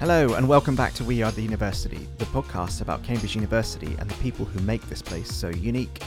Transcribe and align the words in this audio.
Hello, 0.00 0.32
and 0.32 0.48
welcome 0.48 0.74
back 0.74 0.94
to 0.94 1.04
We 1.04 1.22
Are 1.22 1.30
the 1.30 1.42
University, 1.42 2.08
the 2.16 2.24
podcast 2.24 2.80
about 2.80 3.02
Cambridge 3.02 3.34
University 3.34 3.94
and 3.98 4.08
the 4.08 4.22
people 4.22 4.46
who 4.46 4.58
make 4.60 4.80
this 4.88 5.02
place 5.02 5.30
so 5.30 5.50
unique. 5.50 6.02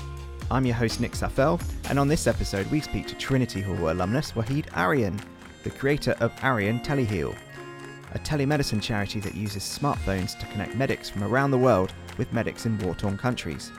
I'm 0.50 0.66
your 0.66 0.74
host, 0.74 1.00
Nick 1.00 1.12
Saffel, 1.12 1.62
and 1.90 2.00
on 2.00 2.08
this 2.08 2.26
episode, 2.26 2.66
we 2.72 2.82
speak 2.82 3.06
to 3.06 3.16
Trinity 3.16 3.62
Hall 3.62 3.92
alumnus 3.92 4.32
Waheed 4.32 4.66
Arian, 4.76 5.22
the 5.64 5.70
creator 5.70 6.16
of 6.22 6.32
Arian 6.42 6.80
Teleheal, 6.80 7.38
a 8.16 8.18
telemedicine 8.18 8.82
charity 8.82 9.20
that 9.20 9.36
uses 9.36 9.62
smartphones 9.62 10.40
to 10.40 10.48
connect 10.48 10.74
medics 10.74 11.12
from 11.12 11.24
around 11.24 11.52
the 11.52 11.60
world 11.60 11.94
with 12.18 12.34
medics 12.34 12.66
in 12.66 12.80
war 12.80 12.96
torn 12.96 13.16
countries. 13.16 13.72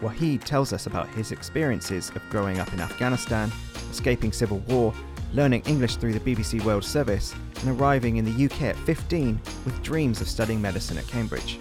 Waheed 0.00 0.44
tells 0.44 0.74
us 0.74 0.84
about 0.84 1.08
his 1.14 1.32
experiences 1.32 2.10
of 2.10 2.28
growing 2.28 2.60
up 2.60 2.70
in 2.74 2.80
Afghanistan, 2.80 3.50
escaping 3.90 4.30
civil 4.30 4.58
war, 4.68 4.92
learning 5.34 5.62
English 5.66 5.96
through 5.96 6.12
the 6.12 6.20
BBC 6.20 6.64
World 6.64 6.84
Service, 6.84 7.34
and 7.60 7.80
arriving 7.80 8.16
in 8.16 8.24
the 8.24 8.44
UK 8.44 8.62
at 8.62 8.76
15 8.76 9.40
with 9.64 9.82
dreams 9.82 10.20
of 10.20 10.28
studying 10.28 10.62
medicine 10.62 10.96
at 10.96 11.06
Cambridge. 11.08 11.58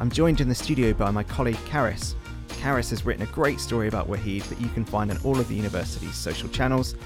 I'm 0.00 0.10
joined 0.10 0.40
in 0.40 0.48
the 0.48 0.54
studio 0.54 0.92
by 0.92 1.10
my 1.10 1.22
colleague 1.22 1.56
Karis. 1.68 2.14
Karis 2.48 2.90
has 2.90 3.06
written 3.06 3.22
a 3.22 3.32
great 3.32 3.60
story 3.60 3.86
about 3.86 4.08
Waheed 4.08 4.42
that 4.48 4.60
you 4.60 4.68
can 4.70 4.84
find 4.84 5.10
on 5.10 5.18
all 5.22 5.38
of 5.38 5.48
the 5.48 5.54
university's 5.54 6.16
social 6.16 6.48
channels. 6.48 6.96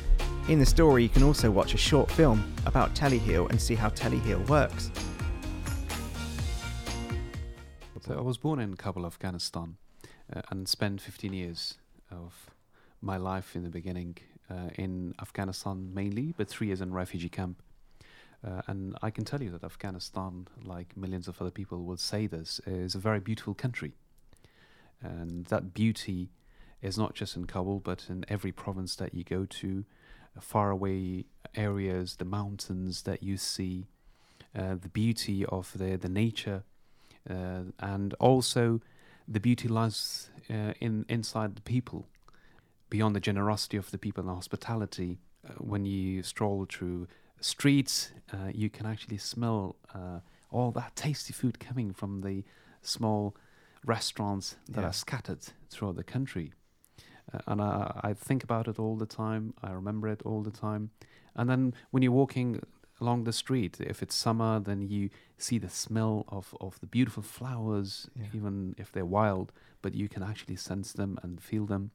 In 0.48 0.58
the 0.58 0.66
story, 0.66 1.02
you 1.02 1.08
can 1.10 1.22
also 1.22 1.50
watch 1.50 1.74
a 1.74 1.78
short 1.78 2.10
film 2.10 2.42
about 2.64 2.94
Teleheal 2.94 3.50
and 3.50 3.60
see 3.60 3.74
how 3.74 3.90
Teleheal 3.90 4.46
works. 4.48 4.90
So 8.00 8.16
I 8.16 8.22
was 8.22 8.38
born 8.38 8.58
in 8.58 8.74
Kabul, 8.74 9.04
Afghanistan, 9.04 9.76
uh, 10.34 10.40
and 10.50 10.66
spent 10.66 11.02
15 11.02 11.34
years 11.34 11.76
of 12.10 12.50
my 13.02 13.18
life 13.18 13.54
in 13.54 13.62
the 13.62 13.68
beginning 13.68 14.16
in 14.74 15.14
Afghanistan 15.20 15.90
mainly, 15.94 16.34
but 16.36 16.48
three 16.48 16.68
years 16.68 16.80
in 16.80 16.92
refugee 16.92 17.28
camp. 17.28 17.62
Uh, 18.46 18.62
and 18.66 18.96
I 19.02 19.10
can 19.10 19.24
tell 19.24 19.42
you 19.42 19.50
that 19.50 19.64
Afghanistan, 19.64 20.48
like 20.64 20.96
millions 20.96 21.28
of 21.28 21.40
other 21.40 21.50
people 21.50 21.84
will 21.84 21.98
say 21.98 22.26
this, 22.26 22.60
is 22.66 22.94
a 22.94 22.98
very 22.98 23.20
beautiful 23.20 23.54
country. 23.54 23.92
And 25.02 25.44
that 25.46 25.74
beauty 25.74 26.30
is 26.80 26.96
not 26.96 27.14
just 27.14 27.36
in 27.36 27.44
Kabul, 27.44 27.80
but 27.80 28.06
in 28.08 28.24
every 28.28 28.52
province 28.52 28.96
that 28.96 29.14
you 29.14 29.24
go 29.24 29.44
to, 29.44 29.84
faraway 30.40 31.24
areas, 31.54 32.16
the 32.16 32.24
mountains 32.24 33.02
that 33.02 33.22
you 33.22 33.36
see, 33.36 33.86
uh, 34.56 34.76
the 34.80 34.88
beauty 34.88 35.44
of 35.46 35.72
the, 35.76 35.96
the 35.96 36.08
nature, 36.08 36.62
uh, 37.28 37.62
and 37.78 38.14
also 38.14 38.80
the 39.28 39.40
beauty 39.40 39.68
lies 39.68 40.30
uh, 40.48 40.72
in 40.80 41.04
inside 41.08 41.56
the 41.56 41.62
people, 41.62 42.06
beyond 42.90 43.16
the 43.16 43.20
generosity 43.20 43.76
of 43.76 43.90
the 43.90 43.98
people 43.98 44.20
and 44.22 44.28
the 44.30 44.34
hospitality. 44.34 45.18
Uh, 45.48 45.52
when 45.54 45.84
you 45.86 46.22
stroll 46.22 46.66
through 46.68 47.06
streets, 47.40 48.12
uh, 48.32 48.50
you 48.52 48.68
can 48.68 48.84
actually 48.84 49.16
smell 49.18 49.76
uh, 49.94 50.20
all 50.50 50.70
that 50.72 50.94
tasty 50.96 51.32
food 51.32 51.58
coming 51.58 51.92
from 51.92 52.20
the 52.20 52.44
small 52.82 53.34
restaurants 53.86 54.56
that 54.68 54.82
Yeah. 54.82 54.88
are 54.88 54.92
scattered 54.92 55.42
throughout 55.70 55.96
the 55.96 56.04
country. 56.04 56.52
Uh, 57.32 57.38
and 57.46 57.60
I, 57.62 58.00
I 58.02 58.12
think 58.14 58.42
about 58.44 58.68
it 58.68 58.78
all 58.78 58.96
the 58.96 59.06
time. 59.06 59.54
I 59.62 59.70
remember 59.72 60.08
it 60.08 60.20
all 60.24 60.42
the 60.42 60.50
time. 60.50 60.90
And 61.34 61.48
then 61.48 61.74
when 61.90 62.02
you're 62.02 62.12
walking 62.12 62.60
along 63.00 63.24
the 63.24 63.32
street, 63.32 63.80
if 63.80 64.02
it's 64.02 64.14
summer, 64.14 64.60
then 64.60 64.82
you 64.82 65.08
see 65.38 65.58
the 65.58 65.70
smell 65.70 66.24
of, 66.28 66.54
of 66.60 66.78
the 66.80 66.86
beautiful 66.86 67.22
flowers, 67.22 68.10
Yeah. 68.14 68.26
even 68.34 68.74
if 68.76 68.92
they're 68.92 69.06
wild, 69.06 69.52
but 69.80 69.94
you 69.94 70.08
can 70.08 70.22
actually 70.22 70.56
sense 70.56 70.92
them 70.92 71.18
and 71.22 71.40
feel 71.40 71.64
them. 71.66 71.92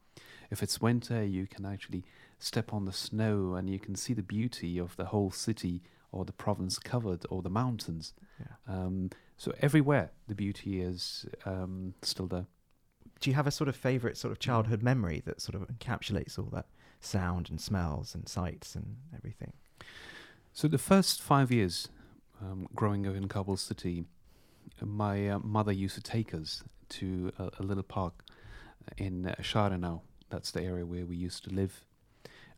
If 0.51 0.63
it's 0.63 0.81
winter, 0.81 1.23
you 1.23 1.47
can 1.47 1.65
actually 1.65 2.03
step 2.39 2.73
on 2.73 2.85
the 2.85 2.93
snow 2.93 3.55
and 3.55 3.69
you 3.69 3.79
can 3.79 3.95
see 3.95 4.13
the 4.13 4.23
beauty 4.23 4.77
of 4.77 4.95
the 4.95 5.05
whole 5.05 5.31
city 5.31 5.81
or 6.11 6.25
the 6.25 6.33
province 6.33 6.79
covered 6.79 7.25
or 7.29 7.41
the 7.41 7.49
mountains. 7.49 8.13
Yeah. 8.39 8.55
Um, 8.67 9.09
so 9.37 9.53
everywhere 9.61 10.11
the 10.27 10.35
beauty 10.35 10.81
is 10.81 11.25
um, 11.45 11.93
still 12.01 12.27
there. 12.27 12.45
Do 13.19 13.29
you 13.29 13.35
have 13.35 13.47
a 13.47 13.51
sort 13.51 13.67
of 13.67 13.75
favourite 13.75 14.17
sort 14.17 14.31
of 14.31 14.39
childhood 14.39 14.83
memory 14.83 15.21
that 15.25 15.41
sort 15.41 15.55
of 15.55 15.67
encapsulates 15.67 16.37
all 16.37 16.49
that 16.53 16.67
sound 16.99 17.49
and 17.49 17.59
smells 17.59 18.13
and 18.15 18.27
sights 18.27 18.75
and 18.75 18.97
everything? 19.15 19.53
So 20.53 20.67
the 20.67 20.77
first 20.77 21.21
five 21.21 21.51
years 21.51 21.89
um, 22.41 22.67
growing 22.75 23.07
up 23.07 23.15
in 23.15 23.27
Kabul 23.27 23.57
city, 23.57 24.05
my 24.81 25.29
uh, 25.29 25.39
mother 25.39 25.71
used 25.71 25.95
to 25.95 26.01
take 26.01 26.33
us 26.33 26.63
to 26.89 27.31
a, 27.39 27.49
a 27.59 27.63
little 27.63 27.83
park 27.83 28.23
in 28.97 29.27
uh, 29.27 29.35
Sharanau. 29.41 30.01
That's 30.29 30.51
the 30.51 30.61
area 30.61 30.85
where 30.85 31.05
we 31.05 31.15
used 31.15 31.43
to 31.45 31.49
live. 31.53 31.85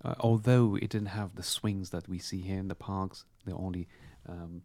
Uh, 0.03 0.15
although 0.19 0.75
it 0.75 0.89
didn't 0.89 1.07
have 1.07 1.35
the 1.35 1.43
swings 1.43 1.89
that 1.89 2.07
we 2.07 2.19
see 2.19 2.41
here 2.41 2.59
in 2.59 2.67
the 2.67 2.75
parks, 2.75 3.25
the 3.45 3.53
only 3.53 3.87
um, 4.27 4.61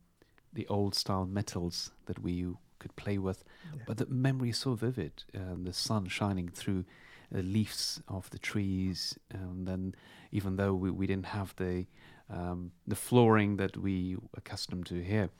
the 0.52 0.66
old 0.68 0.94
style 0.94 1.26
metals 1.26 1.90
that 2.06 2.18
we 2.22 2.46
could 2.78 2.94
play 2.96 3.16
with. 3.18 3.44
Yeah. 3.74 3.82
But 3.86 3.96
the 3.96 4.06
memory 4.06 4.50
is 4.50 4.58
so 4.58 4.74
vivid. 4.74 5.24
Um, 5.34 5.64
the 5.64 5.72
sun 5.72 6.08
shining 6.08 6.48
through 6.48 6.84
the 7.30 7.42
leaves 7.42 8.02
of 8.08 8.28
the 8.30 8.38
trees, 8.38 9.18
and 9.30 9.66
then 9.66 9.94
even 10.32 10.56
though 10.56 10.74
we, 10.74 10.90
we 10.90 11.06
didn't 11.06 11.26
have 11.26 11.54
the 11.56 11.86
um, 12.28 12.72
the 12.86 12.96
flooring 12.96 13.56
that 13.56 13.76
we 13.76 14.16
accustomed 14.36 14.86
to 14.86 15.02
here, 15.02 15.30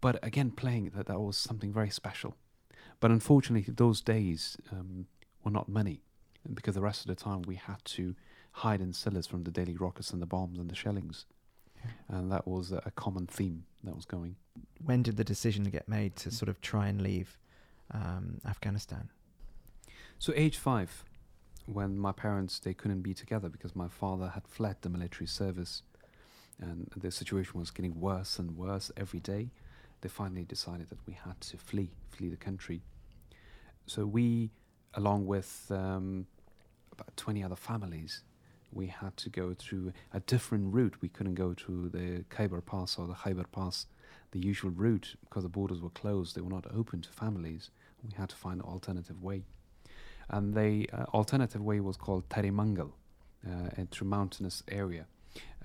but 0.00 0.18
again 0.22 0.50
playing 0.50 0.92
that 0.94 1.06
that 1.06 1.20
was 1.20 1.36
something 1.36 1.72
very 1.72 1.90
special. 1.90 2.36
But 3.00 3.10
unfortunately, 3.10 3.72
those 3.72 4.00
days 4.00 4.56
um, 4.70 5.06
were 5.44 5.50
not 5.50 5.68
many, 5.68 6.02
because 6.54 6.74
the 6.74 6.80
rest 6.80 7.02
of 7.02 7.06
the 7.08 7.14
time 7.14 7.42
we 7.42 7.56
had 7.56 7.84
to 7.84 8.14
hide 8.52 8.80
in 8.80 8.92
cellars 8.92 9.26
from 9.26 9.44
the 9.44 9.50
daily 9.50 9.76
rockets 9.76 10.10
and 10.10 10.20
the 10.20 10.26
bombs 10.26 10.58
and 10.58 10.70
the 10.70 10.74
shellings, 10.74 11.26
and 12.08 12.30
that 12.30 12.46
was 12.46 12.72
a, 12.72 12.82
a 12.86 12.90
common 12.90 13.26
theme 13.26 13.64
that 13.84 13.94
was 13.94 14.04
going. 14.04 14.36
When 14.84 15.02
did 15.02 15.16
the 15.16 15.24
decision 15.24 15.64
get 15.64 15.88
made 15.88 16.16
to 16.16 16.30
sort 16.30 16.48
of 16.48 16.60
try 16.60 16.88
and 16.88 17.00
leave 17.00 17.38
um, 17.92 18.40
Afghanistan? 18.46 19.08
So 20.18 20.32
age 20.36 20.58
five, 20.58 21.04
when 21.66 21.98
my 21.98 22.12
parents 22.12 22.58
they 22.58 22.74
couldn't 22.74 23.02
be 23.02 23.14
together 23.14 23.48
because 23.48 23.74
my 23.74 23.88
father 23.88 24.28
had 24.28 24.46
fled 24.46 24.76
the 24.82 24.88
military 24.88 25.26
service, 25.26 25.82
and 26.60 26.88
the 26.96 27.10
situation 27.10 27.58
was 27.58 27.70
getting 27.70 27.98
worse 28.00 28.38
and 28.38 28.56
worse 28.56 28.92
every 28.96 29.20
day. 29.20 29.50
They 30.00 30.08
finally 30.08 30.44
decided 30.44 30.90
that 30.90 30.98
we 31.06 31.14
had 31.14 31.40
to 31.40 31.56
flee, 31.56 31.90
flee 32.10 32.28
the 32.28 32.36
country. 32.36 32.82
So 33.86 34.04
we, 34.06 34.50
along 34.94 35.26
with 35.26 35.66
um, 35.70 36.26
about 36.92 37.16
twenty 37.16 37.42
other 37.42 37.56
families, 37.56 38.22
we 38.72 38.86
had 38.86 39.16
to 39.18 39.28
go 39.28 39.54
through 39.54 39.92
a 40.12 40.20
different 40.20 40.72
route. 40.72 40.94
We 41.00 41.08
couldn't 41.08 41.34
go 41.34 41.54
through 41.54 41.90
the 41.90 42.24
Khyber 42.30 42.60
Pass 42.60 42.98
or 42.98 43.06
the 43.06 43.14
Khyber 43.14 43.44
Pass, 43.50 43.86
the 44.32 44.38
usual 44.38 44.70
route, 44.70 45.16
because 45.24 45.42
the 45.42 45.48
borders 45.48 45.80
were 45.80 45.90
closed. 45.90 46.36
They 46.36 46.40
were 46.40 46.50
not 46.50 46.66
open 46.74 47.02
to 47.02 47.10
families. 47.10 47.70
We 48.02 48.12
had 48.16 48.30
to 48.30 48.36
find 48.36 48.60
an 48.60 48.66
alternative 48.66 49.22
way 49.22 49.44
and 50.32 50.54
the 50.54 50.88
uh, 50.92 51.04
alternative 51.14 51.60
way 51.62 51.80
was 51.80 51.96
called 51.96 52.28
Tarimangal, 52.28 52.90
uh, 53.46 53.84
through 53.90 54.08
mountainous 54.08 54.62
area. 54.68 55.06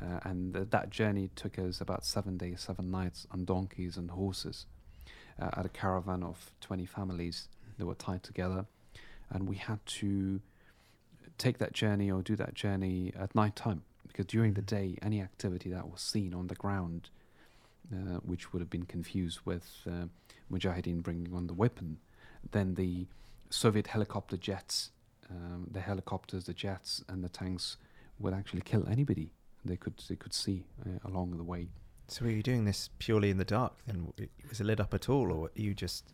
Uh, 0.02 0.20
and 0.24 0.54
th- 0.54 0.68
that 0.70 0.90
journey 0.90 1.30
took 1.36 1.58
us 1.58 1.82
about 1.82 2.06
seven 2.06 2.38
days, 2.38 2.62
seven 2.62 2.92
nights 2.92 3.26
on 3.32 3.46
donkeys 3.46 3.98
and 3.98 4.12
horses 4.12 4.66
uh, 5.42 5.50
at 5.58 5.66
a 5.66 5.70
caravan 5.70 6.22
of 6.22 6.52
20 6.62 6.86
families 6.86 7.48
that 7.78 7.86
were 7.86 7.96
tied 7.96 8.24
together. 8.24 8.66
And 9.30 9.48
we 9.48 9.56
had 9.56 9.86
to 9.86 10.42
take 11.38 11.58
that 11.60 11.74
journey 11.74 12.10
or 12.10 12.22
do 12.22 12.36
that 12.36 12.54
journey 12.54 13.14
at 13.18 13.36
night 13.36 13.56
time 13.56 13.84
because 14.08 14.26
during 14.26 14.54
the 14.54 14.62
day, 14.62 14.98
any 15.02 15.22
activity 15.22 15.70
that 15.70 15.90
was 15.90 16.02
seen 16.02 16.34
on 16.34 16.48
the 16.48 16.56
ground, 16.56 17.10
uh, 17.94 18.20
which 18.24 18.52
would 18.52 18.62
have 18.62 18.70
been 18.70 18.86
confused 18.86 19.40
with 19.46 19.70
uh, 19.88 20.06
Mujahideen 20.52 21.04
bringing 21.04 21.34
on 21.34 21.48
the 21.48 21.54
weapon, 21.54 21.98
then 22.52 22.76
the 22.76 23.06
Soviet 23.50 23.88
helicopter 23.88 24.38
jets, 24.38 24.92
um, 25.30 25.68
the 25.70 25.82
helicopters, 25.82 26.46
the 26.46 26.54
jets, 26.54 27.04
and 27.08 27.24
the 27.24 27.30
tanks 27.30 27.78
would 28.20 28.34
actually 28.34 28.62
kill 28.62 28.88
anybody 28.88 29.32
they 29.68 29.76
could 29.76 30.02
they 30.09 30.16
could 30.16 30.34
see 30.34 30.66
uh, 30.85 31.08
along 31.08 31.38
the 31.38 31.44
way. 31.44 31.68
So 32.08 32.26
were 32.26 32.32
you 32.32 32.44
doing 32.44 32.66
this 32.66 32.90
purely 33.00 33.30
in 33.30 33.38
the 33.38 33.46
dark? 33.46 33.73
Then 33.85 34.14
was 34.50 34.62
it 34.62 34.66
lit 34.66 34.80
up 34.80 34.94
at 34.94 35.09
all, 35.09 35.32
or 35.32 35.38
were 35.41 35.52
you 35.56 35.73
just 35.73 36.14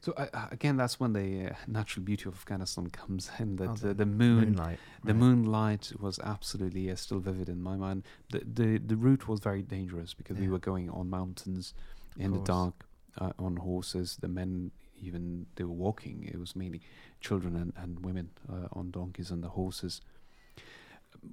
So 0.00 0.12
uh, 0.12 0.48
again, 0.50 0.76
that's 0.76 0.98
when 0.98 1.12
the 1.12 1.50
uh, 1.50 1.54
natural 1.66 2.04
beauty 2.04 2.28
of 2.28 2.34
Afghanistan 2.34 2.88
comes 3.00 3.30
in. 3.38 3.56
That 3.56 3.68
Oh, 3.68 3.72
uh, 3.72 3.74
the 3.74 3.94
the 3.94 4.06
moon, 4.06 4.40
moonlight? 4.40 4.78
the 5.04 5.12
right. 5.12 5.20
moonlight 5.20 5.92
was 6.00 6.18
absolutely 6.20 6.90
uh, 6.90 6.96
still 6.96 7.20
vivid 7.20 7.48
in 7.48 7.62
my 7.62 7.76
mind. 7.76 8.04
The 8.30 8.40
the 8.40 8.78
the 8.78 8.96
route 8.96 9.28
was 9.28 9.40
very 9.40 9.62
dangerous 9.62 10.14
because 10.14 10.36
we 10.38 10.48
were 10.48 10.58
going 10.58 10.90
on 10.90 11.10
mountains 11.10 11.74
in 12.18 12.32
the 12.32 12.40
dark 12.40 12.74
uh, 13.18 13.32
on 13.38 13.56
horses. 13.56 14.18
The 14.20 14.28
men 14.28 14.70
even 15.02 15.46
they 15.56 15.64
were 15.64 15.72
walking. 15.74 16.28
It 16.32 16.38
was 16.38 16.54
mainly 16.54 16.80
children 17.20 17.56
and, 17.56 17.72
and 17.76 18.04
women 18.04 18.30
uh, 18.50 18.68
on 18.72 18.90
donkeys 18.90 19.30
and 19.30 19.42
the 19.42 19.48
horses. 19.50 20.00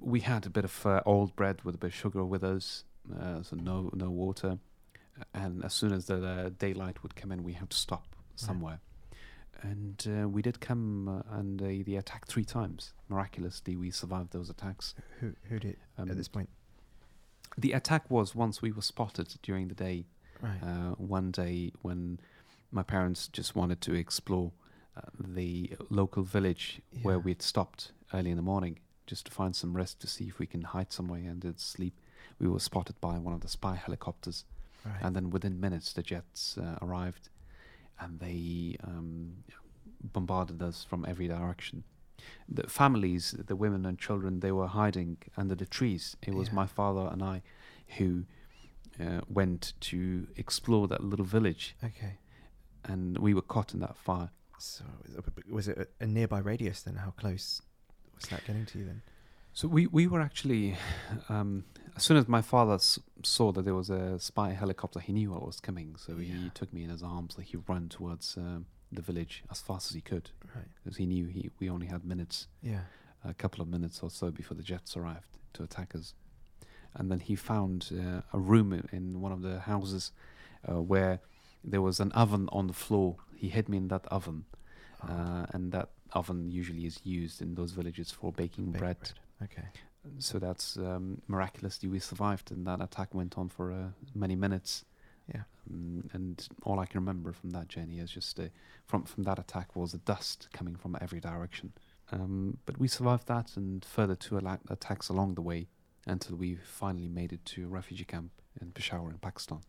We 0.00 0.20
had 0.20 0.44
a 0.46 0.50
bit 0.50 0.64
of 0.64 0.86
uh, 0.86 1.00
old 1.06 1.34
bread 1.36 1.62
with 1.64 1.74
a 1.74 1.78
bit 1.78 1.88
of 1.88 1.94
sugar 1.94 2.24
with 2.24 2.44
us, 2.44 2.84
uh, 3.18 3.42
so 3.42 3.56
no 3.56 3.90
no 3.94 4.10
water. 4.10 4.58
And 5.34 5.64
as 5.64 5.74
soon 5.74 5.92
as 5.92 6.06
the 6.06 6.24
uh, 6.24 6.50
daylight 6.58 7.02
would 7.02 7.16
come 7.16 7.32
in, 7.32 7.42
we 7.42 7.54
had 7.54 7.70
to 7.70 7.76
stop 7.76 8.04
somewhere. 8.38 8.80
And 9.62 10.06
uh, 10.06 10.28
we 10.28 10.40
did 10.40 10.60
come 10.60 11.08
uh, 11.08 11.36
and 11.36 11.60
uh, 11.60 11.66
they 11.84 11.96
attacked 11.96 12.28
three 12.28 12.44
times. 12.44 12.92
Miraculously, 13.08 13.76
we 13.76 13.90
survived 13.90 14.32
those 14.32 14.48
attacks. 14.48 14.94
Who 15.20 15.32
who 15.48 15.58
did 15.58 15.76
Um, 15.96 16.10
at 16.10 16.16
this 16.16 16.28
point? 16.28 16.48
The 17.56 17.72
attack 17.72 18.08
was 18.08 18.34
once 18.34 18.62
we 18.62 18.70
were 18.70 18.82
spotted 18.82 19.34
during 19.42 19.68
the 19.68 19.74
day 19.74 20.06
Right. 20.40 20.62
Uh, 20.62 20.94
one 20.96 21.30
day 21.30 21.72
when 21.82 22.20
my 22.70 22.82
parents 22.82 23.28
just 23.28 23.56
wanted 23.56 23.80
to 23.82 23.94
explore 23.94 24.52
uh, 24.96 25.02
the 25.18 25.72
local 25.90 26.22
village 26.22 26.80
where 27.02 27.18
we'd 27.18 27.42
stopped 27.42 27.92
early 28.14 28.30
in 28.30 28.36
the 28.36 28.42
morning 28.42 28.78
just 29.06 29.26
to 29.26 29.32
find 29.32 29.56
some 29.56 29.76
rest 29.76 30.00
to 30.00 30.06
see 30.06 30.28
if 30.28 30.38
we 30.38 30.46
can 30.46 30.62
hide 30.62 30.92
somewhere 30.92 31.20
and 31.20 31.44
sleep. 31.58 31.98
We 32.38 32.48
were 32.48 32.60
spotted 32.60 33.00
by 33.00 33.18
one 33.18 33.34
of 33.34 33.40
the 33.40 33.48
spy 33.48 33.74
helicopters, 33.74 34.44
right. 34.84 34.96
and 35.00 35.16
then 35.16 35.30
within 35.30 35.58
minutes 35.58 35.92
the 35.92 36.02
jets 36.02 36.56
uh, 36.58 36.76
arrived, 36.82 37.30
and 38.00 38.20
they 38.20 38.76
um, 38.84 39.44
bombarded 40.02 40.62
us 40.62 40.84
from 40.88 41.04
every 41.08 41.28
direction. 41.28 41.84
The 42.48 42.68
families, 42.68 43.34
the 43.46 43.56
women 43.56 43.86
and 43.86 43.98
children, 43.98 44.40
they 44.40 44.52
were 44.52 44.66
hiding 44.66 45.18
under 45.36 45.54
the 45.54 45.66
trees. 45.66 46.16
It 46.22 46.34
was 46.34 46.48
Yeah. 46.48 46.54
my 46.54 46.66
father 46.66 47.08
and 47.12 47.22
I 47.22 47.42
who 47.98 48.24
uh, 49.00 49.20
went 49.28 49.74
to 49.80 50.26
explore 50.36 50.88
that 50.88 51.02
little 51.04 51.24
village, 51.24 51.76
okay. 51.84 52.18
and 52.84 53.16
we 53.18 53.32
were 53.34 53.42
caught 53.42 53.72
in 53.74 53.80
that 53.80 53.96
fire. 53.96 54.30
So 54.58 54.84
was 55.48 55.68
it- 55.68 55.78
a, 56.00 56.04
a 56.04 56.06
nearby 56.06 56.40
radius 56.40 56.82
then? 56.82 56.96
How 56.96 57.10
close 57.12 57.62
was 58.16 58.24
that 58.30 58.44
getting 58.44 58.66
to 58.66 58.78
you 58.78 58.84
then? 58.86 59.02
So 59.58 59.66
we, 59.66 59.88
we 59.88 60.06
were 60.06 60.20
actually, 60.20 60.76
um, 61.28 61.64
as 61.96 62.04
soon 62.04 62.16
as 62.16 62.28
my 62.28 62.42
father 62.42 62.74
s- 62.74 63.00
saw 63.24 63.50
that 63.50 63.64
there 63.64 63.74
was 63.74 63.90
a 63.90 64.16
spy 64.20 64.50
helicopter, 64.52 65.00
he 65.00 65.12
knew 65.12 65.32
what 65.32 65.44
was 65.44 65.58
coming. 65.58 65.96
So 65.96 66.12
Yeah. 66.12 66.36
he 66.36 66.50
took 66.50 66.72
me 66.72 66.84
in 66.84 66.90
his 66.90 67.02
arms, 67.02 67.36
like 67.36 67.48
he 67.48 67.56
ran 67.66 67.88
towards 67.88 68.36
um, 68.36 68.66
the 68.92 69.02
village 69.02 69.42
as 69.50 69.60
fast 69.60 69.90
as 69.90 69.96
he 69.96 70.00
could, 70.00 70.30
Right. 70.54 70.68
because 70.76 70.96
he 70.98 71.06
knew 71.06 71.26
he 71.26 71.50
we 71.58 71.68
only 71.68 71.88
had 71.88 72.04
minutes, 72.04 72.46
Yeah. 72.62 72.82
a 73.24 73.34
couple 73.34 73.60
of 73.60 73.66
minutes 73.66 74.00
or 74.00 74.10
so 74.10 74.30
before 74.30 74.56
the 74.56 74.62
jets 74.62 74.96
arrived 74.96 75.38
to 75.54 75.64
attack 75.64 75.92
us. 75.96 76.14
And 76.94 77.10
then 77.10 77.18
he 77.18 77.34
found 77.34 77.90
uh, 77.92 78.20
a 78.32 78.38
room 78.38 78.72
in, 78.72 78.88
in 78.92 79.20
one 79.20 79.32
of 79.32 79.42
the 79.42 79.58
houses 79.58 80.12
uh, 80.68 80.80
where 80.80 81.18
there 81.64 81.82
was 81.82 81.98
an 81.98 82.12
oven 82.12 82.48
on 82.52 82.68
the 82.68 82.72
floor. 82.86 83.16
He 83.34 83.48
hid 83.48 83.68
me 83.68 83.76
in 83.78 83.88
that 83.88 84.06
oven, 84.06 84.44
Oh, 85.02 85.08
uh, 85.08 85.46
and 85.52 85.72
that 85.72 85.88
oven 86.12 86.48
usually 86.48 86.86
is 86.86 87.00
used 87.04 87.42
in 87.42 87.56
those 87.56 87.72
villages 87.72 88.12
for 88.12 88.30
baking 88.32 88.66
baked 88.70 88.78
bread. 88.80 89.12
Okay. 89.42 89.68
So 90.18 90.38
that's 90.38 90.76
um, 90.76 91.20
miraculously 91.28 91.88
we 91.88 91.98
survived, 91.98 92.50
and 92.50 92.66
that 92.66 92.80
attack 92.80 93.14
went 93.14 93.36
on 93.36 93.48
for 93.48 93.72
uh, 93.72 93.88
many 94.14 94.36
minutes. 94.36 94.84
Yeah. 95.32 95.42
Um, 95.70 96.08
and 96.12 96.48
all 96.62 96.80
I 96.80 96.86
can 96.86 97.00
remember 97.00 97.32
from 97.32 97.50
that 97.50 97.68
journey 97.68 97.98
is 97.98 98.10
just 98.10 98.40
uh, 98.40 98.44
from 98.86 99.04
from 99.04 99.24
that 99.24 99.38
attack 99.38 99.76
was 99.76 99.92
the 99.92 99.98
dust 99.98 100.48
coming 100.52 100.76
from 100.76 100.96
every 101.00 101.20
direction. 101.20 101.72
Um, 102.10 102.56
but 102.64 102.78
we 102.78 102.88
survived 102.88 103.26
that 103.28 103.56
and 103.56 103.84
further 103.84 104.14
two 104.14 104.38
ala- 104.38 104.60
attacks 104.70 105.10
along 105.10 105.34
the 105.34 105.42
way 105.42 105.68
until 106.06 106.36
we 106.36 106.54
finally 106.54 107.08
made 107.08 107.32
it 107.32 107.44
to 107.44 107.66
a 107.66 107.68
refugee 107.68 108.04
camp 108.04 108.30
in 108.60 108.72
Peshawar 108.72 109.10
in 109.10 109.18
Pakistan. 109.18 109.60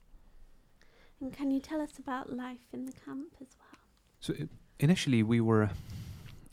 And 1.20 1.34
can 1.34 1.52
you 1.52 1.60
tell 1.60 1.82
us 1.82 2.00
about 2.00 2.32
life 2.32 2.62
in 2.72 2.86
the 2.86 2.94
camp 2.94 3.34
as 3.42 3.48
well? 3.60 3.80
So 4.22 4.34
i 4.40 4.48
initially 4.80 5.22
we 5.24 5.42
were 5.42 5.70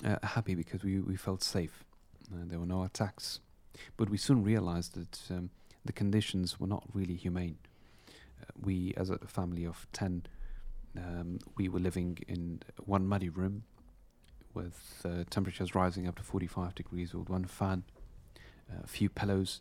uh, 0.05 0.17
happy 0.25 0.57
because 0.57 0.83
we, 0.83 0.99
we 0.99 1.17
felt 1.17 1.43
safe. 1.45 1.85
Uh, 2.32 2.44
there 2.46 2.58
were 2.58 2.67
no 2.67 2.82
attacks, 2.82 3.40
but 3.96 4.11
we 4.11 4.17
soon 4.17 4.43
realized 4.43 4.94
that 4.94 5.34
um, 5.34 5.50
the 5.84 5.93
conditions 5.93 6.58
were 6.58 6.67
not 6.67 6.84
really 6.93 7.14
humane. 7.14 7.58
Uh, 8.08 8.46
we, 8.61 8.94
as 8.96 9.11
a 9.11 9.19
family 9.19 9.64
of 9.64 9.87
ten, 9.93 10.25
um, 10.96 11.38
we 11.56 11.69
were 11.69 11.81
living 11.81 12.19
in 12.26 12.62
one 12.84 13.06
muddy 13.06 13.28
room 13.28 13.64
with 14.55 15.02
uh, 15.05 15.25
temperatures 15.31 15.75
rising 15.75 16.08
up 16.08 16.17
to 16.17 16.23
45 16.23 16.75
degrees 16.75 17.14
with 17.14 17.28
one 17.28 17.44
fan, 17.44 17.84
uh, 18.70 18.81
a 18.82 18.87
few 18.87 19.08
pillows. 19.08 19.61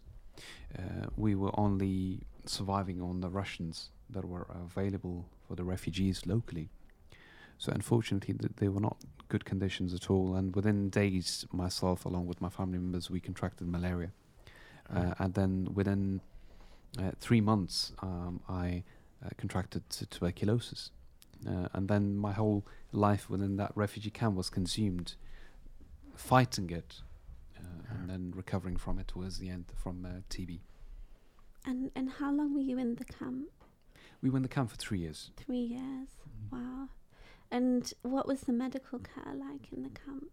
Uh, 0.77 1.07
we 1.15 1.35
were 1.35 1.51
only 1.59 2.21
surviving 2.45 3.01
on 3.01 3.21
the 3.21 3.29
rations 3.29 3.89
that 4.09 4.25
were 4.25 4.47
available 4.49 5.25
for 5.47 5.55
the 5.55 5.63
refugees 5.63 6.25
locally. 6.25 6.69
So 7.57 7.71
unfortunately, 7.71 8.35
they 8.57 8.67
were 8.67 8.81
not 8.81 8.97
good 9.29 9.45
conditions 9.45 9.93
at 9.93 10.09
all. 10.09 10.35
And 10.35 10.55
within 10.55 10.89
days, 10.89 11.45
myself, 11.51 12.05
along 12.05 12.27
with 12.27 12.41
my 12.41 12.49
family 12.49 12.77
members, 12.77 13.09
we 13.09 13.19
contracted 13.19 13.67
malaria. 13.67 14.11
Uh, 14.93 15.13
and 15.17 15.33
then 15.33 15.67
within 15.73 16.21
uh, 16.99 17.11
three 17.19 17.41
months, 17.41 17.91
um, 18.01 18.39
I 18.47 18.83
uh, 19.25 19.29
contracted 19.37 19.89
t- 19.89 20.05
tuberculosis. 20.09 20.91
Uh, 21.47 21.67
and 21.73 21.87
then 21.87 22.15
my 22.17 22.33
whole 22.33 22.65
life 22.91 23.29
within 23.29 23.57
that 23.57 23.71
refugee 23.75 24.09
camp 24.09 24.35
was 24.35 24.49
consumed 24.49 25.15
fighting 26.15 26.69
it 26.69 27.01
uh, 27.57 27.93
and 27.93 28.09
then 28.09 28.33
recovering 28.35 28.77
from 28.77 28.99
it 28.99 29.07
towards 29.07 29.39
the 29.39 29.49
end 29.49 29.65
from 29.75 30.05
uh, 30.05 30.21
TB. 30.29 30.59
And 31.65 31.91
and 31.95 32.09
how 32.09 32.31
long 32.31 32.53
were 32.53 32.61
you 32.61 32.77
in 32.77 32.95
the 32.95 33.05
camp? 33.05 33.49
We 34.21 34.29
were 34.29 34.37
in 34.37 34.43
the 34.43 34.49
camp 34.49 34.69
for 34.69 34.77
three 34.77 34.99
years. 34.99 35.31
Three 35.35 35.57
years. 35.57 36.09
Wow. 36.51 36.89
And 37.51 37.91
what 38.01 38.27
was 38.27 38.41
the 38.41 38.53
medical 38.53 38.99
care 38.99 39.33
like 39.33 39.71
in 39.71 39.83
the 39.83 39.89
camp? 39.89 40.25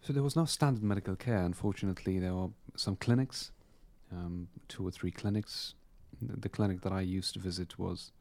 So 0.00 0.12
there 0.12 0.22
was 0.22 0.36
no 0.36 0.44
standard 0.44 0.82
medical 0.82 1.16
care. 1.16 1.38
Unfortunately, 1.44 2.18
there 2.18 2.34
were 2.34 2.48
some 2.76 2.96
clinics, 2.96 3.50
um, 4.12 4.48
two 4.68 4.86
or 4.86 4.90
three 4.90 5.10
clinics. 5.10 5.74
Th- 6.20 6.40
The 6.40 6.48
clinic 6.48 6.82
that 6.82 6.92
I 6.92 7.00
used 7.00 7.34
to 7.34 7.40
visit 7.40 7.78
was 7.78 8.12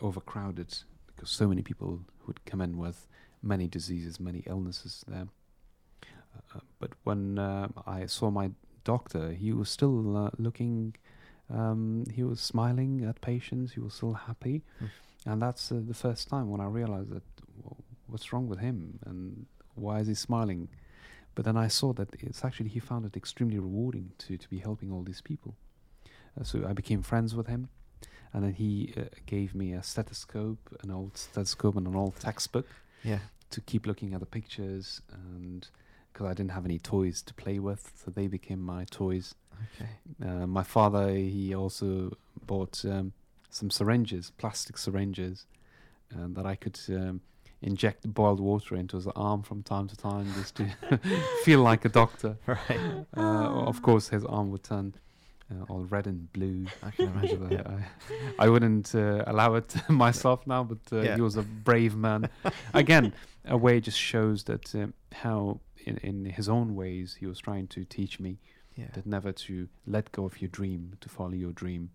overcrowded 0.00 0.76
because 1.06 1.30
so 1.30 1.48
many 1.48 1.62
people 1.62 2.00
would 2.26 2.44
come 2.44 2.60
in 2.60 2.76
with 2.76 3.06
many 3.42 3.68
diseases, 3.68 4.18
many 4.20 4.42
illnesses 4.46 5.04
there. 5.08 5.28
Uh, 6.54 6.60
but 6.80 6.90
when 7.04 7.38
uh, 7.38 7.68
I 7.86 8.06
saw 8.06 8.30
my 8.30 8.50
doctor, 8.84 9.32
he 9.32 9.52
was 9.52 9.70
still 9.70 10.16
uh, 10.16 10.30
looking. 10.38 10.94
Um, 11.48 12.04
he 12.12 12.24
was 12.24 12.40
smiling 12.40 13.04
at 13.04 13.20
patients. 13.20 13.72
He 13.72 13.80
was 13.80 13.94
still 13.94 14.14
happy, 14.14 14.62
Hmm. 14.80 14.86
And 15.26 15.42
that's 15.42 15.70
uh, 15.72 15.80
the 15.86 15.94
first 15.94 16.28
time 16.28 16.48
when 16.50 16.60
I 16.60 16.66
realized 16.66 17.10
that 17.10 17.24
w- 17.62 17.82
what's 18.06 18.32
wrong 18.32 18.48
with 18.48 18.60
him 18.60 18.98
and 19.06 19.46
why 19.74 19.98
is 20.00 20.06
he 20.08 20.14
smiling? 20.14 20.68
But 21.34 21.44
then 21.44 21.56
I 21.56 21.68
saw 21.68 21.92
that 21.94 22.08
it's 22.20 22.44
actually 22.44 22.70
he 22.70 22.80
found 22.80 23.04
it 23.04 23.16
extremely 23.16 23.58
rewarding 23.58 24.12
to 24.18 24.36
to 24.38 24.48
be 24.48 24.58
helping 24.58 24.90
all 24.92 25.02
these 25.02 25.20
people. 25.20 25.54
Uh, 26.40 26.44
so 26.44 26.64
I 26.66 26.72
became 26.72 27.02
friends 27.02 27.34
with 27.34 27.46
him, 27.46 27.68
and 28.32 28.42
then 28.44 28.54
he 28.54 28.94
uh, 28.96 29.02
gave 29.26 29.54
me 29.54 29.72
a 29.74 29.82
stethoscope, 29.82 30.62
an 30.82 30.90
old 30.90 31.16
stethoscope, 31.16 31.76
and 31.76 31.86
an 31.86 31.94
old 31.96 32.16
textbook 32.20 32.66
Yeah. 33.04 33.18
to 33.50 33.60
keep 33.60 33.86
looking 33.86 34.14
at 34.14 34.20
the 34.20 34.26
pictures, 34.26 35.02
and 35.12 35.68
because 36.12 36.26
I 36.30 36.34
didn't 36.34 36.52
have 36.52 36.64
any 36.64 36.78
toys 36.78 37.22
to 37.22 37.34
play 37.34 37.58
with, 37.58 37.92
so 38.02 38.10
they 38.10 38.28
became 38.28 38.60
my 38.62 38.84
toys. 38.86 39.34
Okay. 39.74 39.90
Uh, 40.26 40.46
my 40.46 40.62
father 40.62 41.08
he 41.14 41.54
also 41.54 42.16
bought 42.46 42.82
um, 42.84 43.12
some 43.50 43.70
syringes, 43.70 44.30
plastic 44.38 44.78
syringes, 44.78 45.46
uh, 46.14 46.26
that 46.30 46.46
I 46.46 46.54
could 46.56 46.78
um, 46.90 47.20
inject 47.62 48.12
boiled 48.12 48.40
water 48.40 48.76
into 48.76 48.96
his 48.96 49.06
arm 49.08 49.42
from 49.42 49.62
time 49.62 49.88
to 49.88 49.96
time 49.96 50.32
just 50.34 50.54
to 50.56 50.66
feel 51.44 51.60
like 51.60 51.84
a 51.84 51.88
doctor. 51.88 52.36
Right. 52.46 52.80
Uh, 53.16 53.66
of 53.70 53.82
course, 53.82 54.08
his 54.08 54.24
arm 54.24 54.50
would 54.50 54.62
turn 54.62 54.94
uh, 55.50 55.64
all 55.68 55.84
red 55.84 56.06
and 56.06 56.30
blue. 56.32 56.66
I 56.82 56.90
can 56.90 57.06
imagine. 57.08 57.46
I, 57.46 57.52
yeah. 57.52 57.62
I, 58.38 58.44
I 58.46 58.48
wouldn't 58.48 58.94
uh, 58.94 59.24
allow 59.26 59.54
it 59.54 59.74
myself 59.88 60.46
now, 60.46 60.64
but 60.64 60.78
uh, 60.92 61.02
Yeah. 61.02 61.14
he 61.14 61.20
was 61.20 61.36
a 61.36 61.42
brave 61.42 61.96
man. 61.96 62.28
Again, 62.74 63.14
a 63.44 63.56
way 63.56 63.80
just 63.80 63.98
shows 63.98 64.44
that 64.44 64.74
um, 64.74 64.92
how, 65.12 65.60
in, 65.84 65.96
in 65.98 66.24
his 66.26 66.48
own 66.48 66.74
ways, 66.74 67.16
he 67.20 67.26
was 67.26 67.38
trying 67.38 67.68
to 67.68 67.84
teach 67.84 68.18
me 68.20 68.38
Yeah. 68.74 68.88
that 68.94 69.06
never 69.06 69.32
to 69.32 69.68
let 69.86 70.12
go 70.12 70.24
of 70.24 70.40
your 70.42 70.50
dream, 70.50 70.94
to 71.00 71.08
follow 71.08 71.32
your 71.34 71.52
dream, 71.52 71.90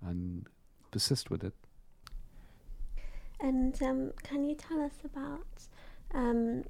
and 0.00 0.46
persist 0.92 1.30
with 1.30 1.42
it. 1.42 1.54
And 3.40 3.80
um, 3.82 4.12
can 4.22 4.44
you 4.44 4.54
tell 4.54 4.80
us 4.80 4.92
about 5.04 5.46
um, 6.14 6.62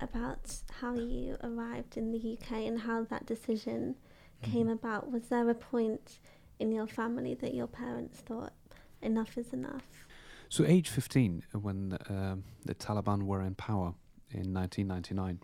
about 0.00 0.56
how 0.80 0.94
you 0.94 1.36
arrived 1.42 1.96
in 1.96 2.10
the 2.12 2.18
UK 2.34 2.52
and 2.68 2.78
how 2.80 3.04
that 3.04 3.26
decision 3.26 3.96
came 4.42 4.66
Mhm. 4.68 4.72
about? 4.72 5.10
Was 5.12 5.28
there 5.28 5.48
a 5.50 5.54
point 5.54 6.18
in 6.58 6.72
your 6.72 6.86
family 6.86 7.34
that 7.34 7.52
your 7.54 7.66
parents 7.66 8.20
thought 8.20 8.54
enough 9.02 9.36
is 9.36 9.52
enough? 9.52 9.84
So, 10.48 10.64
age 10.64 10.88
15, 10.88 11.42
uh, 11.54 11.58
when 11.58 11.98
um, 12.08 12.44
the 12.64 12.74
Taliban 12.74 13.24
were 13.24 13.42
in 13.42 13.54
power 13.54 13.94
in 14.30 14.52
1999, 14.52 15.40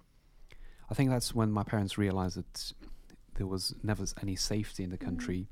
I 0.89 0.95
think 0.95 1.11
that's 1.11 1.35
when 1.35 1.51
my 1.53 1.63
parents 1.65 1.99
realized 1.99 2.37
that 2.37 2.73
there 3.35 3.47
was 3.47 3.75
never 3.83 4.05
any 4.23 4.37
safety 4.37 4.83
in 4.85 4.91
the 4.91 4.99
Mhm. 4.99 5.05
country 5.05 5.49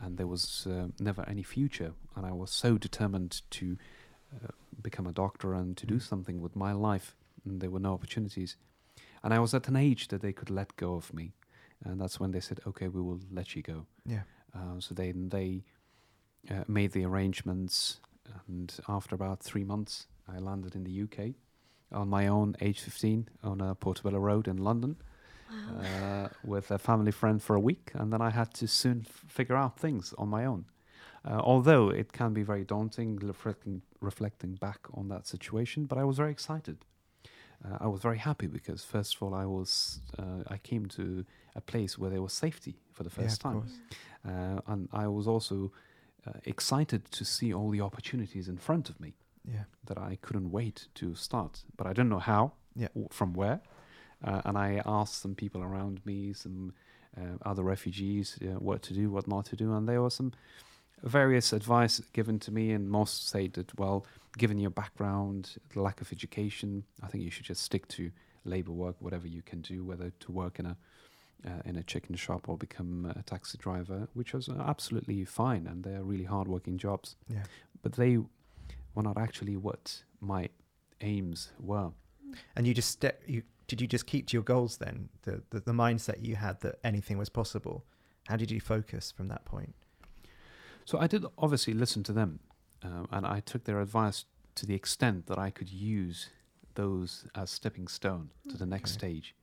and 0.00 0.16
there 0.18 0.26
was 0.26 0.66
uh, 0.66 0.88
never 0.98 1.24
any 1.28 1.42
future. 1.42 1.92
And 2.16 2.24
I 2.26 2.32
was 2.32 2.50
so 2.50 2.78
determined 2.78 3.42
to 3.50 3.76
uh, 4.34 4.48
become 4.82 5.06
a 5.06 5.12
doctor 5.12 5.54
and 5.54 5.76
to 5.76 5.86
do 5.86 5.94
Mm. 5.96 6.02
something 6.02 6.40
with 6.40 6.54
my 6.56 6.72
life, 6.72 7.14
and 7.44 7.60
there 7.60 7.70
were 7.70 7.80
no 7.80 7.92
opportunities. 7.94 8.56
And 9.22 9.34
I 9.34 9.38
was 9.40 9.54
at 9.54 9.68
an 9.68 9.76
age 9.76 10.08
that 10.08 10.20
they 10.20 10.32
could 10.32 10.50
let 10.50 10.76
go 10.76 10.94
of 10.94 11.12
me. 11.12 11.32
And 11.84 12.00
that's 12.00 12.18
when 12.20 12.30
they 12.32 12.40
said, 12.40 12.60
okay, 12.66 12.88
we 12.88 13.00
will 13.00 13.20
let 13.30 13.54
you 13.54 13.62
go. 13.62 13.86
Yeah. 14.04 14.22
Uh, 14.54 14.80
so 14.80 14.94
they 14.94 15.12
they 15.12 15.64
uh, 16.50 16.64
made 16.66 16.92
the 16.92 17.04
arrangements, 17.04 18.00
and 18.48 18.74
after 18.88 19.14
about 19.14 19.40
three 19.42 19.64
months, 19.64 20.06
I 20.26 20.38
landed 20.38 20.74
in 20.74 20.84
the 20.84 21.02
UK 21.02 21.34
on 21.90 22.08
my 22.08 22.26
own, 22.28 22.54
age 22.60 22.80
15, 22.80 23.28
on 23.42 23.60
a 23.60 23.74
Portobello 23.74 24.18
Road 24.18 24.46
in 24.48 24.56
London, 24.58 24.96
Wow. 25.48 25.80
uh, 26.24 26.28
with 26.44 26.70
a 26.70 26.78
family 26.78 27.12
friend 27.12 27.42
for 27.42 27.56
a 27.56 27.60
week, 27.60 27.90
and 27.94 28.12
then 28.12 28.20
I 28.20 28.30
had 28.30 28.52
to 28.54 28.66
soon 28.66 29.04
f- 29.08 29.24
figure 29.28 29.56
out 29.56 29.78
things 29.78 30.14
on 30.18 30.28
my 30.28 30.44
own. 30.44 30.64
Uh, 31.24 31.40
although 31.42 31.90
it 31.90 32.12
can 32.12 32.32
be 32.32 32.42
very 32.42 32.64
daunting 32.64 33.16
reflecting, 33.16 33.82
reflecting 34.00 34.54
back 34.54 34.80
on 34.94 35.08
that 35.08 35.26
situation, 35.26 35.86
but 35.86 35.98
I 35.98 36.04
was 36.04 36.16
very 36.16 36.30
excited. 36.30 36.78
Uh, 37.64 37.76
I 37.80 37.86
was 37.88 38.00
very 38.02 38.18
happy 38.18 38.46
because 38.46 38.84
first 38.84 39.16
of 39.16 39.22
all, 39.22 39.34
I 39.34 39.44
was 39.44 40.00
uh, 40.18 40.44
I 40.54 40.58
came 40.58 40.86
to 40.90 41.24
a 41.56 41.60
place 41.60 41.98
where 41.98 42.10
there 42.10 42.22
was 42.22 42.32
safety 42.32 42.76
for 42.92 43.02
the 43.02 43.10
first 43.10 43.44
of 43.44 43.50
time, 43.52 43.62
uh, 44.24 44.60
and 44.72 44.88
I 44.92 45.08
was 45.08 45.26
also 45.26 45.72
uh, 46.26 46.32
excited 46.44 47.10
to 47.10 47.24
see 47.24 47.52
all 47.52 47.70
the 47.70 47.80
opportunities 47.80 48.48
in 48.48 48.58
front 48.58 48.88
of 48.90 49.00
me 49.00 49.14
Yeah. 49.44 49.64
that 49.86 49.98
I 49.98 50.18
couldn't 50.22 50.50
wait 50.52 50.88
to 50.94 51.14
start, 51.14 51.64
but 51.76 51.86
I 51.86 51.92
don't 51.92 52.08
know 52.08 52.20
how, 52.20 52.52
Yeah. 52.76 52.88
or 52.94 53.08
from 53.10 53.32
where. 53.34 53.60
Uh, 54.24 54.42
and 54.44 54.58
I 54.58 54.82
asked 54.84 55.20
some 55.22 55.34
people 55.34 55.62
around 55.62 56.00
me, 56.04 56.32
some 56.32 56.72
uh, 57.16 57.36
other 57.42 57.62
refugees, 57.62 58.38
uh, 58.42 58.58
what 58.58 58.82
to 58.82 58.94
do, 58.94 59.10
what 59.10 59.28
not 59.28 59.46
to 59.46 59.56
do, 59.56 59.72
and 59.74 59.88
there 59.88 60.02
was 60.02 60.14
some 60.14 60.32
various 61.02 61.52
advice 61.52 62.00
given 62.12 62.38
to 62.40 62.50
me, 62.52 62.72
and 62.72 62.90
most 62.90 63.28
said 63.28 63.52
that, 63.54 63.78
well, 63.78 64.04
given 64.36 64.58
your 64.58 64.70
background, 64.70 65.56
the 65.72 65.80
lack 65.80 66.00
of 66.00 66.10
education, 66.12 66.84
I 67.02 67.06
think 67.06 67.22
you 67.24 67.30
should 67.30 67.44
just 67.46 67.62
stick 67.62 67.86
to 67.88 68.10
labor 68.44 68.72
work, 68.72 68.96
whatever 68.98 69.28
you 69.28 69.42
can 69.42 69.60
do, 69.60 69.84
whether 69.84 70.10
to 70.20 70.32
work 70.32 70.58
in 70.58 70.66
a 70.66 70.76
uh, 71.46 71.62
in 71.64 71.76
a 71.76 71.84
chicken 71.84 72.16
shop 72.16 72.48
or 72.48 72.56
become 72.56 73.12
a 73.16 73.22
taxi 73.22 73.56
driver, 73.58 74.08
which 74.14 74.32
was 74.34 74.48
absolutely 74.48 75.24
fine, 75.24 75.68
and 75.68 75.84
they're 75.84 76.02
really 76.02 76.24
hard-working 76.24 76.76
jobs 76.78 77.14
Yeah. 77.28 77.44
but 77.80 77.92
they 77.92 78.18
were 78.94 79.04
not 79.04 79.16
actually 79.16 79.56
what 79.56 80.02
my 80.20 80.48
aims 81.00 81.52
were. 81.60 81.92
And 82.56 82.66
you 82.66 82.74
just 82.74 82.90
ste- 82.90 83.22
you 83.24 83.42
did 83.68 83.80
you 83.80 83.86
just 83.86 84.06
keep 84.06 84.26
to 84.28 84.36
your 84.36 84.42
goals 84.42 84.78
then? 84.78 85.08
The, 85.22 85.42
the 85.50 85.60
the 85.60 85.72
mindset 85.72 86.24
you 86.26 86.36
had 86.36 86.60
that 86.62 86.76
anything 86.82 87.18
was 87.18 87.28
possible. 87.28 87.84
How 88.26 88.36
did 88.36 88.50
you 88.50 88.60
focus 88.60 89.12
from 89.16 89.28
that 89.28 89.44
point? 89.44 89.74
So 90.84 90.98
I 90.98 91.06
did 91.06 91.24
obviously 91.36 91.74
listen 91.74 92.02
to 92.04 92.12
them, 92.12 92.40
uh, 92.82 93.04
and 93.12 93.26
I 93.26 93.40
took 93.40 93.64
their 93.64 93.80
advice 93.80 94.24
to 94.56 94.66
the 94.66 94.74
extent 94.74 95.26
that 95.26 95.38
I 95.38 95.50
could 95.50 95.70
use 95.70 96.30
those 96.74 97.26
as 97.34 97.50
stepping 97.50 97.88
stone 97.88 98.30
to 98.50 98.56
the 98.56 98.66
next 98.66 98.92
Okay. 98.92 98.98
stage. 98.98 99.34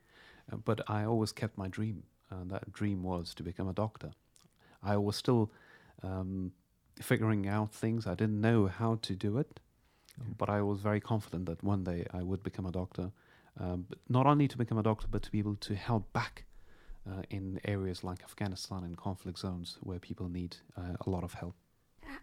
Uh, 0.51 0.57
but 0.57 0.81
I 0.89 1.05
always 1.05 1.31
kept 1.31 1.57
my 1.57 1.67
dream, 1.67 2.03
and 2.31 2.49
that 2.51 2.71
dream 2.73 3.03
was 3.03 3.33
to 3.35 3.43
become 3.43 3.67
a 3.69 3.73
doctor. 3.73 4.11
I 4.81 4.97
was 4.97 5.15
still 5.15 5.51
um, 6.03 6.51
figuring 7.01 7.47
out 7.47 7.71
things. 7.73 8.07
I 8.07 8.15
didn't 8.15 8.41
know 8.41 8.67
how 8.67 8.95
to 9.03 9.15
do 9.15 9.37
it, 9.37 9.59
Yeah. 10.17 10.33
but 10.37 10.49
I 10.49 10.61
was 10.61 10.81
very 10.81 10.99
confident 11.01 11.45
that 11.45 11.63
one 11.63 11.83
day 11.83 12.05
I 12.11 12.23
would 12.23 12.41
become 12.43 12.65
a 12.67 12.71
doctor. 12.71 13.11
Um, 13.59 13.85
but 13.87 13.99
not 14.09 14.25
only 14.25 14.47
to 14.47 14.57
become 14.57 14.77
a 14.77 14.83
doctor, 14.83 15.07
but 15.09 15.21
to 15.23 15.31
be 15.31 15.39
able 15.39 15.55
to 15.55 15.75
help 15.75 16.11
back 16.11 16.45
uh, 17.09 17.21
in 17.29 17.59
areas 17.65 18.03
like 18.03 18.21
Afghanistan 18.23 18.83
and 18.83 18.97
conflict 18.97 19.39
zones 19.39 19.77
where 19.81 19.99
people 19.99 20.27
need 20.27 20.57
uh, 20.77 20.95
a 21.05 21.09
lot 21.09 21.23
of 21.23 21.33
help. 21.33 21.55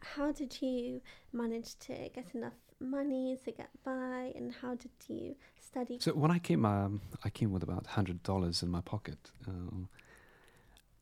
How 0.00 0.32
did 0.32 0.60
you 0.60 1.00
manage 1.32 1.78
to 1.80 1.94
get 2.14 2.34
enough 2.34 2.58
money 2.80 3.38
to 3.44 3.52
get 3.52 3.70
by, 3.84 4.32
and 4.34 4.52
how 4.60 4.74
did 4.74 4.90
you 5.08 5.36
study? 5.60 5.98
So 6.00 6.12
when 6.12 6.30
I 6.30 6.38
came, 6.38 6.64
um, 6.64 7.00
I 7.24 7.30
came 7.30 7.52
with 7.52 7.62
about 7.62 7.86
hundred 7.86 8.22
dollars 8.22 8.62
in 8.62 8.68
my 8.68 8.80
pocket, 8.80 9.30
um, 9.46 9.88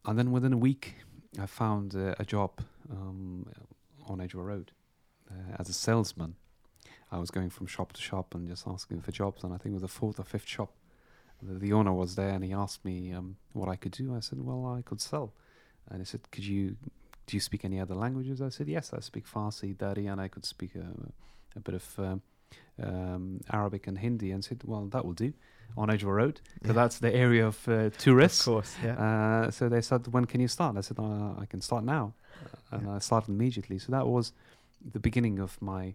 and 0.04 0.18
then 0.18 0.30
within 0.32 0.52
a 0.52 0.58
week, 0.58 0.96
I 1.38 1.46
found 1.46 1.94
uh, 1.94 2.14
a 2.18 2.24
job 2.24 2.60
um, 2.90 3.46
on 4.06 4.20
Edgware 4.20 4.44
Road 4.44 4.72
uh, 5.30 5.56
as 5.58 5.68
a 5.68 5.72
salesman. 5.72 6.36
I 7.12 7.18
was 7.18 7.30
going 7.30 7.50
from 7.50 7.66
shop 7.66 7.92
to 7.94 8.00
shop 8.00 8.34
and 8.34 8.46
just 8.48 8.66
asking 8.66 9.00
for 9.02 9.12
jobs, 9.12 9.42
and 9.44 9.52
I 9.52 9.56
think 9.56 9.72
it 9.72 9.78
was 9.80 9.82
the 9.82 9.88
fourth 9.88 10.18
or 10.20 10.24
fifth 10.24 10.46
shop. 10.46 10.72
The, 11.42 11.54
the 11.58 11.72
owner 11.72 11.92
was 11.92 12.14
there, 12.16 12.30
and 12.30 12.44
he 12.44 12.52
asked 12.52 12.84
me 12.84 13.12
um, 13.12 13.36
what 13.52 13.68
I 13.68 13.76
could 13.76 13.92
do. 13.92 14.14
I 14.14 14.20
said, 14.20 14.38
"Well, 14.44 14.66
I 14.78 14.82
could 14.82 15.00
sell," 15.00 15.32
and 15.88 16.00
he 16.00 16.04
said, 16.04 16.30
"Could 16.30 16.44
you?" 16.44 16.76
Do 17.26 17.36
you 17.36 17.40
speak 17.40 17.64
any 17.64 17.78
other 17.78 17.94
languages? 17.94 18.42
I 18.42 18.48
said, 18.48 18.66
yes, 18.66 18.92
I 18.92 18.98
speak 18.98 19.24
Farsi, 19.24 19.78
Dari, 19.78 20.06
and 20.08 20.20
I 20.20 20.26
could 20.26 20.44
speak 20.44 20.74
a, 20.74 20.88
a 21.54 21.60
bit 21.60 21.76
of 21.76 21.84
um, 21.98 22.22
um, 22.82 23.40
Arabic 23.52 23.86
and 23.86 23.98
Hindi. 23.98 24.32
And 24.32 24.44
said, 24.44 24.62
well, 24.64 24.86
that 24.86 25.04
will 25.04 25.12
do 25.12 25.32
on 25.76 25.90
Edgware 25.90 26.14
Road, 26.16 26.40
because 26.54 26.74
Yeah. 26.74 26.82
that's 26.82 26.98
the 26.98 27.14
area 27.14 27.46
of 27.46 27.68
uh, 27.68 27.90
Of 28.42 28.44
course, 28.44 28.74
yeah. 28.82 28.94
Uh, 29.46 29.50
so 29.52 29.68
they 29.68 29.80
said, 29.80 30.08
when 30.08 30.24
can 30.24 30.40
you 30.40 30.48
start? 30.48 30.76
I 30.76 30.80
said, 30.80 30.98
uh, 30.98 31.34
I 31.38 31.46
can 31.48 31.60
start 31.60 31.84
now. 31.84 32.14
And 32.72 32.82
Yeah. 32.86 32.96
I 32.96 32.98
started 32.98 33.28
immediately. 33.30 33.78
So 33.78 33.92
that 33.92 34.08
was 34.08 34.32
the 34.92 34.98
beginning 34.98 35.38
of 35.38 35.60
my 35.62 35.94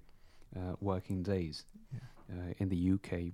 working 0.80 1.24
days 1.24 1.66
Yeah. 1.94 2.00
uh, 2.34 2.54
in 2.58 2.70
the 2.70 2.92
UK. 2.94 3.34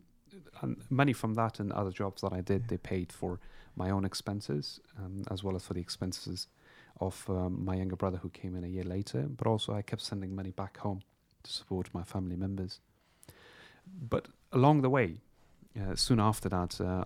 And 0.62 0.78
money 0.90 1.14
from 1.14 1.34
that 1.36 1.60
and 1.60 1.72
other 1.74 1.92
jobs 1.92 2.22
that 2.22 2.34
I 2.34 2.42
did, 2.42 2.62
Yeah. 2.62 2.68
they 2.70 2.78
paid 2.78 3.12
for 3.12 3.40
my 3.76 3.90
own 3.90 4.06
expenses 4.06 4.80
um, 4.98 5.24
as 5.30 5.44
well 5.44 5.56
as 5.56 5.64
for 5.66 5.74
the 5.74 5.82
expenses 5.82 6.48
of 7.00 7.30
um, 7.30 7.64
my 7.66 7.76
younger 7.76 7.96
brother 7.96 8.18
who 8.18 8.30
came 8.30 8.56
in 8.56 8.64
a 8.64 8.68
year 8.68 8.84
later. 8.84 9.22
But 9.28 9.48
also, 9.48 9.74
I 9.74 9.82
kept 9.82 10.02
sending 10.02 10.36
money 10.36 10.52
back 10.52 10.78
home 10.78 11.02
to 11.44 11.52
support 11.52 11.90
my 11.94 12.04
family 12.04 12.36
members. 12.36 12.80
But 14.10 14.28
along 14.52 14.82
the 14.82 14.90
way, 14.90 15.22
uh, 15.80 15.96
soon 15.96 16.20
after 16.20 16.50
that, 16.50 16.80
uh, 16.82 17.04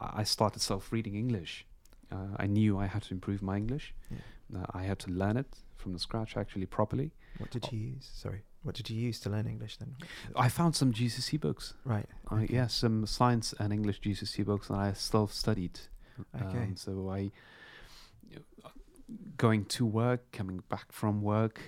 I 0.00 0.20
I 0.20 0.24
started 0.24 0.60
self 0.62 0.90
reading 0.92 1.14
English. 1.14 1.64
Uh, 2.10 2.34
I 2.44 2.46
knew 2.46 2.78
I 2.78 2.86
had 2.86 3.02
to 3.02 3.14
improve 3.14 3.40
my 3.42 3.56
English. 3.56 3.94
Yeah. 4.10 4.18
Uh, 4.62 4.66
I 4.80 4.82
had 4.84 4.98
to 5.00 5.10
learn 5.10 5.36
it 5.36 5.46
from 5.76 5.92
the 5.92 5.98
scratch, 5.98 6.36
actually, 6.36 6.66
properly. 6.66 7.10
What 7.38 7.50
did 7.50 7.70
you 7.72 7.78
use? 7.94 8.10
Sorry. 8.14 8.42
What 8.62 8.74
did 8.76 8.88
you 8.90 8.96
use 8.96 9.18
to 9.20 9.30
learn 9.30 9.46
English 9.46 9.76
then? 9.78 9.96
I 10.36 10.48
found 10.48 10.76
some 10.76 10.92
GCSE 10.92 11.40
books. 11.40 11.74
Right. 11.84 12.06
Okay. 12.30 12.46
yeah, 12.52 12.68
some 12.68 13.06
science 13.06 13.52
and 13.58 13.72
English 13.72 14.00
GCSE 14.00 14.44
books, 14.44 14.70
and 14.70 14.78
I 14.78 14.92
self 14.92 15.32
studied. 15.32 15.80
Okay. 16.40 16.58
Um, 16.58 16.76
so 16.76 17.10
I, 17.10 17.32
going 19.36 19.64
to 19.66 19.84
work, 19.86 20.30
coming 20.32 20.62
back 20.68 20.92
from 20.92 21.22
work, 21.22 21.60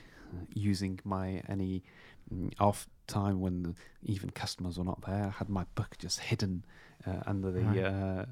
using 0.53 1.01
my 1.05 1.43
any 1.49 1.83
mm, 2.33 2.53
off 2.61 2.87
time 3.07 3.41
when 3.41 3.63
the, 3.63 3.75
even 4.05 4.31
customers 4.31 4.79
were 4.79 4.85
not 4.85 5.05
there, 5.07 5.27
I 5.27 5.31
had 5.31 5.49
my 5.49 5.65
book 5.75 5.97
just 5.99 6.21
hidden 6.21 6.65
uh, 7.07 7.21
under 7.27 7.51
the 7.51 7.61
Right. 7.61 7.85
uh, 7.85 8.25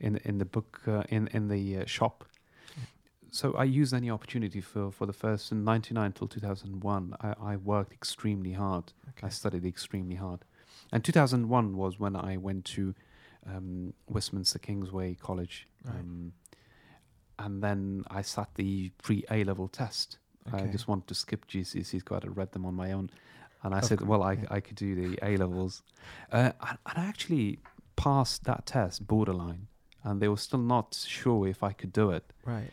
in 0.00 0.16
in 0.24 0.38
the 0.38 0.44
book 0.44 0.80
uh, 0.86 1.02
in 1.08 1.28
in 1.28 1.48
the 1.48 1.78
uh, 1.78 1.86
shop. 1.86 2.24
So 3.30 3.52
I 3.54 3.64
used 3.64 3.92
any 3.94 4.10
opportunity 4.10 4.60
for 4.60 4.90
for 4.90 5.06
the 5.06 5.12
first 5.12 5.52
in 5.52 5.64
'99 5.64 6.12
till 6.12 6.28
2001. 6.28 7.14
I, 7.20 7.34
I 7.40 7.56
worked 7.56 7.92
extremely 7.92 8.52
hard. 8.52 8.92
I 9.22 9.28
studied 9.28 9.64
extremely 9.64 10.16
hard. 10.16 10.44
And 10.92 11.04
2001 11.04 11.76
was 11.76 11.98
when 12.00 12.16
I 12.16 12.36
went 12.38 12.64
to 12.66 12.94
um, 13.46 13.92
Westminster 14.08 14.58
Kingsway 14.58 15.14
College. 15.14 15.66
Right. 15.84 15.96
Um, 15.96 16.32
and 17.38 17.62
then 17.62 18.04
I 18.10 18.22
sat 18.22 18.48
the 18.54 18.90
pre 19.02 19.24
A 19.30 19.44
level 19.44 19.68
test. 19.68 20.18
I 20.50 20.66
just 20.68 20.88
wanted 20.88 21.06
to 21.08 21.14
skip 21.14 21.46
GCSEs, 21.46 22.02
got 22.06 22.22
to 22.22 22.30
read 22.30 22.52
them 22.52 22.64
on 22.64 22.74
my 22.74 22.92
own. 22.92 23.10
And 23.62 23.74
I 23.74 23.78
Of 23.78 23.84
said, 23.84 23.98
cour- 23.98 24.06
well, 24.08 24.22
I, 24.22 24.32
yeah. 24.32 24.46
I 24.50 24.60
could 24.60 24.76
do 24.76 24.94
the 24.94 25.18
A 25.22 25.36
levels. 25.36 25.82
Uh, 26.32 26.52
and 26.62 26.78
and 26.86 26.98
I 26.98 27.04
actually 27.04 27.58
passed 27.96 28.44
that 28.44 28.64
test 28.64 29.06
borderline. 29.06 29.66
And 30.04 30.22
they 30.22 30.28
were 30.28 30.38
still 30.38 30.60
not 30.60 30.94
sure 31.06 31.46
if 31.46 31.62
I 31.62 31.72
could 31.72 31.92
do 31.92 32.10
it. 32.10 32.32
Right. 32.46 32.70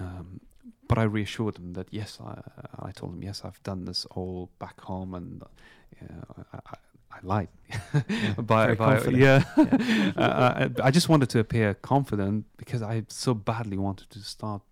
Um, 0.00 0.40
but 0.86 0.98
I 0.98 1.02
reassured 1.02 1.56
them 1.56 1.72
that 1.74 1.88
yes, 1.90 2.18
I, 2.24 2.40
I 2.88 2.92
told 2.92 3.12
them 3.12 3.22
yes, 3.22 3.42
I've 3.44 3.62
done 3.62 3.84
this 3.84 4.06
all 4.10 4.48
back 4.58 4.80
home, 4.80 5.14
and 5.14 5.42
uh, 5.42 6.44
I, 6.52 6.56
I, 6.56 6.76
I 7.12 7.18
lied. 7.22 7.48
by, 8.38 8.74
by- 8.74 9.00
yeah, 9.10 9.42
Yeah. 9.56 10.12
uh, 10.16 10.68
I, 10.82 10.86
I 10.88 10.90
just 10.90 11.08
wanted 11.08 11.28
to 11.30 11.40
appear 11.40 11.74
confident 11.74 12.46
because 12.56 12.80
I 12.82 13.04
so 13.08 13.34
badly 13.34 13.76
wanted 13.76 14.08
to 14.10 14.20
start 14.20 14.62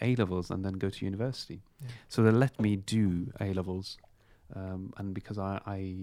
A 0.00 0.14
levels 0.16 0.50
and 0.50 0.64
then 0.64 0.74
go 0.74 0.88
to 0.88 1.04
university. 1.04 1.60
Yeah. 1.82 1.88
So 2.08 2.22
they 2.22 2.30
let 2.30 2.58
me 2.60 2.76
do 2.76 3.32
A 3.40 3.52
levels, 3.52 3.98
um, 4.54 4.92
and 4.96 5.12
because 5.14 5.38
I, 5.38 5.60
I 5.66 5.96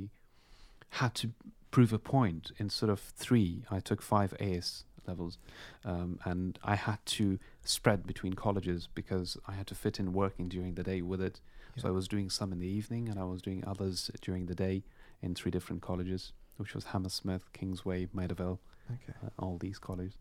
had 0.90 1.16
to 1.16 1.32
prove 1.72 1.94
a 1.94 2.00
point 2.00 2.52
instead 2.58 2.90
of 2.90 3.00
three, 3.00 3.64
I 3.72 3.80
took 3.80 4.02
five 4.02 4.34
AS 4.40 4.84
levels, 5.08 5.38
um, 5.86 6.20
and 6.26 6.60
I 6.64 6.76
had 6.76 7.00
to 7.18 7.40
spread 7.64 8.06
between 8.08 8.34
colleges 8.34 8.88
because 8.94 9.38
I 9.48 9.54
had 9.54 9.68
to 9.68 9.76
fit 9.76 10.00
in 10.00 10.14
working 10.14 10.50
during 10.50 10.76
the 10.76 10.84
day 10.84 11.02
with 11.02 11.22
it. 11.22 11.40
So 11.78 11.88
I 11.88 11.92
was 11.92 12.08
doing 12.08 12.30
some 12.30 12.52
in 12.52 12.60
the 12.60 12.68
evening, 12.68 13.08
and 13.08 13.18
I 13.18 13.24
was 13.24 13.42
doing 13.42 13.64
others 13.66 14.12
during 14.22 14.46
the 14.48 14.56
day 14.56 14.84
in 15.22 15.36
three 15.36 15.52
different 15.52 15.82
colleges, 15.82 16.34
which 16.58 16.76
was 16.76 16.86
Hammersmith, 16.86 17.52
Kingsway, 17.54 18.08
Maida 18.14 18.34
Vale, 18.36 18.60
Okay. 18.92 19.14
uh, 19.24 19.30
all 19.40 19.58
these 19.58 19.80
colleges. 19.80 20.18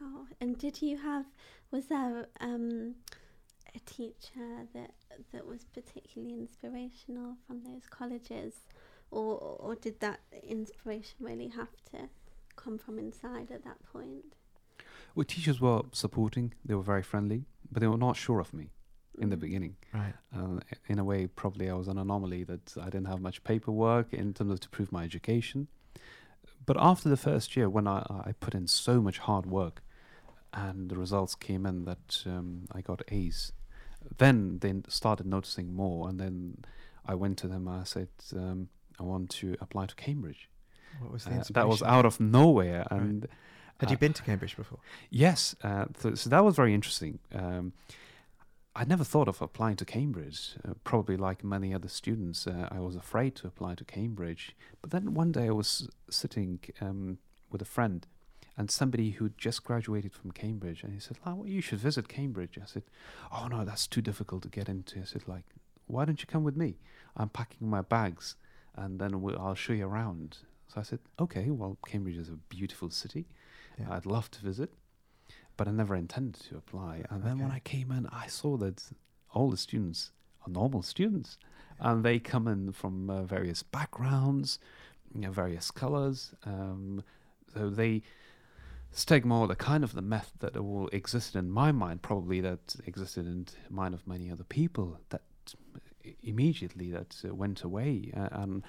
Wow. 0.00 0.26
And 0.40 0.58
did 0.58 0.82
you 0.82 0.98
have? 0.98 1.26
Was 1.70 1.86
there 1.86 2.26
um, 2.40 2.94
a 3.74 3.78
teacher 3.80 4.66
that 4.74 4.92
that 5.32 5.46
was 5.46 5.64
particularly 5.64 6.34
inspirational 6.34 7.36
from 7.46 7.62
those 7.64 7.86
colleges, 7.88 8.54
or 9.10 9.38
or 9.60 9.74
did 9.76 10.00
that 10.00 10.20
inspiration 10.42 11.16
really 11.20 11.48
have 11.48 11.74
to 11.92 12.08
come 12.56 12.78
from 12.78 12.98
inside 12.98 13.50
at 13.50 13.64
that 13.64 13.82
point? 13.92 14.34
Well, 15.14 15.24
teachers 15.24 15.60
were 15.60 15.82
supporting; 15.92 16.54
they 16.64 16.74
were 16.74 16.82
very 16.82 17.02
friendly, 17.02 17.44
but 17.70 17.80
they 17.80 17.86
were 17.88 17.96
not 17.98 18.16
sure 18.16 18.40
of 18.40 18.52
me 18.54 18.70
in 19.18 19.28
the 19.30 19.36
Mm. 19.36 19.40
beginning. 19.40 19.76
Right. 19.92 20.14
Uh, 20.34 20.60
in 20.86 20.98
a 20.98 21.04
way, 21.04 21.26
probably 21.26 21.68
I 21.68 21.74
was 21.74 21.88
an 21.88 21.98
anomaly 21.98 22.44
that 22.44 22.76
I 22.80 22.84
didn't 22.84 23.06
have 23.08 23.20
much 23.20 23.42
paperwork 23.44 24.12
in 24.14 24.32
terms 24.34 24.52
of 24.52 24.60
to 24.60 24.68
prove 24.70 24.90
my 24.92 25.04
education. 25.04 25.68
But 26.66 26.76
after 26.78 27.08
the 27.08 27.16
first 27.16 27.56
year, 27.56 27.68
when 27.68 27.86
I, 27.86 28.06
I 28.28 28.32
put 28.38 28.54
in 28.54 28.66
so 28.66 29.00
much 29.00 29.18
hard 29.18 29.46
work, 29.46 29.82
and 30.52 30.90
the 30.90 30.96
results 30.96 31.34
came 31.34 31.66
in 31.66 31.84
that 31.84 32.22
um, 32.26 32.66
I 32.72 32.80
got 32.80 33.02
A's, 33.08 33.52
then 34.18 34.58
they 34.60 34.74
started 34.88 35.26
noticing 35.26 35.74
more, 35.74 36.08
and 36.08 36.18
then 36.20 36.64
I 37.04 37.14
went 37.14 37.38
to 37.38 37.48
them. 37.48 37.68
I 37.68 37.84
said, 37.84 38.08
um, 38.34 38.68
I 38.98 39.02
want 39.02 39.30
to 39.30 39.56
apply 39.60 39.86
to 39.86 39.94
Cambridge. 39.94 40.48
What 40.98 41.12
was 41.12 41.24
the 41.24 41.36
Uh, 41.36 41.44
that 41.50 41.68
was 41.68 41.82
out 41.82 42.04
of 42.04 42.20
nowhere, 42.20 42.86
Right. 42.90 43.24
Had 43.80 43.90
you 43.90 43.96
uh, 43.96 44.00
been 44.00 44.12
to 44.12 44.22
Cambridge 44.22 44.56
before? 44.56 44.78
Yes, 45.10 45.56
uh, 45.62 45.86
th- 46.00 46.18
so 46.18 46.30
that 46.30 46.44
was 46.44 46.54
very 46.54 46.74
interesting. 46.74 47.18
Um, 47.34 47.72
I 48.74 48.84
never 48.84 49.04
thought 49.04 49.26
of 49.26 49.42
applying 49.42 49.76
to 49.76 49.84
Cambridge. 49.84 50.56
Uh, 50.66 50.74
probably 50.84 51.16
like 51.16 51.42
many 51.42 51.74
other 51.74 51.88
students, 51.88 52.46
uh, 52.46 52.68
I 52.70 52.78
was 52.78 52.94
afraid 52.94 53.34
to 53.36 53.48
apply 53.48 53.74
to 53.74 53.84
Cambridge. 53.84 54.54
But 54.80 54.90
then 54.90 55.14
one 55.14 55.32
day 55.32 55.46
I 55.46 55.50
was 55.50 55.88
sitting 56.08 56.60
um, 56.80 57.18
with 57.50 57.60
a 57.60 57.66
friend 57.66 58.06
and 58.56 58.70
somebody 58.70 59.12
who 59.12 59.30
just 59.30 59.64
graduated 59.64 60.12
from 60.12 60.32
Cambridge, 60.32 60.82
and 60.82 60.92
he 60.92 61.00
said, 61.00 61.18
"Oh, 61.26 61.36
well, 61.36 61.48
you 61.48 61.60
should 61.60 61.78
visit 61.78 62.08
Cambridge." 62.08 62.58
I 62.60 62.66
said, 62.66 62.82
"Oh 63.32 63.48
no, 63.48 63.64
that's 63.64 63.86
too 63.86 64.02
difficult 64.02 64.42
to 64.42 64.48
get 64.48 64.68
into." 64.68 65.00
I 65.00 65.04
said, 65.04 65.26
"Like, 65.26 65.44
why 65.86 66.04
don't 66.04 66.20
you 66.20 66.26
come 66.26 66.44
with 66.44 66.56
me? 66.56 66.76
I'm 67.16 67.30
packing 67.30 67.68
my 67.70 67.80
bags, 67.80 68.36
and 68.76 69.00
then 69.00 69.22
we'll, 69.22 69.38
I'll 69.38 69.54
show 69.54 69.72
you 69.72 69.86
around." 69.86 70.38
So 70.68 70.80
I 70.80 70.82
said, 70.84 71.00
"Okay, 71.18 71.50
well, 71.50 71.78
Cambridge 71.86 72.18
is 72.18 72.28
a 72.28 72.38
beautiful 72.56 72.90
city. 72.90 73.26
Yeah. 73.80 73.94
I'd 73.96 74.06
love 74.06 74.30
to 74.32 74.40
visit." 74.40 74.72
but 75.60 75.68
I 75.68 75.72
never 75.72 75.94
intended 75.94 76.40
to 76.48 76.56
apply. 76.56 77.04
And 77.10 77.22
then 77.22 77.38
when 77.38 77.50
I 77.50 77.58
came 77.58 77.92
in, 77.92 78.06
I 78.06 78.28
saw 78.28 78.56
that 78.56 78.82
all 79.34 79.50
the 79.50 79.58
students 79.58 80.10
are 80.46 80.50
normal 80.50 80.80
students, 80.80 81.36
and 81.78 82.02
they 82.02 82.18
come 82.18 82.48
in 82.48 82.72
from 82.72 83.10
uh, 83.10 83.24
various 83.24 83.62
backgrounds, 83.62 84.58
you 85.14 85.20
know, 85.20 85.30
various 85.30 85.70
colors. 85.70 86.32
Um, 86.46 87.04
so 87.52 87.68
they 87.68 88.00
stigma 88.90 89.40
or 89.40 89.48
the 89.48 89.54
kind 89.54 89.84
of 89.84 89.92
the 89.92 90.00
myth 90.00 90.32
that 90.38 90.56
all 90.56 90.88
existed 90.94 91.38
in 91.38 91.50
my 91.50 91.72
mind, 91.72 92.00
probably 92.00 92.40
that 92.40 92.76
existed 92.86 93.26
in 93.26 93.44
the 93.44 93.52
mind 93.74 93.92
of 93.92 94.06
many 94.06 94.30
other 94.30 94.44
people, 94.44 94.98
that 95.10 95.20
immediately 96.22 96.90
that 96.90 97.20
uh, 97.22 97.34
went 97.34 97.64
away, 97.64 98.10
uh, 98.16 98.30
and 98.32 98.62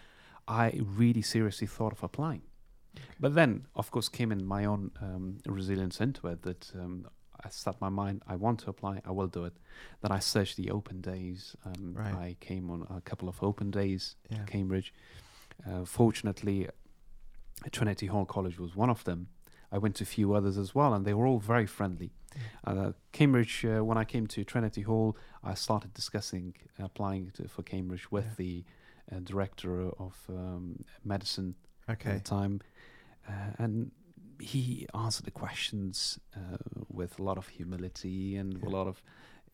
I 0.45 0.77
really 0.83 1.21
seriously 1.21 1.67
thought 1.67 1.93
of 1.93 2.03
applying. 2.03 2.41
But 3.19 3.35
then, 3.35 3.65
of 3.75 3.91
course, 3.91 4.09
came 4.09 4.31
in 4.31 4.45
my 4.45 4.65
own 4.65 4.91
um, 5.01 5.37
resilience 5.45 6.01
into 6.01 6.27
it 6.27 6.41
that 6.41 6.71
um, 6.75 7.07
I 7.43 7.49
set 7.49 7.79
my 7.79 7.89
mind, 7.89 8.21
I 8.27 8.35
want 8.35 8.59
to 8.61 8.69
apply, 8.69 9.01
I 9.05 9.11
will 9.11 9.27
do 9.27 9.45
it. 9.45 9.53
Then 10.01 10.11
I 10.11 10.19
searched 10.19 10.57
the 10.57 10.71
open 10.71 11.01
days. 11.01 11.55
Um, 11.65 11.93
Right. 11.95 12.13
I 12.13 12.35
came 12.39 12.69
on 12.69 12.85
a 12.89 13.01
couple 13.01 13.29
of 13.29 13.41
open 13.43 13.71
days 13.71 14.15
Yeah. 14.29 14.37
to 14.39 14.51
Cambridge. 14.51 14.93
Uh, 15.65 15.85
fortunately, 15.85 16.67
Trinity 17.71 18.07
Hall 18.07 18.25
College 18.25 18.59
was 18.59 18.75
one 18.75 18.89
of 18.89 19.03
them. 19.03 19.27
I 19.71 19.77
went 19.77 19.95
to 19.97 20.03
a 20.03 20.07
few 20.07 20.33
others 20.33 20.57
as 20.57 20.75
well, 20.75 20.93
and 20.93 21.05
they 21.05 21.13
were 21.13 21.25
all 21.27 21.39
very 21.39 21.65
friendly. 21.67 22.11
Uh, 22.65 22.91
Cambridge, 23.11 23.65
uh, 23.65 23.83
when 23.85 23.97
I 23.97 24.03
came 24.03 24.27
to 24.27 24.43
Trinity 24.43 24.81
Hall, 24.81 25.15
I 25.43 25.53
started 25.53 25.93
discussing 25.93 26.55
applying 26.79 27.31
to, 27.31 27.47
for 27.47 27.63
Cambridge 27.63 28.11
with 28.11 28.25
Yeah. 28.25 28.33
the 28.37 28.63
uh, 29.11 29.19
director 29.19 29.89
of 29.99 30.15
um, 30.29 30.83
medicine 31.03 31.55
at 31.87 31.99
the 31.99 32.19
time, 32.19 32.61
uh, 33.27 33.51
and 33.57 33.91
he 34.39 34.87
answered 34.93 35.25
the 35.25 35.31
questions 35.31 36.19
uh, 36.35 36.57
with 36.89 37.19
a 37.19 37.23
lot 37.23 37.37
of 37.37 37.47
humility 37.49 38.35
and 38.37 38.53
Yeah. 38.53 38.67
a 38.69 38.71
lot 38.71 38.87
of 38.87 39.03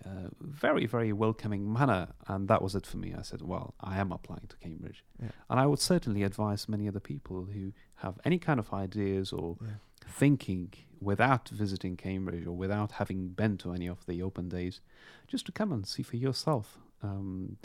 uh, 0.06 0.30
very, 0.40 0.86
very 0.86 1.12
welcoming 1.12 1.74
manner, 1.74 2.10
and 2.28 2.48
that 2.48 2.62
was 2.62 2.76
it 2.76 2.86
for 2.86 2.98
me. 2.98 3.16
I 3.16 3.24
said, 3.24 3.42
"Well, 3.42 3.74
I 3.80 3.98
am 3.98 4.12
applying 4.12 4.48
to 4.48 4.56
Cambridge," 4.58 5.04
Yeah. 5.20 5.32
and 5.50 5.60
I 5.60 5.66
would 5.66 5.80
certainly 5.80 6.22
advise 6.24 6.70
many 6.70 6.88
other 6.88 7.00
people 7.00 7.46
who 7.46 7.74
have 7.96 8.20
any 8.24 8.38
kind 8.38 8.60
of 8.60 8.72
ideas 8.72 9.34
or 9.34 9.58
Yeah. 9.60 9.78
thinking 10.08 10.74
without 11.02 11.50
visiting 11.50 11.98
Cambridge 11.98 12.46
or 12.46 12.56
without 12.56 12.92
having 12.94 13.30
been 13.30 13.58
to 13.58 13.72
any 13.74 13.88
of 13.90 14.06
the 14.06 14.22
open 14.22 14.50
days, 14.50 14.82
just 15.28 15.46
to 15.48 15.52
come 15.52 15.72
and 15.74 15.86
see 15.88 16.04
for 16.04 16.18
yourself. 16.18 16.78
Um, 17.02 17.58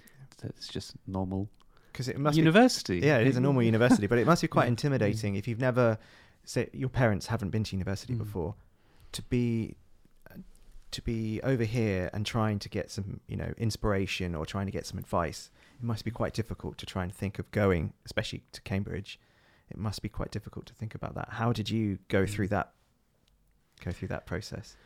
It's 0.43 0.69
just 0.69 0.97
normal 1.07 1.49
Because 1.93 2.09
it 2.09 2.19
must 2.19 2.37
university. 2.39 3.01
be. 3.01 3.07
Yeah, 3.07 3.19
it 3.19 3.27
is 3.27 3.37
a 3.37 3.41
normal 3.41 3.63
university, 3.63 4.07
but 4.07 4.19
it 4.19 4.27
must 4.27 4.41
be 4.43 4.49
quite 4.49 4.67
intimidating 4.75 5.35
if 5.35 5.47
you've 5.47 5.61
never, 5.61 5.99
say, 6.45 6.71
your 6.73 6.89
parents 6.89 7.27
haven't 7.27 7.51
been 7.51 7.65
to 7.65 7.77
university 7.77 8.15
Mm. 8.15 8.19
before, 8.19 8.55
to 9.13 9.23
be 9.23 9.77
to 10.91 11.01
be 11.01 11.41
over 11.43 11.65
here 11.65 12.11
and 12.13 12.27
trying 12.27 12.59
to 12.59 12.69
get 12.69 12.91
some, 12.91 13.19
you 13.27 13.35
know, 13.37 13.55
inspiration 13.57 14.35
or 14.35 14.45
trying 14.45 14.67
to 14.67 14.73
get 14.73 14.85
some 14.87 14.99
advice. 14.99 15.51
It 15.79 15.83
must 15.87 16.05
be 16.05 16.11
quite 16.11 16.35
difficult 16.35 16.77
to 16.79 16.85
try 16.87 17.03
and 17.03 17.11
think 17.15 17.39
of 17.39 17.51
going, 17.51 17.95
especially 18.05 18.43
to 18.53 18.61
Cambridge. 18.61 19.19
It 19.71 19.79
must 19.79 20.03
be 20.03 20.11
quite 20.11 20.31
difficult 20.31 20.67
to 20.67 20.75
think 20.75 20.95
about 20.95 21.15
that. 21.15 21.29
How 21.31 21.51
did 21.51 21.71
you 21.71 21.99
go 22.09 22.27
through 22.27 22.49
Mm. 22.49 22.51
that? 22.51 22.73
Go 23.83 23.91
through 23.91 24.09
that 24.09 24.27
process. 24.27 24.77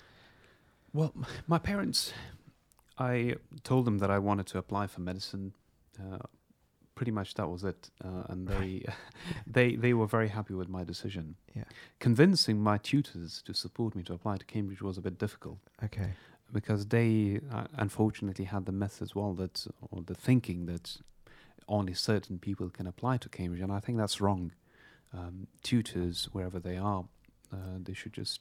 Well, 0.93 1.13
my 1.49 1.59
parents, 1.59 2.13
I 2.99 3.35
told 3.65 3.85
them 3.85 3.99
that 3.99 4.11
I 4.11 4.21
wanted 4.21 4.47
to 4.49 4.59
apply 4.59 4.87
for 4.87 5.01
medicine. 5.01 5.55
Uh, 6.01 6.19
pretty 6.97 7.13
much 7.13 7.35
that 7.35 7.49
was 7.49 7.63
it, 7.63 7.91
uh, 8.05 8.25
and 8.31 8.49
they, 8.49 8.85
they, 9.47 9.77
they 9.77 9.93
were 9.95 10.07
very 10.07 10.29
happy 10.29 10.55
with 10.55 10.69
my 10.69 10.83
decision. 10.83 11.37
Yeah. 11.55 11.65
Convincing 12.01 12.59
my 12.61 12.79
tutors 12.79 13.43
to 13.47 13.53
support 13.55 13.95
me 13.95 14.03
to 14.05 14.15
apply 14.15 14.39
to 14.39 14.45
Cambridge 14.47 14.83
was 14.83 14.99
a 14.99 15.01
bit 15.03 15.19
difficult 15.19 15.59
Okay. 15.85 16.11
because 16.53 16.87
they 16.87 17.41
uh, 17.53 17.67
unfortunately 17.77 18.47
had 18.47 18.65
the 18.67 18.73
myth 18.73 19.01
as 19.03 19.15
well 19.15 19.35
that, 19.35 19.67
or 19.91 20.03
the 20.03 20.15
thinking 20.15 20.67
that 20.67 20.97
only 21.69 21.95
certain 21.95 22.39
people 22.39 22.69
can 22.71 22.87
apply 22.87 23.19
to 23.19 23.29
Cambridge, 23.29 23.61
and 23.63 23.71
I 23.73 23.79
think 23.81 23.99
that's 23.99 24.21
wrong. 24.21 24.51
Um, 25.13 25.47
tutors, 25.63 26.29
wherever 26.33 26.59
they 26.59 26.77
are, 26.77 27.05
uh, 27.53 27.79
they 27.83 27.93
should 27.95 28.13
just 28.13 28.41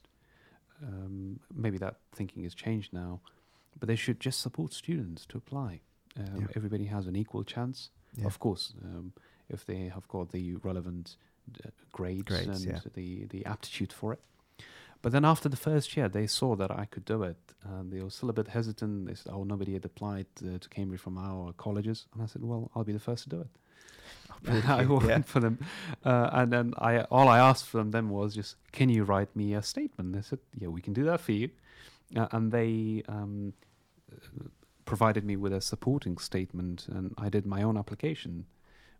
um, 0.84 1.40
maybe 1.54 1.78
that 1.78 1.96
thinking 2.14 2.44
has 2.44 2.56
changed 2.56 2.92
now, 2.94 3.20
but 3.80 3.88
they 3.88 3.96
should 3.96 4.20
just 4.20 4.40
support 4.42 4.74
students 4.74 5.26
to 5.28 5.38
apply. 5.38 5.82
Um, 6.18 6.42
Yeah. 6.42 6.48
Everybody 6.56 6.86
has 6.86 7.08
an 7.08 7.16
equal 7.16 7.44
chance, 7.44 7.90
Yeah. 8.18 8.26
of 8.28 8.40
course, 8.40 8.74
um, 8.84 9.14
if 9.50 9.66
they 9.66 9.92
have 9.94 10.08
got 10.08 10.32
the 10.32 10.56
relevant 10.56 11.18
uh, 11.64 11.70
grades, 11.92 12.24
Grades, 12.24 12.48
and 12.48 12.66
yeah. 12.66 12.80
the 12.94 13.26
the 13.26 13.46
aptitude 13.46 13.94
for 13.94 14.14
it. 14.14 14.20
But 15.02 15.12
then 15.12 15.24
after 15.24 15.48
the 15.50 15.58
first 15.58 15.96
year, 15.96 16.10
they 16.10 16.26
saw 16.26 16.56
that 16.56 16.72
I 16.72 16.86
could 16.86 17.06
do 17.06 17.22
it, 17.22 17.38
and 17.64 17.92
they 17.92 18.02
were 18.02 18.10
still 18.10 18.30
a 18.30 18.34
bit 18.34 18.48
hesitant. 18.48 19.06
They 19.08 19.14
said, 19.14 19.32
"Oh, 19.34 19.44
nobody 19.44 19.74
had 19.74 19.86
applied 19.86 20.26
uh, 20.44 20.58
to 20.58 20.70
Cambridge 20.70 21.00
from 21.00 21.18
our 21.18 21.54
colleges," 21.54 22.08
and 22.14 22.24
I 22.24 22.26
said, 22.26 22.44
"Well, 22.44 22.72
I'll 22.76 22.84
be 22.84 22.94
the 22.94 23.00
first 23.00 23.24
to 23.26 23.30
do 23.30 23.42
it." 23.42 23.48
I 24.48 24.84
Brilliant, 24.84 24.90
went 24.90 25.10
yeah. 25.10 25.22
for 25.22 25.40
them, 25.40 25.60
uh, 26.04 26.30
and 26.34 26.52
then 26.52 26.74
I 26.78 27.02
all 27.12 27.28
I 27.30 27.38
asked 27.38 27.66
from 27.68 27.92
them 27.92 28.10
was 28.10 28.34
just, 28.34 28.56
"Can 28.72 28.90
you 28.90 29.04
write 29.04 29.36
me 29.36 29.54
a 29.54 29.62
statement?" 29.62 30.14
They 30.14 30.22
said, 30.22 30.40
"Yeah, 30.58 30.70
we 30.70 30.82
can 30.82 30.94
do 30.94 31.04
that 31.06 31.22
for 31.22 31.34
you," 31.34 31.50
uh, 32.16 32.28
and 32.32 32.52
they 32.52 33.04
um, 33.08 33.54
provided 34.86 35.26
me 35.26 35.36
with 35.36 35.54
a 35.54 35.62
supporting 35.62 36.18
statement, 36.18 36.88
and 36.90 37.14
I 37.18 37.30
did 37.30 37.46
my 37.46 37.62
own 37.62 37.78
application. 37.78 38.46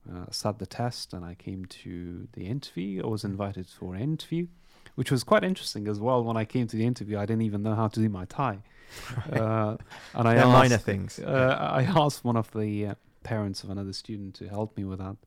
Uh, 0.08 0.26
sat 0.30 0.60
the 0.60 0.66
test, 0.66 1.14
and 1.14 1.26
I 1.26 1.34
came 1.36 1.66
to 1.66 2.28
the 2.34 2.46
interview. 2.46 3.04
I 3.04 3.08
was 3.08 3.24
invited 3.24 3.68
for 3.68 3.96
an 3.96 4.02
interview, 4.02 4.48
which 4.96 5.10
was 5.10 5.24
quite 5.24 5.44
interesting 5.44 5.88
as 5.88 6.00
well. 6.00 6.24
When 6.24 6.38
I 6.38 6.46
came 6.46 6.68
to 6.68 6.78
the 6.78 6.86
interview, 6.86 7.18
I 7.18 7.26
didn't 7.26 7.42
even 7.42 7.64
know 7.64 7.76
how 7.76 7.88
to 7.88 8.00
do 8.00 8.10
my 8.10 8.26
tie, 8.26 8.60
uh, 9.32 9.78
and 10.14 10.28
I 10.28 10.36
asked, 10.36 10.48
minor 10.48 10.78
things. 10.78 11.20
uh, 11.20 11.58
I 11.60 11.84
asked 11.84 12.24
one 12.24 12.38
of 12.38 12.52
the 12.52 12.88
uh, 12.88 12.96
parents 13.24 13.64
of 13.64 13.70
another 13.72 13.94
student 13.94 14.36
to 14.36 14.48
help 14.48 14.78
me 14.78 14.84
with 14.84 15.00
that. 15.00 15.18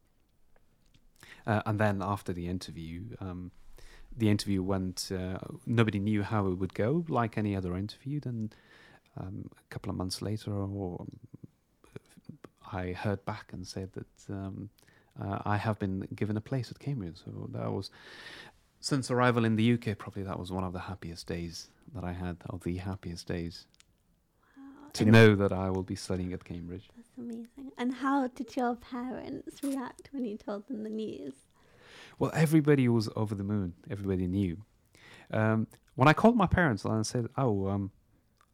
Uh, 1.46 1.62
and 1.66 1.80
then 1.80 2.00
after 2.02 2.32
the 2.32 2.46
interview, 2.46 3.04
um, 3.20 3.50
the 4.16 4.28
interview 4.28 4.62
went, 4.62 5.10
uh, 5.10 5.38
nobody 5.66 5.98
knew 5.98 6.22
how 6.22 6.46
it 6.46 6.54
would 6.54 6.74
go, 6.74 7.04
like 7.08 7.38
any 7.38 7.56
other 7.56 7.76
interview. 7.76 8.20
Then 8.20 8.50
um, 9.18 9.50
a 9.58 9.72
couple 9.72 9.90
of 9.90 9.96
months 9.96 10.22
later, 10.22 10.52
or 10.52 11.06
I 12.72 12.92
heard 12.92 13.24
back 13.24 13.52
and 13.52 13.66
said 13.66 13.90
that 13.92 14.32
um, 14.34 14.70
uh, 15.20 15.38
I 15.44 15.56
have 15.56 15.78
been 15.78 16.06
given 16.14 16.36
a 16.36 16.40
place 16.40 16.70
at 16.70 16.78
Cambridge. 16.78 17.18
So 17.24 17.48
that 17.52 17.70
was, 17.72 17.90
since 18.80 19.10
arrival 19.10 19.44
in 19.44 19.56
the 19.56 19.72
UK, 19.74 19.96
probably 19.98 20.22
that 20.24 20.38
was 20.38 20.52
one 20.52 20.64
of 20.64 20.72
the 20.72 20.80
happiest 20.80 21.26
days 21.26 21.68
that 21.94 22.04
I 22.04 22.12
had, 22.12 22.36
or 22.50 22.58
the 22.62 22.76
happiest 22.76 23.26
days 23.26 23.66
Wow, 24.56 24.62
to 24.92 25.04
and 25.04 25.12
know 25.12 25.34
that 25.34 25.52
I 25.52 25.70
will 25.70 25.82
be 25.82 25.96
studying 25.96 26.32
at 26.32 26.44
Cambridge. 26.44 26.88
That's 26.96 27.08
amazing. 27.18 27.72
And 27.78 27.94
how 27.94 28.28
did 28.28 28.54
your 28.56 28.76
parents 28.76 29.62
react 29.62 30.10
when 30.12 30.24
you 30.24 30.36
told 30.36 30.68
them 30.68 30.82
the 30.84 30.90
news? 30.90 31.34
Well, 32.18 32.30
everybody 32.34 32.88
was 32.88 33.08
over 33.16 33.34
the 33.34 33.44
moon. 33.44 33.74
Everybody 33.90 34.26
knew. 34.26 34.58
Um, 35.30 35.66
when 35.94 36.08
I 36.08 36.12
called 36.12 36.36
my 36.36 36.46
parents 36.46 36.84
and 36.84 37.06
said, 37.06 37.28
"Oh, 37.36 37.68
um, 37.68 37.90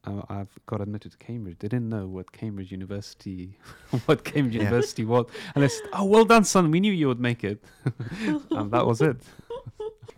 uh, 0.07 0.23
I've 0.29 0.59
got 0.67 0.81
admitted 0.81 1.13
to 1.13 1.19
Cambridge," 1.19 1.59
they 1.59 1.69
didn't 1.69 1.89
know 1.89 2.07
what 2.07 2.33
Cambridge 2.33 2.71
University, 2.73 3.59
what 4.07 4.25
Cambridge 4.25 4.55
Yeah. 4.57 4.63
University 4.63 5.05
was, 5.05 5.27
and 5.55 5.63
they 5.65 5.69
said, 5.69 5.89
"Oh, 5.93 6.05
well 6.05 6.25
done, 6.25 6.45
son. 6.45 6.71
We 6.71 6.81
knew 6.81 6.93
you 6.93 7.09
would 7.09 7.21
make 7.21 7.43
it." 7.45 7.63
and 8.51 8.71
that 8.73 8.87
was 8.87 9.01
it. 9.01 9.17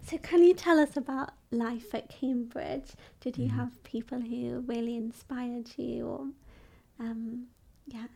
So, 0.09 0.19
can 0.19 0.45
you 0.45 0.55
tell 0.55 0.79
us 0.79 0.97
about 0.97 1.31
life 1.51 1.93
at 1.93 2.09
Cambridge? 2.09 2.93
Did 3.21 3.37
you 3.39 3.49
Mhm. 3.49 3.57
have 3.57 3.83
people 3.83 4.21
who 4.21 4.61
really 4.67 4.97
inspired 4.97 5.71
you, 5.77 6.07
or 6.07 6.27
um, 7.01 7.49
yeah, 7.87 8.07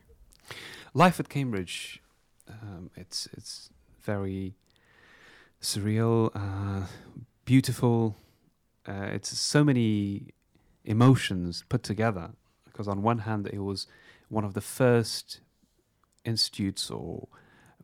Life 0.95 1.19
at 1.21 1.29
Cambridge, 1.29 2.01
um, 2.49 2.91
it's 2.97 3.27
it's 3.37 3.71
very 4.03 4.55
surreal, 5.61 6.31
uh, 6.35 6.87
beautiful. 7.45 8.17
Uh, 8.89 9.09
it's 9.13 9.37
so 9.39 9.63
many 9.65 10.29
emotions 10.85 11.65
put 11.69 11.83
together. 11.83 12.31
because 12.65 12.89
on 12.89 13.03
one 13.03 13.19
hand 13.19 13.47
it 13.53 13.59
was 13.59 13.87
one 14.29 14.45
of 14.45 14.55
the 14.55 14.61
first 14.61 15.41
institutes 16.25 16.91
or 16.91 17.29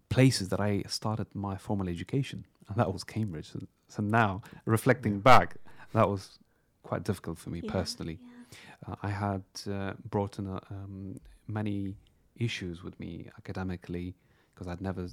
places 0.08 0.48
that 0.48 0.60
I 0.60 0.82
started 0.88 1.26
my 1.34 1.56
formal 1.56 1.88
education, 1.88 2.44
and 2.68 2.76
that 2.76 2.92
was 2.92 3.04
Cambridge. 3.04 3.50
So, 3.52 3.60
so 3.88 4.02
now, 4.02 4.42
reflecting 4.64 5.20
back, 5.20 5.56
that 5.92 6.08
was 6.08 6.38
quite 6.82 7.02
difficult 7.04 7.38
for 7.38 7.50
me 7.50 7.60
Yeah, 7.62 7.72
personally. 7.72 8.18
yeah. 8.22 8.92
Uh, 8.92 8.96
I 9.02 9.10
had 9.10 9.42
uh, 9.70 9.92
brought 10.08 10.38
in 10.38 10.46
uh, 10.46 10.60
um, 10.70 11.20
many 11.48 11.96
issues 12.36 12.82
with 12.82 12.98
me 13.00 13.28
academically 13.38 14.14
because 14.54 14.68
I'd 14.68 14.80
never 14.80 15.08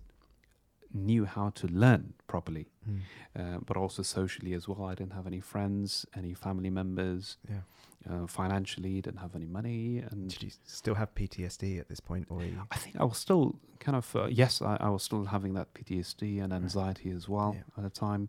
knew 0.93 1.25
how 1.25 1.49
to 1.49 1.67
learn 1.67 2.13
properly, 2.27 2.67
Mm. 2.88 2.99
uh, 3.36 3.60
but 3.65 3.77
also 3.77 4.03
socially 4.03 4.53
as 4.53 4.67
well. 4.67 4.84
I 4.86 4.95
didn't 4.95 5.13
have 5.13 5.25
any 5.27 5.39
friends, 5.39 6.06
any 6.15 6.34
family 6.34 6.69
members. 6.69 7.38
Yeah. 7.49 7.62
Uh, 8.10 8.27
financially, 8.27 8.99
didn't 9.01 9.19
have 9.21 9.34
any 9.34 9.45
money, 9.47 9.99
and 9.99 10.29
Did 10.29 10.43
you 10.43 10.51
still 10.65 10.95
have 10.95 11.15
PTSD 11.15 11.79
at 11.79 11.88
this 11.88 12.01
point, 12.01 12.25
or? 12.29 12.41
I 12.69 12.75
think 12.77 12.97
I 12.99 13.06
was 13.06 13.17
still 13.17 13.56
kind 13.79 13.95
of 13.95 14.13
uh, 14.15 14.25
yes, 14.25 14.62
I, 14.62 14.75
I 14.82 14.89
was 14.89 15.03
still 15.03 15.23
having 15.25 15.53
that 15.53 15.73
PTSD 15.73 16.41
and 16.43 16.51
Right. 16.51 16.62
anxiety 16.62 17.12
as 17.12 17.29
well 17.29 17.53
Yeah. 17.56 17.63
at 17.77 17.84
the 17.84 17.89
time, 17.89 18.27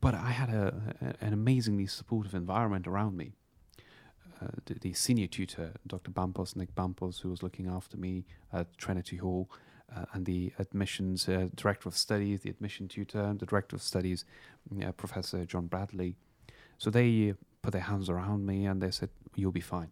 but 0.00 0.14
I 0.14 0.32
had 0.32 0.50
a, 0.50 0.74
a 1.00 1.24
an 1.24 1.32
amazingly 1.32 1.86
supportive 1.86 2.34
environment 2.34 2.86
around 2.86 3.16
me. 3.16 3.32
Uh, 4.40 4.48
the, 4.66 4.74
the 4.74 4.92
senior 4.92 5.26
tutor, 5.26 5.72
Dr. 5.86 6.10
Bampos, 6.10 6.54
Nick 6.54 6.74
Bampos, 6.74 7.22
who 7.22 7.30
was 7.30 7.42
looking 7.42 7.66
after 7.66 7.96
me 7.96 8.24
at 8.52 8.76
Trinity 8.76 9.16
Hall, 9.16 9.50
uh, 9.94 10.04
and 10.12 10.26
the 10.26 10.52
admissions 10.58 11.28
uh, 11.28 11.48
director 11.54 11.88
of 11.88 11.96
studies, 11.96 12.42
the 12.42 12.50
admission 12.50 12.88
tutor, 12.88 13.34
the 13.38 13.46
director 13.46 13.76
of 13.76 13.82
studies, 13.82 14.24
uh, 14.84 14.92
Professor 14.92 15.44
John 15.44 15.66
Bradley. 15.66 16.16
So 16.76 16.90
they 16.90 17.30
uh, 17.30 17.34
put 17.62 17.72
their 17.72 17.82
hands 17.82 18.08
around 18.08 18.46
me 18.46 18.66
and 18.66 18.80
they 18.80 18.90
said, 18.90 19.10
"You'll 19.34 19.52
be 19.52 19.60
fine." 19.60 19.90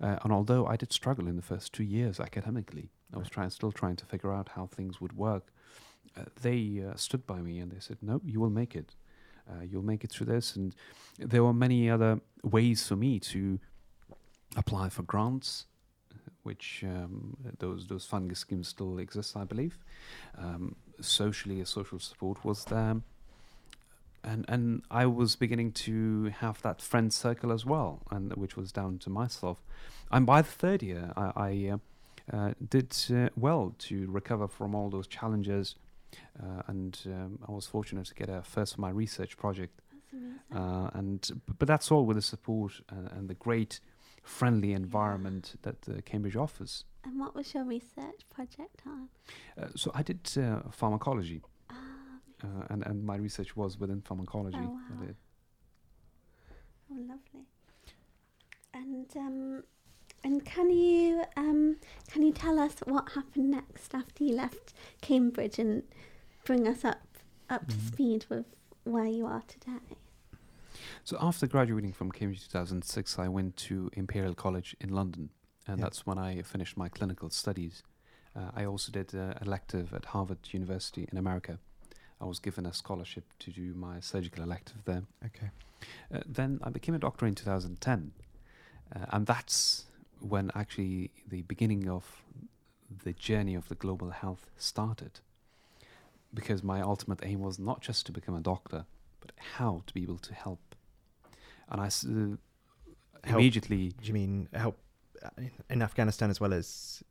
Uh, 0.00 0.18
and 0.22 0.32
although 0.32 0.66
I 0.66 0.76
did 0.76 0.92
struggle 0.92 1.26
in 1.26 1.36
the 1.36 1.42
first 1.42 1.72
two 1.72 1.84
years 1.84 2.20
academically, 2.20 2.90
I 3.14 3.18
was 3.18 3.28
trying, 3.28 3.50
still 3.50 3.72
trying 3.72 3.96
to 3.96 4.04
figure 4.04 4.32
out 4.32 4.50
how 4.50 4.66
things 4.66 5.00
would 5.00 5.16
work. 5.16 5.52
Uh, 6.16 6.24
they 6.42 6.82
uh, 6.86 6.96
stood 6.96 7.26
by 7.26 7.40
me 7.40 7.58
and 7.58 7.70
they 7.70 7.80
said, 7.80 7.98
"No, 8.02 8.20
you 8.24 8.40
will 8.40 8.50
make 8.50 8.76
it. 8.76 8.94
Uh, 9.48 9.62
you'll 9.62 9.82
make 9.84 10.04
it 10.04 10.10
through 10.10 10.26
this." 10.26 10.56
And 10.56 10.74
there 11.18 11.42
were 11.42 11.52
many 11.52 11.90
other 11.90 12.20
ways 12.42 12.86
for 12.86 12.96
me 12.96 13.18
to 13.20 13.58
apply 14.56 14.88
for 14.88 15.02
grants, 15.02 15.66
which 16.46 16.84
um, 16.84 17.36
those 17.58 17.86
those 17.88 18.06
funding 18.06 18.36
schemes 18.36 18.68
still 18.68 18.98
exist, 18.98 19.36
I 19.36 19.44
believe. 19.44 19.76
Um, 20.38 20.76
socially, 21.00 21.60
a 21.60 21.66
social 21.66 21.98
support 21.98 22.44
was 22.44 22.64
there. 22.64 22.96
And, 24.24 24.44
and 24.48 24.82
I 24.90 25.06
was 25.06 25.36
beginning 25.36 25.70
to 25.86 26.32
have 26.40 26.60
that 26.62 26.82
friend 26.82 27.12
circle 27.12 27.52
as 27.52 27.64
well, 27.64 28.00
and 28.10 28.34
which 28.34 28.56
was 28.56 28.72
down 28.72 28.98
to 29.04 29.10
myself. 29.10 29.58
And 30.10 30.26
by 30.26 30.42
the 30.42 30.48
third 30.48 30.82
year, 30.82 31.12
I, 31.16 31.26
I 31.48 31.50
uh, 31.74 32.36
uh, 32.36 32.52
did 32.68 32.96
uh, 33.14 33.28
well 33.36 33.74
to 33.86 34.10
recover 34.10 34.48
from 34.48 34.74
all 34.74 34.90
those 34.90 35.06
challenges, 35.06 35.76
uh, 36.42 36.62
and 36.66 36.98
um, 37.06 37.38
I 37.48 37.52
was 37.52 37.66
fortunate 37.66 38.06
to 38.06 38.14
get 38.14 38.28
a 38.28 38.42
first 38.42 38.74
for 38.74 38.80
my 38.80 38.90
research 38.90 39.36
project. 39.36 39.80
Uh, 40.54 40.88
and 40.94 41.42
but 41.58 41.68
that's 41.68 41.90
all 41.92 42.06
with 42.06 42.16
the 42.16 42.22
support 42.22 42.72
and, 42.88 43.10
and 43.12 43.28
the 43.28 43.34
great 43.34 43.80
friendly 44.26 44.72
environment 44.72 45.54
that 45.62 45.88
uh, 45.88 46.00
Cambridge 46.04 46.36
offers. 46.36 46.84
and 47.04 47.18
what 47.20 47.34
was 47.34 47.54
your 47.54 47.64
research 47.64 48.20
project 48.28 48.82
on? 48.86 49.08
Uh, 49.56 49.68
so 49.76 49.90
I 49.94 50.02
did 50.02 50.20
uh, 50.36 50.60
pharmacology, 50.70 51.40
uh, 51.70 52.46
and 52.70 52.80
and 52.86 53.04
my 53.04 53.16
research 53.16 53.56
was 53.56 53.78
within 53.80 54.00
pharmacology. 54.02 54.58
Oh, 54.60 54.78
wow. 54.78 55.14
oh, 56.90 57.00
lovely. 57.12 57.46
And 58.74 59.06
um, 59.16 59.62
and 60.24 60.44
can 60.44 60.70
you 60.70 61.22
um, 61.36 61.76
can 62.10 62.22
you 62.22 62.32
tell 62.32 62.58
us 62.58 62.74
what 62.84 63.10
happened 63.12 63.50
next 63.50 63.94
after 63.94 64.24
you 64.24 64.34
left 64.34 64.74
Cambridge 65.00 65.58
and 65.58 65.82
bring 66.44 66.66
us 66.68 66.84
up 66.84 67.02
up 67.48 67.66
to 67.68 67.74
Mm-hmm. 67.76 67.86
Mhm. 67.86 67.92
speed 67.92 68.26
with 68.28 68.46
where 68.84 69.06
you 69.18 69.26
are 69.26 69.42
today? 69.48 69.96
So 71.04 71.16
after 71.20 71.46
graduating 71.46 71.92
from 71.92 72.10
Cambridge 72.12 72.42
2006, 72.48 73.18
I 73.18 73.28
went 73.28 73.56
to 73.68 73.90
Imperial 73.94 74.34
College 74.34 74.76
in 74.80 74.90
London, 74.90 75.30
and 75.66 75.78
Yeah. 75.78 75.84
that's 75.84 76.06
when 76.06 76.18
I 76.18 76.42
finished 76.42 76.76
my 76.76 76.88
clinical 76.88 77.30
studies. 77.30 77.82
Uh, 78.34 78.50
I 78.54 78.64
also 78.66 78.92
did 78.92 79.14
uh, 79.14 79.34
elective 79.40 79.94
at 79.94 80.06
Harvard 80.06 80.38
University 80.52 81.08
in 81.10 81.18
America. 81.18 81.58
I 82.20 82.24
was 82.24 82.38
given 82.38 82.66
a 82.66 82.72
scholarship 82.72 83.24
to 83.40 83.50
do 83.50 83.74
my 83.74 84.00
surgical 84.00 84.42
elective 84.42 84.84
there. 84.84 85.02
Okay. 85.24 85.50
Uh, 86.12 86.20
then 86.26 86.60
I 86.62 86.70
became 86.70 86.94
a 86.94 86.98
doctor 86.98 87.26
in 87.26 87.34
2010, 87.34 88.12
uh, 88.94 89.06
and 89.10 89.26
that's 89.26 89.84
when 90.20 90.50
actually 90.54 91.10
the 91.28 91.42
beginning 91.42 91.88
of 91.88 92.22
the 93.04 93.12
journey 93.12 93.54
of 93.54 93.68
the 93.68 93.74
global 93.74 94.10
health 94.10 94.50
started. 94.56 95.20
Because 96.32 96.62
my 96.62 96.80
ultimate 96.80 97.20
aim 97.22 97.40
was 97.40 97.58
not 97.58 97.80
just 97.80 98.06
to 98.06 98.12
become 98.12 98.34
a 98.34 98.40
doctor, 98.40 98.86
but 99.26 99.34
how 99.58 99.82
to 99.86 99.94
be 99.94 100.02
able 100.02 100.18
to 100.18 100.34
help. 100.34 100.74
And 101.68 101.80
I 101.80 101.86
uh, 101.86 102.36
Help. 103.24 103.40
immediately, 103.40 103.92
Do 104.00 104.06
you 104.08 104.14
mean 104.14 104.48
help 104.52 104.78
uh, 105.22 105.30
in- 105.38 105.50
in 105.70 105.82
Afghanistan 105.82 106.30
as 106.30 106.40
well 106.40 106.52
as 106.52 107.02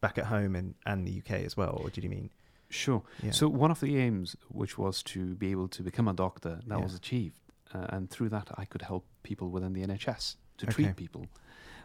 back 0.00 0.18
at 0.18 0.26
home 0.26 0.54
and, 0.54 0.74
and 0.84 1.06
the 1.06 1.18
UK 1.18 1.30
as 1.44 1.56
well, 1.56 1.76
or 1.82 1.90
did 1.90 2.04
you 2.04 2.10
mean? 2.10 2.30
sure. 2.68 3.02
Yeah. 3.22 3.30
So 3.30 3.48
one 3.48 3.70
of 3.70 3.80
the 3.80 3.96
aims, 3.96 4.36
which 4.48 4.76
was 4.76 5.02
to 5.04 5.34
be 5.36 5.50
able 5.52 5.68
to 5.68 5.82
become 5.82 6.08
a 6.08 6.12
doctor, 6.12 6.60
that 6.66 6.78
Yeah. 6.78 6.82
was 6.84 6.94
achieved, 6.94 7.38
uh, 7.74 7.86
and 7.90 8.10
through 8.10 8.28
that 8.30 8.48
I 8.56 8.64
could 8.64 8.82
help 8.82 9.04
people 9.22 9.50
within 9.50 9.72
the 9.72 9.82
NHS 9.82 10.36
to 10.58 10.66
Okay. 10.66 10.74
treat 10.74 10.96
people. 10.96 11.26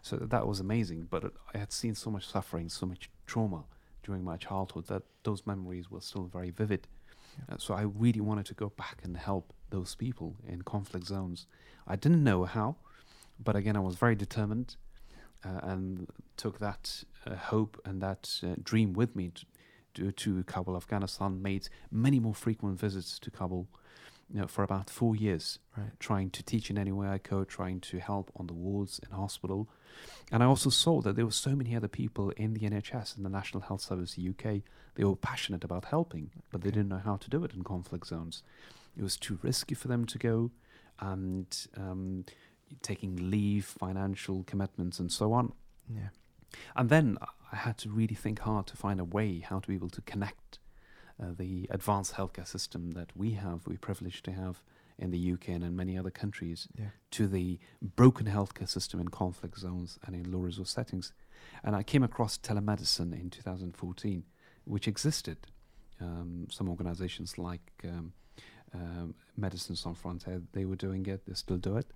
So 0.04 0.16
that 0.18 0.48
was 0.48 0.60
amazing. 0.60 1.08
But 1.10 1.24
it, 1.24 1.34
I 1.54 1.58
had 1.60 1.72
seen 1.72 1.96
so 1.96 2.10
much 2.12 2.28
suffering, 2.28 2.70
so 2.70 2.86
much 2.86 3.10
trauma 3.28 3.66
during 4.04 4.24
my 4.24 4.38
childhood 4.38 4.88
that 4.88 5.04
those 5.24 5.46
memories 5.46 5.90
were 5.92 6.02
still 6.02 6.26
very 6.26 6.50
vivid. 6.50 6.88
Uh, 7.50 7.56
so 7.58 7.74
I 7.74 7.84
really 7.84 8.22
wanted 8.22 8.46
to 8.48 8.54
go 8.54 8.70
back 8.70 9.02
and 9.04 9.18
help 9.18 9.54
those 9.70 9.96
people 9.96 10.36
in 10.48 10.62
conflict 10.62 11.08
zones. 11.08 11.48
I 11.88 11.96
didn't 11.96 12.24
know 12.24 12.46
how, 12.46 12.76
but 13.44 13.56
again, 13.56 13.76
I 13.76 13.80
was 13.80 13.96
very 13.96 14.16
determined 14.16 14.76
uh, 15.44 15.60
and 15.64 16.08
took 16.38 16.60
that 16.60 17.04
uh, 17.26 17.36
hope 17.36 17.80
and 17.86 18.02
that 18.02 18.40
uh, 18.44 18.56
dream 18.64 18.94
with 18.94 19.16
me 19.16 19.32
to, 19.36 19.46
to, 19.94 20.12
to 20.12 20.44
Kabul, 20.44 20.76
Afghanistan. 20.76 21.42
Made 21.42 21.70
many 21.90 22.20
more 22.20 22.36
frequent 22.36 22.80
visits 22.80 23.20
to 23.20 23.32
Kabul 23.32 23.68
you 24.34 24.40
know, 24.40 24.48
for 24.48 24.64
about 24.64 24.90
four 24.90 25.16
years 25.16 25.60
Right. 25.78 25.92
trying 26.00 26.30
to 26.32 26.44
teach 26.44 26.70
in 26.70 26.78
any 26.78 26.92
way 26.92 27.08
I 27.08 27.18
could, 27.18 27.48
trying 27.50 27.80
to 27.82 28.00
help 28.00 28.32
on 28.36 28.48
the 28.48 28.54
wards 28.54 29.00
in 29.00 29.12
hospital. 29.16 29.70
And 30.32 30.42
I 30.42 30.46
also 30.46 30.70
saw 30.70 31.02
that 31.02 31.16
there 31.16 31.26
were 31.26 31.32
so 31.32 31.56
many 31.56 31.76
other 31.76 31.88
people 31.88 32.30
in 32.32 32.54
the 32.54 32.62
NHS 32.62 33.16
and 33.16 33.26
the 33.26 33.30
National 33.30 33.62
Health 33.62 33.82
Service 33.82 34.18
UK. 34.18 34.64
They 34.96 35.04
were 35.04 35.16
passionate 35.16 35.64
about 35.64 35.86
helping, 35.86 36.32
but 36.52 36.62
they 36.62 36.72
didn't 36.72 36.90
know 36.90 37.02
how 37.04 37.18
to 37.18 37.30
do 37.30 37.44
it 37.44 37.54
in 37.54 37.64
conflict 37.64 38.08
zones. 38.08 38.44
It 38.98 39.04
was 39.04 39.18
too 39.18 39.40
risky 39.42 39.76
for 39.76 39.88
them 39.88 40.06
to 40.06 40.18
go, 40.18 40.52
and 41.00 41.48
um, 41.78 42.26
taking 42.82 43.30
leave, 43.32 43.66
financial 43.66 44.44
commitments, 44.44 45.00
and 45.00 45.12
so 45.12 45.34
on. 45.34 45.54
Yeah. 45.90 46.10
And 46.76 46.90
then 46.90 47.18
I 47.52 47.56
had 47.56 47.78
to 47.80 47.90
really 47.90 48.16
think 48.16 48.40
hard 48.40 48.68
to 48.68 48.78
find 48.78 49.00
a 49.00 49.06
way 49.06 49.40
how 49.40 49.60
to 49.60 49.68
be 49.68 49.76
able 49.76 49.90
to 49.90 50.02
connect 50.02 50.60
uh, 51.20 51.28
the 51.38 51.68
advanced 51.70 52.14
healthcare 52.16 52.48
system 52.48 52.92
that 52.92 53.12
we 53.16 53.32
have, 53.32 53.66
we're 53.68 53.78
privileged 53.78 54.24
to 54.26 54.32
have 54.32 54.62
in 54.98 55.12
the 55.12 55.34
UK 55.34 55.50
and 55.50 55.64
in 55.64 55.76
many 55.76 55.98
other 55.98 56.12
countries, 56.12 56.68
Yeah. 56.78 56.90
to 57.12 57.28
the 57.28 57.60
broken 57.82 58.28
healthcare 58.28 58.70
system 58.70 59.00
in 59.00 59.08
conflict 59.08 59.58
zones 59.60 59.98
and 60.06 60.16
in 60.16 60.32
low 60.32 60.40
resource 60.40 60.70
settings. 60.70 61.12
And 61.64 61.76
I 61.76 61.84
came 61.84 62.04
across 62.04 62.38
telemedicine 62.38 63.14
in 63.20 63.30
2014, 63.30 64.24
which 64.66 64.88
existed. 64.88 65.38
Um, 66.00 66.48
some 66.52 66.70
organizations 66.70 67.38
like 67.38 67.72
um, 67.84 68.14
um, 68.74 69.16
Médecins 69.40 69.78
Sans 69.78 69.98
Frontières, 69.98 70.44
they 70.54 70.66
were 70.66 70.76
doing 70.76 71.06
it, 71.08 71.26
they 71.26 71.34
still 71.34 71.58
do 71.58 71.78
it. 71.78 71.88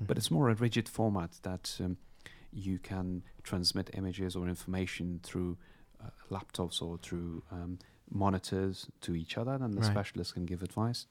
But 0.00 0.16
Mhm. 0.16 0.18
it's 0.18 0.30
more 0.30 0.48
a 0.50 0.54
rigid 0.54 0.88
format 0.88 1.38
that 1.42 1.76
um, 1.80 1.96
you 2.52 2.78
can 2.78 3.22
transmit 3.42 3.90
images 3.94 4.34
or 4.36 4.48
information 4.48 5.20
through 5.22 5.56
uh, 6.00 6.10
laptops 6.30 6.80
or 6.82 6.98
through 6.98 7.42
um, 7.50 7.78
monitors 8.10 8.86
to 9.02 9.14
each 9.14 9.36
other, 9.38 9.52
and 9.52 9.74
the 9.74 9.80
Right. 9.80 9.90
specialist 9.90 10.34
can 10.34 10.46
give 10.46 10.62
advice. 10.62 11.06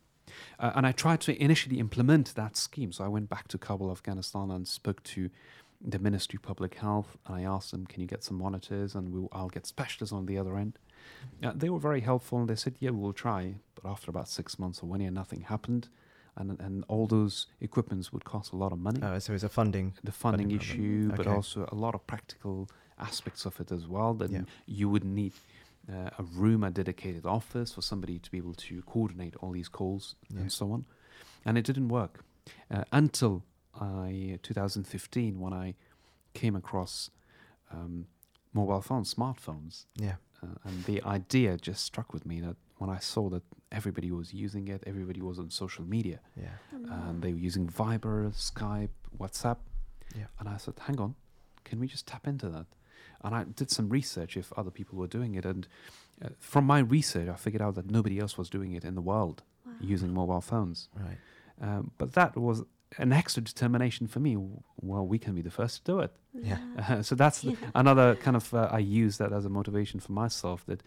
Uh, 0.60 0.71
and 0.75 0.86
I 0.86 0.91
tried 0.91 1.21
to 1.21 1.41
initially 1.41 1.79
implement 1.79 2.36
that 2.36 2.57
scheme. 2.57 2.91
So 2.91 3.05
I 3.05 3.07
went 3.07 3.29
back 3.29 3.47
to 3.49 3.57
Kabul, 3.57 3.91
Afghanistan, 3.91 4.51
and 4.51 4.67
spoke 4.67 5.01
to 5.03 5.29
the 5.79 5.99
Ministry 5.99 6.38
of 6.38 6.41
Public 6.43 6.75
Health. 6.75 7.17
And 7.25 7.36
I 7.38 7.43
asked 7.43 7.71
them, 7.71 7.86
"Can 7.86 8.01
you 8.01 8.07
get 8.07 8.23
some 8.23 8.38
monitors?" 8.38 8.93
And 8.95 9.13
we'll, 9.13 9.29
I'll 9.31 9.49
get 9.49 9.65
specialists 9.65 10.12
on 10.13 10.25
the 10.25 10.38
other 10.38 10.57
end. 10.57 10.79
Uh, 11.41 11.53
they 11.55 11.69
were 11.69 11.79
very 11.79 12.01
helpful. 12.01 12.39
and 12.39 12.49
They 12.49 12.55
said, 12.55 12.75
"Yeah, 12.79 12.89
we'll 12.89 13.13
try." 13.13 13.55
But 13.75 13.86
after 13.89 14.10
about 14.10 14.27
six 14.27 14.57
months 14.60 14.81
or 14.83 14.88
one 14.89 14.99
year, 14.99 15.12
nothing 15.12 15.41
happened, 15.41 15.88
and 16.36 16.60
and 16.60 16.83
all 16.89 17.07
those 17.07 17.47
equipments 17.62 18.12
would 18.12 18.25
cost 18.25 18.51
a 18.51 18.57
lot 18.57 18.71
of 18.73 18.79
money 18.79 18.99
Oh, 19.01 19.19
so 19.19 19.33
it's 19.33 19.43
a 19.43 19.49
funding. 19.49 19.93
the 20.03 20.12
funding, 20.12 20.49
Funding 20.49 20.60
issue, 20.60 21.12
but 21.15 21.27
also 21.27 21.69
a 21.71 21.75
lot 21.75 21.95
of 21.95 22.05
practical 22.07 22.69
aspects 22.97 23.45
of 23.45 23.60
it 23.62 23.71
as 23.71 23.88
well. 23.88 24.13
That 24.15 24.31
Yeah. 24.31 24.43
you 24.65 24.89
would 24.89 25.03
need 25.05 25.33
uh, 25.91 26.10
a 26.19 26.23
room, 26.23 26.63
a 26.63 26.69
dedicated 26.71 27.26
office 27.26 27.73
for 27.73 27.82
somebody 27.82 28.19
to 28.19 28.30
be 28.32 28.38
able 28.38 28.54
to 28.56 28.82
coordinate 28.84 29.36
all 29.38 29.52
these 29.52 29.69
calls 29.69 30.15
Yeah. 30.30 30.41
and 30.41 30.52
so 30.52 30.71
on. 30.71 30.86
And 31.45 31.58
it 31.58 31.65
didn't 31.65 31.88
work 31.89 32.23
uh, 32.71 32.84
until 32.91 33.43
I 33.80 34.39
2015 34.43 35.39
when 35.39 35.54
I 35.54 35.76
came 36.34 36.56
across 36.56 37.10
um, 37.71 38.08
mobile 38.54 38.82
phones, 38.82 39.13
smartphones, 39.13 39.86
Yeah. 39.95 40.15
uh, 40.43 40.47
and 40.65 40.84
the 40.86 41.02
idea 41.04 41.58
just 41.58 41.84
struck 41.84 42.13
with 42.13 42.26
me 42.26 42.41
that 42.41 42.56
when 42.78 42.89
I 42.89 43.00
saw 43.00 43.30
that 43.30 43.43
everybody 43.71 44.12
was 44.12 44.34
using 44.34 44.67
it, 44.67 44.84
everybody 44.86 45.21
was 45.21 45.39
on 45.39 45.50
social 45.50 45.84
media, 45.86 46.19
Yeah. 46.36 46.58
and 46.71 47.21
they 47.21 47.34
were 47.34 47.39
using 47.39 47.67
Viber, 47.67 48.32
Skype, 48.34 48.89
WhatsApp, 49.17 49.58
Yeah. 50.15 50.28
and 50.39 50.47
I 50.50 50.58
said, 50.58 50.76
"Hang 50.80 51.00
on, 51.00 51.15
can 51.63 51.80
we 51.80 51.88
just 51.88 52.06
tap 52.08 52.28
into 52.28 52.50
that?" 52.50 52.67
And 53.23 53.36
I 53.36 53.43
did 53.43 53.69
some 53.71 53.89
research 53.89 54.38
if 54.38 54.51
other 54.53 54.71
people 54.71 54.97
were 54.97 55.08
doing 55.08 55.36
it, 55.36 55.45
and 55.45 55.67
uh, 56.23 56.30
from 56.39 56.65
my 56.65 56.80
research, 56.80 57.27
I 57.30 57.36
figured 57.36 57.62
out 57.62 57.75
that 57.75 57.89
nobody 57.91 58.19
else 58.19 58.38
was 58.38 58.49
doing 58.49 58.73
it 58.73 58.84
in 58.86 58.95
the 58.95 59.01
world 59.01 59.43
Wow. 59.65 59.73
using 59.82 60.13
mobile 60.13 60.41
phones. 60.41 60.88
Right. 60.95 61.17
Um, 61.62 61.91
but 61.97 62.13
that 62.13 62.38
was 62.38 62.63
an 62.97 63.12
extra 63.12 63.43
determination 63.43 64.08
for 64.08 64.19
me. 64.21 64.38
Well, 64.82 65.06
we 65.06 65.19
can 65.19 65.36
be 65.36 65.41
the 65.41 65.51
first 65.51 65.84
to 65.86 65.91
do 65.91 65.99
it. 65.99 66.15
Yeah. 66.34 66.58
Uh, 66.77 67.01
so 67.10 67.15
that's 67.15 67.43
Yeah. 67.43 67.56
another 67.75 68.15
kind 68.15 68.38
of 68.38 68.53
uh, 68.53 68.69
I 68.71 68.80
use 68.80 69.17
that 69.17 69.34
as 69.34 69.43
a 69.45 69.49
motivation 69.49 69.99
for 69.99 70.13
myself 70.13 70.65
that 70.67 70.82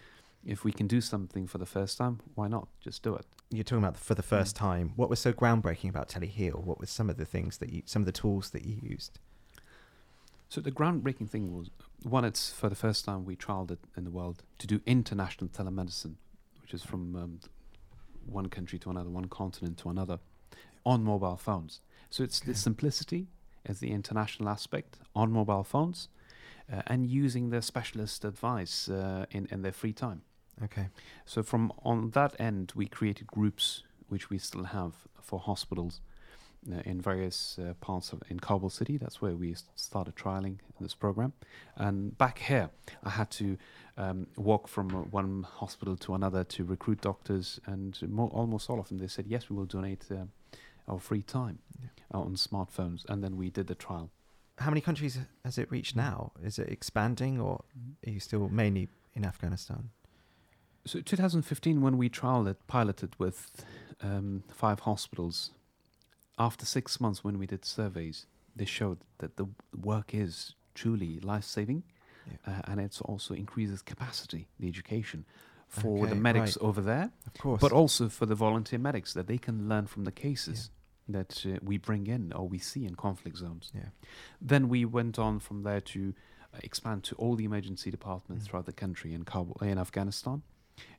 if 0.45 0.65
we 0.65 0.73
can 0.73 0.87
do 0.87 1.01
something 1.03 1.47
for 1.47 1.59
the 1.59 1.67
first 1.67 1.99
time, 1.99 2.21
why 2.35 2.49
not 2.49 2.69
just 2.81 3.03
do 3.03 3.15
it? 3.15 3.27
You're 3.51 3.65
talking 3.65 3.85
about 3.85 3.99
for 3.99 4.15
the 4.15 4.23
first 4.23 4.57
time. 4.57 4.93
What 4.97 5.11
was 5.11 5.21
so 5.21 5.33
groundbreaking 5.33 5.91
about 5.91 6.09
Teleheal? 6.09 6.65
What 6.65 6.81
was 6.81 6.89
some 6.89 7.11
of 7.11 7.19
the 7.19 7.27
things 7.27 7.59
that 7.59 7.71
you, 7.71 7.83
some 7.85 8.01
of 8.03 8.07
the 8.07 8.13
tools 8.13 8.51
that 8.51 8.65
you 8.65 8.79
used? 8.83 9.19
So 10.49 10.61
the 10.61 10.73
groundbreaking 10.73 11.29
thing 11.29 11.57
was 11.57 11.69
one. 12.03 12.25
It's 12.25 12.53
for 12.53 12.69
the 12.69 12.75
first 12.75 13.05
time 13.05 13.25
we 13.25 13.37
trialed 13.37 13.71
it 13.71 13.81
in 13.97 14.05
the 14.05 14.11
world 14.11 14.43
to 14.59 14.67
do 14.67 14.81
international 14.87 15.49
telemedicine, 15.49 16.15
which 16.63 16.75
is 16.75 16.83
from 16.83 17.17
um, 17.17 17.41
one 18.27 18.49
country 18.49 18.79
to 18.81 18.91
another, 18.91 19.11
one 19.11 19.27
continent 19.27 19.79
to 19.79 19.91
another, 19.91 20.19
on 20.85 21.05
mobile 21.05 21.37
phones. 21.37 21.81
So 22.09 22.23
it's 22.23 22.41
the 22.41 22.55
simplicity 22.55 23.29
as 23.67 23.81
the 23.81 23.91
international 23.91 24.49
aspect 24.49 24.99
on 25.15 25.31
mobile 25.31 25.65
phones, 25.65 26.09
uh, 26.73 26.83
and 26.87 27.07
using 27.07 27.51
their 27.51 27.63
specialist 27.63 28.25
advice 28.25 28.89
uh, 28.89 29.27
in 29.31 29.47
in 29.51 29.63
their 29.63 29.73
free 29.73 29.93
time. 29.93 30.23
Okay. 30.63 30.89
So 31.25 31.43
from 31.43 31.73
on 31.85 32.11
that 32.11 32.35
end, 32.39 32.73
we 32.75 32.87
created 32.87 33.27
groups 33.27 33.83
which 34.09 34.31
we 34.31 34.39
still 34.39 34.65
have 34.65 34.93
for 35.21 35.39
hospitals 35.39 36.01
in 36.85 37.01
various 37.01 37.59
uh, 37.59 37.75
parts 37.81 38.13
of 38.13 38.23
in 38.29 38.39
Kabul 38.39 38.71
city. 38.71 38.97
That's 38.97 39.23
where 39.23 39.35
we 39.35 39.55
started 39.75 40.17
trialing 40.17 40.59
this 40.81 40.95
program. 40.95 41.33
And 41.77 42.17
back 42.19 42.39
here, 42.39 42.71
I 43.03 43.11
had 43.11 43.31
to 43.33 43.57
um, 43.97 44.27
walk 44.37 44.69
from 44.69 44.95
uh, 44.95 45.01
one 45.01 45.43
hospital 45.43 45.97
to 45.99 46.15
another 46.15 46.45
to 46.45 46.65
recruit 46.65 47.01
doctors, 47.01 47.61
and 47.67 47.99
mo- 48.09 48.31
almost 48.33 48.69
all 48.71 48.79
of 48.79 48.89
them 48.89 48.99
they 48.99 49.07
said 49.07 49.27
yes, 49.27 49.49
we 49.49 49.57
will 49.57 49.67
donate 49.67 50.05
uh, 50.11 50.25
our 50.89 50.99
free 50.99 51.23
time 51.23 51.59
uh, 52.13 52.21
on 52.21 52.35
smartphones. 52.35 53.05
And 53.09 53.23
then 53.25 53.37
we 53.37 53.51
did 53.51 53.67
the 53.67 53.75
trial. 53.75 54.11
How 54.59 54.71
many 54.71 54.83
countries 54.83 55.19
has 55.45 55.57
it 55.57 55.71
reached 55.71 55.97
now? 55.97 56.33
Is 56.43 56.59
it 56.59 56.69
expanding, 56.69 57.41
or 57.41 57.65
are 58.07 58.11
you 58.11 58.21
still 58.21 58.49
mainly 58.49 58.89
in 59.15 59.25
Afghanistan? 59.25 59.91
So 60.87 61.01
2015, 61.01 61.81
when 61.81 61.99
we 61.99 62.09
trialed 62.09 62.49
it, 62.49 62.57
piloted 62.67 63.15
with 63.19 63.65
um, 64.03 64.45
five 64.51 64.81
hospitals, 64.81 65.51
after 66.39 66.65
six 66.67 67.01
months 67.01 67.23
when 67.25 67.39
we 67.39 67.47
did 67.47 67.65
surveys, 67.65 68.27
they 68.57 68.65
showed 68.65 68.99
that 69.19 69.37
the 69.37 69.47
work 69.79 70.15
is 70.15 70.55
truly 70.75 71.21
life-saving, 71.21 71.83
Yeah. 72.27 72.37
uh, 72.59 72.63
and 72.71 72.81
it 72.81 73.01
also 73.05 73.35
increases 73.35 73.83
capacity, 73.83 74.49
the 74.59 74.69
education, 74.69 75.25
for 75.69 76.07
the 76.07 76.15
medics 76.17 76.57
right. 76.57 76.67
over 76.69 76.81
there, 76.81 77.13
Of 77.27 77.35
course. 77.35 77.61
but 77.61 77.73
also 77.73 78.09
for 78.09 78.27
the 78.27 78.35
volunteer 78.35 78.79
medics 78.79 79.13
that 79.15 79.27
they 79.27 79.39
can 79.39 79.69
learn 79.69 79.87
from 79.87 80.05
the 80.05 80.13
cases 80.13 80.71
that 81.09 81.45
uh, 81.47 81.59
we 81.63 81.79
bring 81.79 82.07
in 82.07 82.33
or 82.33 82.49
we 82.49 82.59
see 82.59 82.85
in 82.85 82.95
conflict 82.97 83.37
zones. 83.37 83.71
yeah. 83.75 83.91
Then 84.41 84.69
we 84.69 84.85
went 84.85 85.19
on 85.19 85.39
from 85.41 85.63
there 85.63 85.81
to 85.81 86.15
expand 86.63 87.05
to 87.05 87.15
all 87.17 87.37
the 87.37 87.45
emergency 87.45 87.91
departments 87.91 88.45
Mm. 88.45 88.51
throughout 88.51 88.67
the 88.67 88.73
country 88.73 89.13
in 89.15 89.25
Kabul, 89.25 89.57
in 89.63 89.79
Afghanistan. 89.79 90.43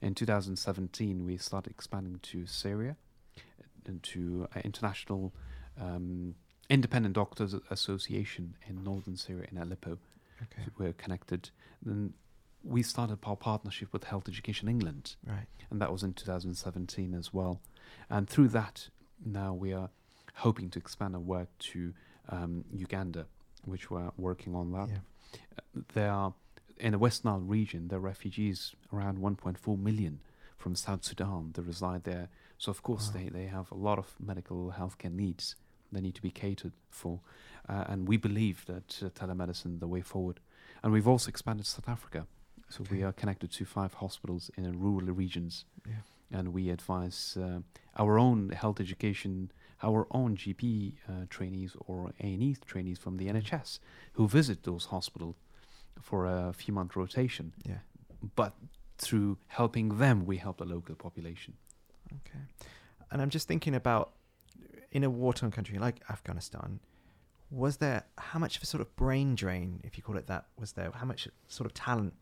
In 0.02 0.14
2017, 0.16 1.26
we 1.26 1.38
started 1.38 1.72
expanding 1.72 2.20
to 2.24 2.46
Syria 2.46 2.96
to 4.04 4.48
uh, 4.56 4.60
international 4.64 5.34
um, 5.80 6.36
independent 6.70 7.16
doctors 7.16 7.56
association 7.70 8.56
in 8.68 8.84
northern 8.84 9.18
Syria 9.18 9.48
in 9.52 9.58
Aleppo. 9.58 9.98
Okay. 10.42 10.64
We're 10.78 10.94
connected. 10.94 11.50
Then 11.84 12.14
we 12.64 12.84
started 12.84 13.20
our 13.24 13.36
partnership 13.36 13.90
with 13.92 14.06
Health 14.06 14.28
Education 14.28 14.68
England, 14.68 15.16
Right. 15.26 15.48
and 15.70 15.82
that 15.82 15.92
was 15.92 16.04
in 16.04 16.14
2017 16.14 17.14
as 17.14 17.34
well. 17.34 17.60
And 18.10 18.30
through 18.30 18.50
that, 18.50 18.90
now 19.26 19.54
we 19.54 19.74
are 19.74 19.90
hoping 20.36 20.70
to 20.72 20.80
expand 20.80 21.16
our 21.16 21.22
work 21.22 21.50
to 21.60 21.94
um, 22.30 22.64
Uganda, 22.74 23.26
which 23.66 23.90
we're 23.92 24.12
working 24.18 24.56
on 24.56 24.72
that. 24.72 24.90
Yeah. 24.90 25.42
There 25.94 26.12
are 26.12 26.34
in 26.80 26.94
the 26.94 26.98
West 27.00 27.24
Nile 27.24 27.40
region, 27.40 27.90
there 27.90 28.00
are 28.00 28.02
refugees 28.02 28.74
around 28.92 29.20
1.4 29.20 29.78
million 29.80 30.20
from 30.58 30.76
South 30.76 31.04
Sudan 31.04 31.52
that 31.54 31.62
reside 31.62 32.04
there. 32.06 32.30
So 32.62 32.70
of 32.70 32.82
course 32.84 33.08
Wow. 33.08 33.14
they, 33.20 33.30
they 33.30 33.48
have 33.48 33.72
a 33.72 33.76
lot 33.88 33.98
of 33.98 34.08
medical 34.20 34.72
healthcare 34.80 35.12
needs. 35.12 35.56
They 35.92 36.00
need 36.02 36.14
to 36.16 36.22
be 36.22 36.30
catered 36.30 36.74
for, 36.92 37.20
uh, 37.68 37.86
and 37.92 38.08
we 38.08 38.18
believe 38.18 38.58
that 38.68 39.02
uh, 39.02 39.10
telemedicine 39.10 39.74
is 39.74 39.80
the 39.80 39.88
way 39.88 40.02
forward. 40.02 40.40
And 40.84 40.94
we've 40.94 41.08
also 41.08 41.30
expanded 41.30 41.66
South 41.66 41.90
Africa, 41.90 42.28
so 42.70 42.84
we 42.92 43.02
are 43.04 43.12
connected 43.14 43.52
to 43.58 43.66
five 43.66 43.94
hospitals 43.96 44.52
in 44.58 44.64
rural 44.80 45.08
regions, 45.24 45.66
Yeah. 45.88 46.04
and 46.38 46.54
we 46.54 46.70
advise 46.70 47.36
uh, 47.36 47.62
our 47.98 48.20
own 48.20 48.50
health 48.52 48.80
education, 48.80 49.52
our 49.82 50.06
own 50.12 50.38
GP 50.38 50.94
uh, 51.10 51.26
trainees 51.30 51.76
or 51.88 52.14
A&E 52.20 52.56
trainees 52.72 53.00
from 53.00 53.18
the 53.18 53.28
NHS 53.28 53.80
who 54.14 54.28
visit 54.28 54.64
those 54.64 54.86
hospitals 54.86 55.36
for 56.00 56.26
a 56.28 56.54
few 56.54 56.74
month 56.76 56.96
rotation. 56.96 57.54
Yeah. 57.68 57.80
But 58.36 58.54
through 59.00 59.40
helping 59.48 59.98
them, 59.98 60.26
we 60.28 60.38
help 60.38 60.58
the 60.60 60.66
local 60.76 60.96
population. 60.96 61.54
And 63.12 63.22
I'm 63.22 63.30
just 63.30 63.48
thinking 63.48 63.76
about 63.76 64.14
in 64.92 65.04
a 65.04 65.10
war-torn 65.10 65.52
country 65.52 65.78
like 65.78 66.02
Afghanistan, 66.10 66.80
was 67.50 67.78
there 67.78 68.06
how 68.18 68.40
much 68.40 68.58
of 68.58 68.64
a 68.64 68.66
sort 68.66 68.82
of 68.82 68.96
brain 68.96 69.36
drain, 69.36 69.82
if 69.84 69.98
you 69.98 70.04
call 70.04 70.18
it 70.18 70.28
that, 70.28 70.46
was 70.58 70.74
there? 70.74 70.92
How 70.94 71.06
much 71.06 71.28
sort 71.48 71.66
of 71.66 71.74
talent 71.74 72.14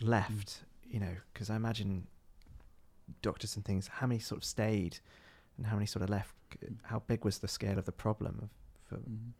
left? 0.00 0.48
Mm. 0.48 0.92
You 0.92 1.00
know, 1.00 1.16
because 1.32 1.50
I 1.50 1.56
imagine 1.56 2.06
doctors 3.22 3.56
and 3.56 3.64
things. 3.64 3.88
How 3.88 4.06
many 4.06 4.20
sort 4.20 4.38
of 4.38 4.44
stayed, 4.44 4.98
and 5.56 5.66
how 5.66 5.76
many 5.76 5.86
sort 5.86 6.02
of 6.02 6.10
left? 6.10 6.34
How 6.82 7.00
big 7.00 7.24
was 7.24 7.38
the 7.38 7.48
scale 7.48 7.78
of 7.78 7.84
the 7.84 7.92
problem 7.92 8.38
of, 8.42 8.50
for 8.84 8.96
mm. 8.96 9.32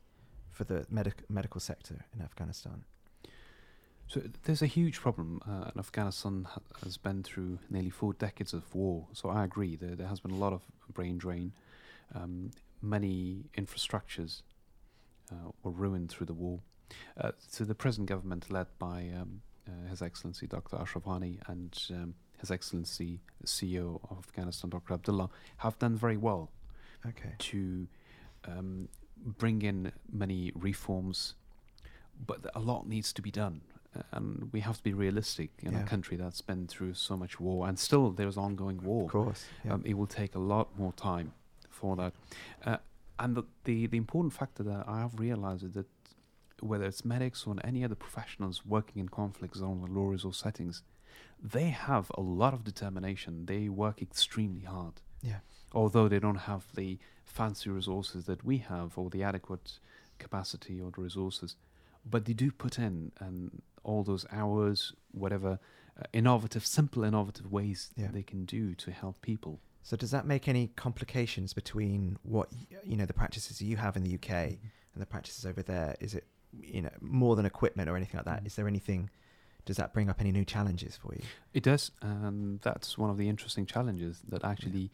for 0.50 0.64
the 0.64 0.86
medic- 0.90 1.28
medical 1.28 1.60
sector 1.60 2.04
in 2.14 2.22
Afghanistan? 2.22 2.84
So 4.06 4.22
there's 4.44 4.62
a 4.62 4.66
huge 4.66 5.00
problem. 5.00 5.40
Uh, 5.46 5.68
and 5.70 5.76
Afghanistan 5.78 6.46
ha- 6.48 6.60
has 6.82 6.96
been 6.96 7.22
through 7.22 7.58
nearly 7.70 7.90
four 7.90 8.12
decades 8.14 8.52
of 8.52 8.72
war. 8.74 9.06
So 9.12 9.28
I 9.28 9.44
agree. 9.44 9.76
There, 9.76 9.96
there 9.96 10.06
has 10.08 10.20
been 10.20 10.32
a 10.32 10.36
lot 10.36 10.52
of 10.52 10.62
brain 10.92 11.18
drain. 11.18 11.52
Um, 12.14 12.50
many 12.82 13.44
infrastructures 13.56 14.42
uh, 15.32 15.50
were 15.62 15.70
ruined 15.72 16.10
through 16.10 16.26
the 16.26 16.34
war. 16.34 16.60
Uh, 17.18 17.32
so 17.48 17.64
the 17.64 17.74
present 17.74 18.06
government, 18.08 18.50
led 18.50 18.66
by 18.78 19.10
um, 19.18 19.40
uh, 19.66 19.88
His 19.88 20.02
Excellency 20.02 20.46
Dr. 20.46 20.76
Ashraf 20.76 21.04
Ghani 21.04 21.38
and 21.48 21.76
um, 21.90 22.14
His 22.38 22.50
Excellency 22.50 23.20
CEO 23.44 24.00
of 24.10 24.18
Afghanistan, 24.18 24.70
Dr. 24.70 24.94
Abdullah, 24.94 25.30
have 25.58 25.78
done 25.78 25.96
very 25.96 26.18
well 26.18 26.50
Okay. 27.06 27.32
to 27.38 27.86
um, 28.46 28.88
bring 29.16 29.62
in 29.62 29.92
many 30.12 30.52
reforms, 30.54 31.34
but 32.26 32.46
a 32.54 32.60
lot 32.60 32.86
needs 32.86 33.12
to 33.14 33.22
be 33.22 33.30
done. 33.30 33.62
And 34.12 34.50
we 34.52 34.60
have 34.60 34.76
to 34.78 34.82
be 34.82 34.92
realistic 34.92 35.50
in 35.62 35.72
Yeah. 35.72 35.82
a 35.82 35.84
country 35.84 36.16
that's 36.16 36.40
been 36.40 36.66
through 36.66 36.94
so 36.94 37.16
much 37.16 37.38
war, 37.40 37.68
and 37.68 37.78
still 37.78 38.10
there's 38.10 38.36
ongoing 38.36 38.82
war. 38.82 39.04
Of 39.04 39.10
course. 39.10 39.44
Yeah. 39.64 39.74
Um, 39.74 39.82
it 39.84 39.94
will 39.94 40.06
take 40.06 40.34
a 40.34 40.38
lot 40.38 40.76
more 40.78 40.92
time 40.92 41.32
for 41.70 41.96
that. 41.96 42.12
Uh, 42.64 42.78
and 43.18 43.36
the, 43.36 43.44
the, 43.64 43.86
the 43.86 43.96
important 43.96 44.32
factor 44.32 44.62
that 44.64 44.84
I 44.88 45.00
have 45.00 45.18
realized 45.18 45.64
is 45.64 45.72
that 45.72 45.86
whether 46.60 46.84
it's 46.84 47.04
medics 47.04 47.46
or 47.46 47.54
any 47.62 47.84
other 47.84 47.94
professionals 47.94 48.64
working 48.64 49.00
in 49.00 49.08
conflict 49.08 49.56
zones 49.56 49.84
or 49.84 49.88
low 49.88 50.06
resource 50.06 50.38
settings, 50.38 50.82
they 51.42 51.68
have 51.70 52.10
a 52.16 52.20
lot 52.20 52.54
of 52.54 52.64
determination. 52.64 53.46
They 53.46 53.68
work 53.68 54.00
extremely 54.00 54.62
hard 54.62 54.94
yeah. 55.24 55.38
although 55.72 56.08
they 56.08 56.18
don't 56.18 56.36
have 56.52 56.64
the 56.74 56.98
fancy 57.24 57.70
resources 57.70 58.26
that 58.26 58.44
we 58.44 58.58
have 58.58 58.96
or 58.98 59.10
the 59.10 59.22
adequate 59.22 59.78
capacity 60.18 60.80
or 60.80 60.90
the 60.90 61.00
resources 61.00 61.56
but 62.08 62.26
they 62.26 62.32
do 62.34 62.50
put 62.52 62.78
in 62.78 63.10
and 63.18 63.62
all 63.84 64.02
those 64.02 64.24
hours 64.32 64.92
whatever 65.12 65.58
uh, 65.98 66.02
innovative 66.12 66.64
simple 66.66 67.04
innovative 67.04 67.50
ways 67.52 67.90
Yeah. 67.96 68.08
they 68.12 68.22
can 68.22 68.44
do 68.44 68.74
to 68.74 68.90
help 68.90 69.20
people 69.22 69.60
So 69.82 69.96
does 69.96 70.10
that 70.10 70.26
make 70.26 70.48
any 70.48 70.68
complications 70.76 71.52
between 71.54 72.18
what 72.22 72.48
you 72.90 72.96
know 72.96 73.06
the 73.06 73.12
practices 73.22 73.60
you 73.62 73.76
have 73.76 73.96
in 73.96 74.02
the 74.02 74.14
UK 74.18 74.30
and 74.92 74.98
the 75.04 75.06
practices 75.06 75.44
over 75.46 75.62
there? 75.62 75.94
Is 76.00 76.14
it 76.14 76.24
you 76.60 76.82
know 76.82 76.90
more 77.00 77.36
than 77.36 77.44
equipment 77.46 77.88
or 77.90 77.96
anything 77.96 78.16
like 78.18 78.24
that? 78.32 78.42
Mm. 78.42 78.46
Is 78.46 78.54
there 78.56 78.66
anything? 78.68 79.10
Does 79.66 79.76
that 79.76 79.92
bring 79.94 80.08
up 80.10 80.20
any 80.20 80.32
new 80.32 80.44
challenges 80.44 80.96
for 80.96 81.14
you? 81.14 81.22
it 81.58 81.62
does 81.62 81.90
and 82.02 82.60
that's 82.60 82.98
one 82.98 83.10
of 83.10 83.16
the 83.16 83.28
interesting 83.28 83.64
challenges 83.66 84.14
that 84.32 84.42
actually 84.44 84.90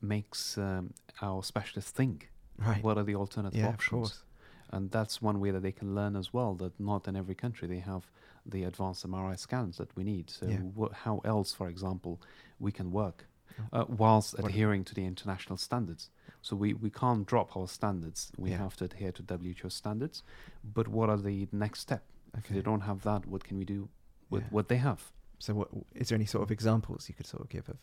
makes 0.00 0.58
um, 0.58 0.92
our 1.22 1.42
specialists 1.42 1.90
think 1.90 2.30
Right. 2.58 2.82
what 2.82 2.96
are 2.96 3.04
the 3.04 3.14
alternative 3.16 3.60
yeah, 3.60 3.68
options. 3.68 4.22
And 4.70 4.90
that's 4.90 5.22
one 5.22 5.38
way 5.40 5.50
that 5.52 5.62
they 5.62 5.72
can 5.72 5.94
learn 5.94 6.16
as 6.16 6.32
well. 6.32 6.54
That 6.54 6.78
not 6.80 7.06
in 7.08 7.16
every 7.16 7.34
country 7.34 7.68
they 7.68 7.78
have 7.80 8.10
the 8.44 8.64
advanced 8.64 9.06
MRI 9.06 9.38
scans 9.38 9.76
that 9.78 9.94
we 9.96 10.04
need. 10.04 10.30
So 10.30 10.46
Yeah. 10.46 10.60
wha- 10.74 10.92
how 10.92 11.20
else, 11.24 11.52
for 11.52 11.68
example, 11.68 12.20
we 12.58 12.72
can 12.72 12.90
work 12.92 13.26
uh, 13.72 13.84
whilst 13.88 14.36
What- 14.38 14.50
adhering 14.50 14.84
to 14.84 14.94
the 14.94 15.04
international 15.06 15.56
standards. 15.56 16.10
So 16.42 16.54
we, 16.56 16.74
we 16.74 16.90
can't 16.90 17.26
drop 17.26 17.56
our 17.56 17.66
standards. 17.68 18.30
We 18.36 18.50
Yeah. 18.50 18.58
have 18.58 18.76
to 18.76 18.84
adhere 18.84 19.12
to 19.12 19.22
WHO 19.22 19.70
standards. 19.70 20.22
But 20.62 20.88
what 20.88 21.08
are 21.08 21.16
the 21.16 21.48
next 21.52 21.80
step? 21.80 22.04
If 22.36 22.48
they 22.48 22.60
don't 22.60 22.82
have 22.82 23.02
that, 23.02 23.26
what 23.26 23.44
can 23.44 23.56
we 23.56 23.64
do 23.64 23.88
with 24.28 24.42
Yeah. 24.42 24.48
what 24.50 24.68
they 24.68 24.76
have? 24.76 25.10
So, 25.38 25.54
what 25.54 25.68
is 25.94 26.08
there 26.08 26.16
any 26.16 26.26
sort 26.26 26.42
of 26.42 26.50
examples 26.50 27.08
you 27.08 27.14
could 27.14 27.26
sort 27.26 27.42
of 27.42 27.48
give 27.48 27.68
of 27.70 27.78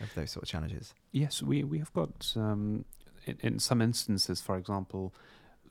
of 0.00 0.14
those 0.14 0.30
sort 0.30 0.44
of 0.44 0.48
challenges? 0.48 0.94
Yes, 1.12 1.42
we, 1.42 1.62
we 1.64 1.78
have 1.78 1.92
got, 1.92 2.32
um, 2.36 2.84
in, 3.26 3.36
in 3.42 3.58
some 3.58 3.82
instances, 3.82 4.40
for 4.40 4.56
example, 4.56 5.12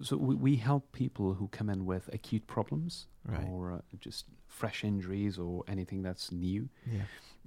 so 0.01 0.15
we, 0.17 0.35
we 0.35 0.55
help 0.57 0.91
people 0.91 1.33
who 1.33 1.47
come 1.49 1.69
in 1.69 1.85
with 1.85 2.09
acute 2.13 2.47
problems 2.47 3.07
Right. 3.25 3.45
or 3.47 3.73
uh, 3.73 3.81
just 3.99 4.25
fresh 4.47 4.83
injuries 4.83 5.37
or 5.37 5.63
anything 5.67 6.01
that's 6.01 6.31
new. 6.31 6.69
Yeah. 6.85 7.03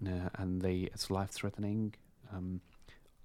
uh, 0.07 0.29
and 0.39 0.61
they 0.63 0.77
it's 0.95 1.11
life 1.11 1.31
threatening. 1.31 1.95
Um, 2.33 2.61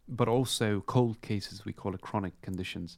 but 0.07 0.27
also 0.27 0.81
cold 0.81 1.21
cases, 1.21 1.65
we 1.65 1.73
call 1.73 1.93
it 1.93 2.01
chronic 2.01 2.41
conditions, 2.41 2.97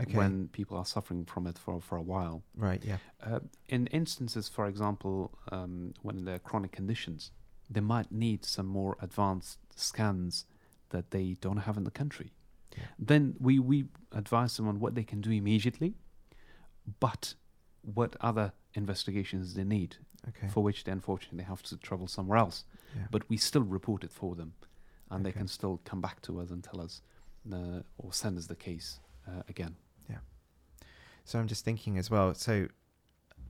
Okay. 0.00 0.16
when 0.16 0.48
people 0.48 0.76
are 0.76 0.84
suffering 0.86 1.24
from 1.24 1.46
it 1.46 1.58
for, 1.58 1.80
for 1.80 1.96
a 1.96 2.02
while. 2.02 2.42
right. 2.56 2.82
Yeah. 2.84 2.98
Uh, 3.22 3.40
in 3.68 3.86
instances, 3.88 4.48
for 4.48 4.66
example, 4.66 5.32
um, 5.52 5.92
when 6.02 6.24
they're 6.24 6.38
chronic 6.38 6.72
conditions, 6.72 7.30
they 7.70 7.80
might 7.80 8.10
need 8.10 8.44
some 8.44 8.66
more 8.66 8.96
advanced 9.00 9.58
scans 9.74 10.44
that 10.90 11.10
they 11.10 11.36
don't 11.40 11.58
have 11.58 11.76
in 11.76 11.84
the 11.84 11.90
country. 11.90 12.32
Yeah. 12.76 12.82
Then 12.98 13.34
we, 13.40 13.58
we 13.58 13.86
advise 14.12 14.56
them 14.56 14.68
on 14.68 14.80
what 14.80 14.94
they 14.94 15.04
can 15.04 15.20
do 15.20 15.30
immediately, 15.30 15.94
but 17.00 17.34
what 17.82 18.16
other 18.20 18.52
investigations 18.74 19.54
they 19.54 19.64
need 19.64 19.96
Okay. 20.28 20.48
for 20.48 20.62
which 20.64 20.82
they 20.84 20.90
unfortunately 20.90 21.44
have 21.44 21.62
to 21.62 21.76
travel 21.76 22.08
somewhere 22.08 22.36
else. 22.38 22.64
yeah. 22.96 23.06
But 23.12 23.28
we 23.30 23.36
still 23.36 23.62
report 23.62 24.02
it 24.02 24.10
for 24.12 24.34
them, 24.34 24.54
and 25.10 25.24
they 25.24 25.30
can 25.30 25.46
still 25.46 25.80
come 25.84 26.00
back 26.00 26.20
to 26.22 26.40
us 26.40 26.50
and 26.50 26.64
tell 26.64 26.80
us 26.80 27.00
uh, 27.52 27.82
or 27.98 28.12
send 28.12 28.36
us 28.36 28.46
the 28.46 28.56
case 28.56 28.98
uh, 29.28 29.42
again. 29.48 29.76
Yeah. 30.10 30.16
So 31.24 31.38
I'm 31.38 31.46
just 31.46 31.64
thinking 31.64 31.96
as 31.96 32.10
well. 32.10 32.34
So, 32.34 32.66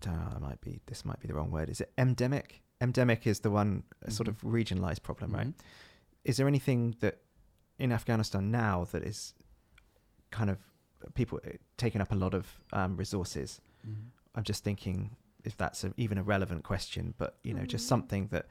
uh, 0.06 0.10
I 0.36 0.38
might 0.38 0.60
be 0.60 0.80
this 0.84 1.02
might 1.06 1.18
be 1.18 1.28
the 1.28 1.34
wrong 1.34 1.50
word. 1.50 1.70
Is 1.70 1.80
it 1.80 1.90
endemic? 1.96 2.60
Endemic 2.82 3.26
is 3.26 3.40
the 3.40 3.50
one 3.50 3.82
a 4.02 4.10
sort 4.10 4.28
of 4.28 4.38
regionalized 4.42 5.02
problem, 5.02 5.32
right? 5.32 5.46
Mhm. 5.46 5.54
Is 6.24 6.36
there 6.36 6.46
anything 6.46 6.94
that 7.00 7.22
in 7.78 7.92
Afghanistan 7.92 8.50
now 8.50 8.84
that 8.92 9.02
is 9.02 9.34
kind 10.30 10.50
of 10.50 10.58
people 11.14 11.38
uh, 11.46 11.50
taking 11.76 12.00
up 12.00 12.12
a 12.12 12.16
lot 12.16 12.34
of 12.34 12.46
um, 12.72 12.96
resources? 12.96 13.60
Mhm. 13.86 14.10
I'm 14.34 14.44
just 14.44 14.64
thinking 14.64 15.16
if 15.44 15.56
that's 15.56 15.84
a, 15.84 15.92
even 15.96 16.18
a 16.18 16.22
relevant 16.22 16.64
question, 16.64 17.14
but 17.18 17.38
you 17.44 17.54
know, 17.54 17.64
just 17.64 17.84
Mm. 17.86 17.88
something 17.88 18.28
that 18.28 18.46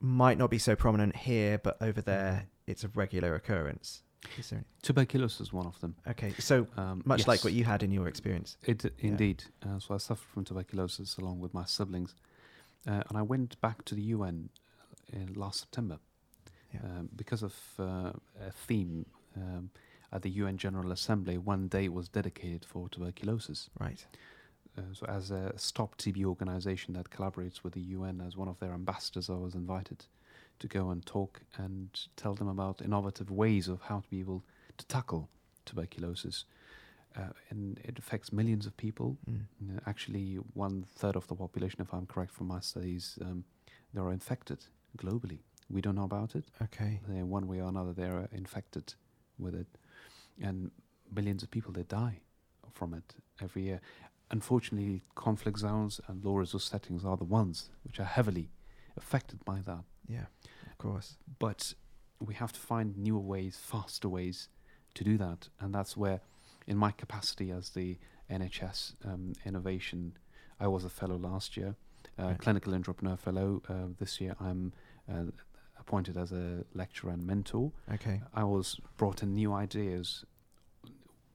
might 0.00 0.38
not 0.38 0.50
be 0.50 0.58
so 0.58 0.74
prominent 0.76 1.16
here, 1.16 1.58
but 1.58 1.76
over 1.80 2.00
there 2.00 2.46
it's 2.66 2.84
a 2.84 2.88
regular 2.88 3.34
occurrence. 3.34 4.02
Is 4.38 4.50
there? 4.50 4.64
Tuberculosis 4.82 5.40
is 5.40 5.52
one 5.52 5.66
of 5.66 5.80
them. 5.80 5.96
Okay, 6.06 6.32
so 6.38 6.66
Um, 6.76 7.02
much 7.06 7.26
like 7.26 7.42
what 7.42 7.52
you 7.54 7.64
had 7.64 7.82
in 7.82 7.90
your 7.90 8.06
experience. 8.06 8.56
It 8.62 8.84
indeed. 8.98 9.44
Uh, 9.62 9.78
so 9.78 9.94
I 9.94 9.98
suffered 9.98 10.28
from 10.28 10.44
tuberculosis 10.44 11.16
along 11.16 11.40
with 11.40 11.54
my 11.54 11.64
siblings, 11.64 12.14
uh, 12.86 13.02
and 13.08 13.16
I 13.16 13.22
went 13.22 13.58
back 13.60 13.84
to 13.86 13.94
the 13.94 14.02
UN 14.02 14.50
in 15.12 15.32
last 15.34 15.60
September 15.60 15.98
Yeah. 16.72 16.80
um, 16.84 17.08
because 17.16 17.42
of 17.42 17.54
uh, 17.78 18.12
a 18.46 18.50
theme 18.66 19.06
um, 19.36 19.70
at 20.12 20.22
the 20.22 20.30
UN 20.30 20.56
General 20.56 20.92
Assembly. 20.92 21.38
One 21.38 21.68
day 21.68 21.88
was 21.88 22.08
dedicated 22.08 22.64
for 22.64 22.88
tuberculosis. 22.88 23.70
Right. 23.78 24.04
Uh, 24.76 24.82
so, 24.92 25.06
as 25.06 25.30
a 25.30 25.52
Stop 25.56 25.96
TB 25.96 26.24
organization 26.24 26.94
that 26.94 27.10
collaborates 27.10 27.62
with 27.62 27.74
the 27.74 27.80
UN 27.80 28.20
as 28.20 28.36
one 28.36 28.48
of 28.48 28.58
their 28.60 28.72
ambassadors, 28.72 29.28
I 29.28 29.34
was 29.34 29.54
invited 29.54 30.06
to 30.60 30.68
go 30.68 30.90
and 30.90 31.04
talk 31.04 31.40
and 31.56 31.88
tell 32.16 32.34
them 32.34 32.48
about 32.48 32.82
innovative 32.82 33.30
ways 33.30 33.66
of 33.66 33.82
how 33.82 34.00
to 34.00 34.08
be 34.08 34.20
able 34.20 34.44
to 34.78 34.86
tackle 34.86 35.28
tuberculosis. 35.64 36.44
Uh, 37.16 37.30
and 37.50 37.80
it 37.82 37.98
affects 37.98 38.32
millions 38.32 38.66
of 38.66 38.76
people. 38.76 39.16
Mm. 39.28 39.40
Uh, 39.76 39.80
actually, 39.86 40.36
one 40.54 40.84
third 40.96 41.16
of 41.16 41.26
the 41.26 41.34
population, 41.34 41.80
if 41.80 41.92
I'm 41.92 42.06
correct 42.06 42.30
from 42.30 42.46
my 42.46 42.60
studies, 42.60 43.18
um, 43.22 43.44
they 43.92 44.00
are 44.00 44.12
infected 44.12 44.66
globally. 44.96 45.38
We 45.70 45.80
don't 45.80 45.94
know 45.94 46.04
about 46.04 46.34
it. 46.34 46.44
Okay. 46.62 47.00
They, 47.08 47.22
one 47.22 47.46
way 47.46 47.60
or 47.60 47.68
another, 47.68 47.92
they 47.92 48.04
are 48.04 48.28
infected 48.32 48.94
with 49.38 49.54
it, 49.54 49.66
and 50.42 50.70
millions 51.14 51.42
of 51.42 51.50
people 51.50 51.72
they 51.72 51.84
die 51.84 52.20
from 52.72 52.94
it 52.94 53.14
every 53.42 53.62
year. 53.62 53.80
Unfortunately, 54.30 55.02
conflict 55.14 55.58
zones 55.58 56.00
and 56.08 56.24
low 56.24 56.34
resource 56.34 56.64
settings 56.64 57.04
are 57.04 57.16
the 57.16 57.24
ones 57.24 57.70
which 57.84 57.98
are 57.98 58.04
heavily 58.04 58.50
affected 58.96 59.44
by 59.44 59.60
that. 59.66 59.84
Yeah. 60.08 60.26
Of 60.70 60.78
course. 60.78 61.16
But 61.38 61.74
we 62.20 62.34
have 62.34 62.52
to 62.52 62.60
find 62.60 62.96
newer 62.96 63.20
ways, 63.20 63.58
faster 63.60 64.08
ways 64.08 64.48
to 64.94 65.04
do 65.04 65.16
that, 65.18 65.48
and 65.60 65.74
that's 65.74 65.96
where, 65.96 66.20
in 66.66 66.76
my 66.76 66.90
capacity 66.92 67.50
as 67.50 67.70
the 67.70 67.98
NHS 68.30 68.94
um, 69.04 69.32
innovation, 69.44 70.16
I 70.60 70.66
was 70.68 70.84
a 70.84 70.90
fellow 70.90 71.16
last 71.16 71.56
year, 71.56 71.74
uh, 72.18 72.24
Right. 72.24 72.38
clinical 72.38 72.74
entrepreneur 72.74 73.16
fellow. 73.16 73.62
Uh, 73.68 73.86
this 73.98 74.20
year, 74.20 74.36
I'm 74.40 74.72
uh, 75.10 75.24
appointed 75.80 76.16
as 76.16 76.30
a 76.32 76.64
lecturer 76.74 77.10
and 77.10 77.26
mentor. 77.26 77.72
Okay. 77.92 78.20
I 78.34 78.44
was 78.44 78.78
brought 78.96 79.22
in 79.22 79.34
new 79.34 79.52
ideas 79.52 80.24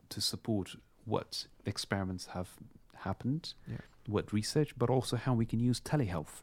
to 0.10 0.22
support 0.22 0.76
what 1.06 1.48
experiments 1.66 2.28
have 2.28 2.50
happened, 2.98 3.54
Yeah. 3.68 3.78
what 4.08 4.32
research, 4.32 4.78
but 4.78 4.90
also 4.90 5.18
how 5.18 5.34
we 5.34 5.46
can 5.46 5.60
use 5.60 5.80
telehealth, 5.82 6.42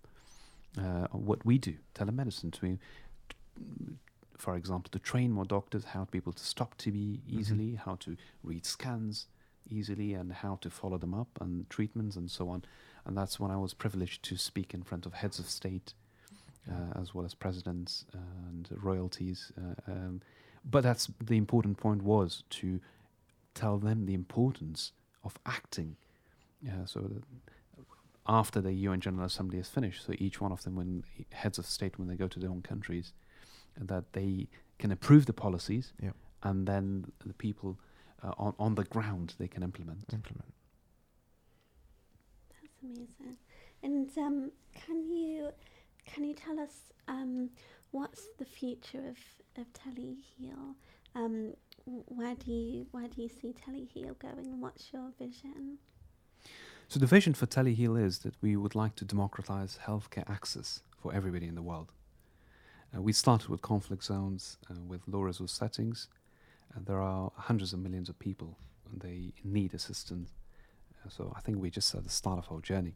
uh, 0.76 1.06
what 1.12 1.44
we 1.44 1.58
do, 1.58 1.76
telemedicine, 1.94 2.52
to, 2.52 2.78
for 4.36 4.56
example, 4.56 4.90
to 4.90 4.98
train 4.98 5.30
more 5.32 5.44
doctors 5.44 5.84
how 5.86 6.04
to 6.04 6.10
be 6.10 6.18
able 6.18 6.32
to 6.32 6.44
stop 6.44 6.76
TB 6.76 7.20
easily, 7.26 7.74
how 7.76 7.94
to 7.96 8.16
read 8.42 8.66
scans 8.66 9.26
easily, 9.70 10.14
and 10.14 10.32
how 10.32 10.56
to 10.56 10.70
follow 10.70 10.98
them 10.98 11.14
up 11.14 11.28
and 11.40 11.68
treatments 11.70 12.16
and 12.16 12.30
so 12.30 12.48
on. 12.48 12.64
And 13.04 13.16
that's 13.16 13.38
when 13.40 13.50
I 13.50 13.56
was 13.56 13.74
privileged 13.74 14.22
to 14.24 14.36
speak 14.36 14.74
in 14.74 14.82
front 14.82 15.06
of 15.06 15.14
heads 15.14 15.38
of 15.38 15.48
state, 15.48 15.94
uh, 16.70 17.00
as 17.00 17.14
well 17.14 17.24
as 17.24 17.34
presidents 17.34 18.04
and 18.12 18.68
royalties. 18.82 19.52
Uh, 19.58 19.90
um, 19.92 20.20
but 20.64 20.82
that's 20.82 21.08
the 21.20 21.36
important 21.36 21.76
point 21.76 22.02
was 22.02 22.44
to 22.50 22.80
tell 23.54 23.78
them 23.78 24.06
the 24.06 24.14
importance 24.14 24.92
of 25.24 25.38
acting. 25.46 25.96
Uh, 26.66 26.86
so 26.86 27.00
that 27.00 27.22
after 28.28 28.60
the 28.60 28.72
UN 28.72 29.00
General 29.00 29.26
Assembly 29.26 29.58
is 29.58 29.68
finished, 29.68 30.06
so 30.06 30.14
each 30.18 30.40
one 30.40 30.52
of 30.52 30.62
them, 30.62 30.76
when 30.76 31.02
heads 31.32 31.58
of 31.58 31.66
state, 31.66 31.98
when 31.98 32.06
they 32.08 32.14
go 32.14 32.28
to 32.28 32.38
their 32.38 32.50
own 32.50 32.62
countries, 32.62 33.12
that 33.76 34.12
they 34.12 34.46
can 34.78 34.92
approve 34.92 35.26
the 35.26 35.32
policies, 35.32 35.92
Yep. 36.00 36.14
and 36.44 36.66
then 36.68 37.10
the 37.26 37.32
people 37.34 37.78
uh, 38.22 38.32
on 38.38 38.54
on 38.58 38.74
the 38.76 38.84
ground 38.84 39.34
they 39.38 39.48
can 39.48 39.62
implement. 39.64 40.04
Implement. 40.12 40.52
That's 42.62 42.82
amazing. 42.82 43.36
And 43.82 44.08
um, 44.18 44.52
can 44.74 45.04
you 45.08 45.50
can 46.06 46.24
you 46.24 46.34
tell 46.34 46.58
us 46.58 46.92
um, 47.08 47.50
what's 47.90 48.28
the 48.38 48.44
future 48.44 49.08
of 49.08 49.18
of 49.60 49.66
teleheal? 49.72 50.74
Um, 51.14 51.52
where 51.84 52.34
do 52.34 52.52
you 52.52 52.86
where 52.92 53.08
do 53.08 53.22
you 53.22 53.28
see 53.28 53.54
teleheal 53.54 54.18
going? 54.18 54.60
What's 54.60 54.92
your 54.92 55.12
vision? 55.18 55.78
So 56.88 57.00
the 57.00 57.06
vision 57.06 57.32
for 57.32 57.46
Teleheal 57.46 57.98
is 57.98 58.18
that 58.18 58.34
we 58.42 58.54
would 58.54 58.74
like 58.74 58.96
to 58.96 59.06
democratize 59.06 59.78
healthcare 59.86 60.28
access 60.28 60.82
for 61.00 61.14
everybody 61.14 61.46
in 61.46 61.54
the 61.54 61.62
world. 61.62 61.90
Uh, 62.94 63.00
we 63.00 63.14
started 63.14 63.48
with 63.48 63.62
conflict 63.62 64.04
zones, 64.04 64.58
uh, 64.70 64.74
with 64.86 65.00
low 65.06 65.22
resource 65.22 65.54
settings, 65.54 66.08
and 66.74 66.84
there 66.84 67.00
are 67.00 67.32
hundreds 67.34 67.72
of 67.72 67.78
millions 67.78 68.10
of 68.10 68.18
people 68.18 68.58
and 68.90 69.00
they 69.00 69.32
need 69.42 69.72
assistance. 69.72 70.32
Uh, 71.02 71.08
so 71.08 71.32
I 71.34 71.40
think 71.40 71.58
we're 71.58 71.70
just 71.70 71.94
at 71.94 72.04
the 72.04 72.10
start 72.10 72.38
of 72.38 72.52
our 72.52 72.60
journey. 72.60 72.94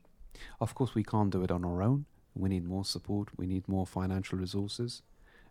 Of 0.60 0.74
course, 0.74 0.94
we 0.94 1.02
can't 1.02 1.30
do 1.30 1.42
it 1.42 1.50
on 1.50 1.64
our 1.64 1.82
own. 1.82 2.04
We 2.36 2.48
need 2.48 2.64
more 2.64 2.84
support. 2.84 3.28
We 3.36 3.46
need 3.46 3.66
more 3.66 3.86
financial 3.86 4.38
resources. 4.38 5.02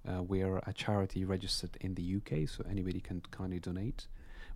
Uh, 0.08 0.22
we 0.22 0.44
are 0.44 0.62
a 0.68 0.74
charity 0.74 1.26
registered 1.26 1.78
in 1.82 1.96
the 1.96 2.16
UK, 2.18 2.48
so 2.48 2.64
anybody 2.70 3.00
can 3.00 3.22
kindly 3.32 3.60
donate. 3.60 4.08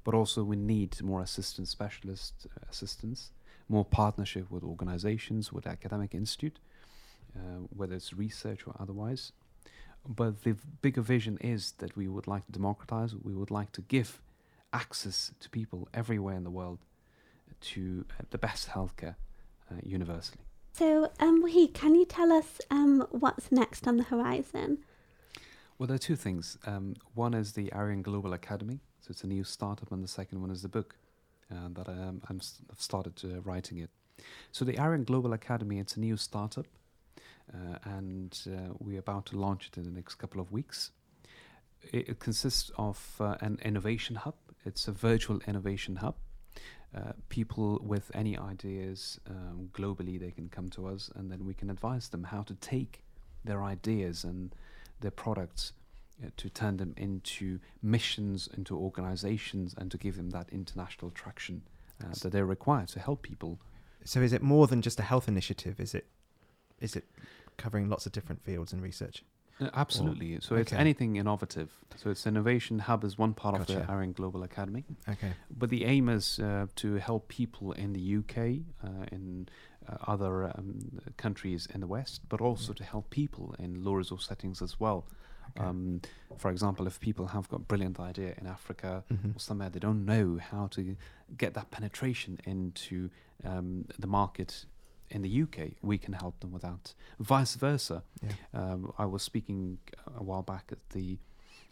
But 0.03 0.13
also, 0.13 0.43
we 0.43 0.55
need 0.55 1.01
more 1.01 1.21
assistant 1.21 1.67
specialist 1.67 2.47
uh, 2.55 2.65
assistance 2.69 3.31
more 3.69 3.85
partnership 3.85 4.49
with 4.49 4.63
organizations, 4.63 5.53
with 5.53 5.67
academic 5.67 6.15
institute, 6.15 6.59
uh, 7.35 7.61
whether 7.69 7.95
it's 7.95 8.13
research 8.13 8.65
or 8.65 8.75
otherwise. 8.79 9.31
But 10.07 10.43
the 10.43 10.53
v- 10.53 10.67
bigger 10.81 11.01
vision 11.01 11.37
is 11.39 11.73
that 11.77 11.95
we 11.95 12.07
would 12.07 12.27
like 12.27 12.45
to 12.47 12.51
democratize, 12.51 13.15
we 13.15 13.35
would 13.35 13.51
like 13.51 13.71
to 13.73 13.81
give 13.81 14.21
access 14.73 15.31
to 15.39 15.49
people 15.49 15.87
everywhere 15.93 16.35
in 16.35 16.43
the 16.43 16.49
world 16.49 16.79
to 17.61 18.05
uh, 18.11 18.23
the 18.31 18.37
best 18.37 18.69
healthcare 18.69 19.15
uh, 19.71 19.75
universally. 19.83 20.48
So, 20.73 21.11
um, 21.19 21.43
Waheed, 21.43 21.73
can 21.73 21.95
you 21.95 22.05
tell 22.05 22.31
us 22.31 22.61
um, 22.71 23.05
what's 23.11 23.51
next 23.51 23.87
on 23.87 23.97
the 23.97 24.03
horizon? 24.03 24.79
Well, 25.77 25.87
there 25.87 25.95
are 25.95 25.99
two 25.99 26.15
things. 26.15 26.57
Um, 26.65 26.95
one 27.15 27.33
is 27.33 27.53
the 27.53 27.71
Arian 27.73 28.01
Global 28.01 28.33
Academy, 28.33 28.79
so 29.01 29.11
it's 29.11 29.23
a 29.23 29.27
new 29.27 29.43
startup, 29.43 29.91
and 29.91 30.03
the 30.03 30.07
second 30.07 30.41
one 30.41 30.51
is 30.51 30.61
the 30.61 30.69
book. 30.69 30.95
and 31.49 31.75
that 31.75 31.89
um, 31.89 32.21
I'm 32.29 32.37
s- 32.37 32.61
I've 32.71 32.81
started 32.81 33.19
uh, 33.23 33.41
writing 33.41 33.77
it. 33.79 33.89
So 34.51 34.63
the 34.65 34.77
Arian 34.77 35.03
Global 35.03 35.33
Academy, 35.33 35.79
it's 35.79 35.95
a 35.97 35.99
new 35.99 36.15
startup, 36.17 36.67
uh, 37.53 37.77
and 37.83 38.37
uh, 38.47 38.73
we're 38.79 38.99
about 38.99 39.25
to 39.27 39.37
launch 39.37 39.67
it 39.67 39.77
in 39.77 39.83
the 39.83 39.91
next 39.91 40.15
couple 40.15 40.39
of 40.41 40.51
weeks. 40.51 40.91
It, 41.91 42.09
it 42.09 42.19
consists 42.19 42.71
of 42.77 43.15
uh, 43.19 43.35
an 43.41 43.59
innovation 43.63 44.15
hub. 44.17 44.35
It's 44.65 44.87
a 44.87 44.91
virtual 44.91 45.39
innovation 45.47 45.97
hub. 45.97 46.15
Uh, 46.95 47.11
people 47.29 47.79
with 47.83 48.09
any 48.15 48.35
ideas 48.35 49.19
um, 49.29 49.69
globally, 49.73 50.19
they 50.19 50.31
can 50.31 50.49
come 50.49 50.69
to 50.69 50.87
us, 50.87 51.11
and 51.15 51.31
then 51.31 51.45
we 51.45 51.53
can 51.53 51.69
advise 51.69 52.09
them 52.09 52.23
how 52.23 52.41
to 52.41 52.55
take 52.55 53.03
their 53.45 53.63
ideas 53.63 54.23
and 54.23 54.55
their 54.99 55.11
products 55.11 55.73
uh, 56.23 56.29
to 56.35 56.49
turn 56.49 56.77
them 56.77 56.93
into 56.97 57.59
missions, 57.83 58.49
into 58.57 58.75
organizations, 58.75 59.75
and 59.77 59.91
to 59.91 59.97
give 59.97 60.17
them 60.17 60.31
that 60.31 60.49
international 60.51 61.11
traction 61.11 61.61
uh, 62.03 62.13
that 62.21 62.31
they 62.31 62.41
require 62.41 62.85
to 62.87 62.99
help 62.99 63.21
people. 63.21 63.59
So 64.03 64.21
is 64.21 64.33
it 64.33 64.41
more 64.41 64.65
than 64.65 64.81
just 64.81 64.99
a 64.99 65.03
health 65.03 65.27
initiative? 65.27 65.79
Is 65.79 65.93
it 65.93 66.07
is 66.79 66.95
it 66.95 67.05
covering 67.57 67.89
lots 67.89 68.05
of 68.05 68.13
different 68.13 68.41
fields 68.41 68.73
and 68.73 68.81
research? 68.81 69.23
Uh, 69.61 69.69
absolutely. 69.73 70.39
so 70.41 70.55
it's 70.55 70.71
okay. 70.73 70.79
anything 70.81 71.17
innovative. 71.17 71.69
So 71.97 72.09
it's 72.09 72.25
innovation 72.25 72.79
hub 72.79 73.03
is 73.03 73.17
one 73.17 73.33
part 73.33 73.59
of 73.59 73.67
the 73.67 73.89
Arian 73.91 74.13
Global 74.13 74.43
Academy, 74.43 74.85
Okay. 75.07 75.33
but 75.57 75.69
the 75.69 75.85
aim 75.85 76.07
is 76.09 76.39
uh, 76.39 76.67
to 76.77 76.95
help 76.95 77.27
people 77.27 77.73
in 77.73 77.93
the 77.93 78.17
UK, 78.19 78.37
uh, 78.83 79.05
in 79.11 79.49
uh, 79.87 79.97
other 80.07 80.45
um, 80.57 80.99
countries 81.17 81.67
in 81.73 81.81
the 81.81 81.87
West, 81.87 82.21
but 82.29 82.39
also 82.41 82.71
Yeah. 82.71 82.77
to 82.77 82.83
help 82.85 83.09
people 83.09 83.55
in 83.59 83.83
low 83.83 83.93
resource 83.93 84.25
settings 84.27 84.61
as 84.61 84.79
well. 84.79 85.05
okay. 85.57 85.67
Um, 85.67 86.01
for 86.37 86.51
example, 86.51 86.87
if 86.87 86.99
people 86.99 87.27
have 87.27 87.49
got 87.49 87.67
brilliant 87.67 87.99
idea 87.99 88.35
in 88.37 88.45
Africa 88.47 89.03
Mhm. 89.11 89.35
or 89.35 89.39
somewhere 89.39 89.69
they 89.69 89.79
don't 89.79 90.05
know 90.05 90.37
how 90.51 90.67
to 90.67 90.95
get 91.37 91.53
that 91.55 91.69
penetration 91.71 92.39
into 92.45 93.09
um, 93.43 93.85
the 93.97 94.07
market 94.07 94.65
in 95.09 95.21
the 95.21 95.41
UK, 95.43 95.71
we 95.81 95.97
can 95.97 96.13
help 96.13 96.39
them 96.39 96.51
with 96.51 96.61
that. 96.61 96.93
Vice 97.19 97.55
versa. 97.55 98.03
Yeah. 98.21 98.31
Um, 98.53 98.93
I 98.97 99.05
was 99.05 99.23
speaking 99.23 99.79
a 100.17 100.23
while 100.23 100.43
back 100.43 100.65
at 100.71 100.89
the 100.91 101.17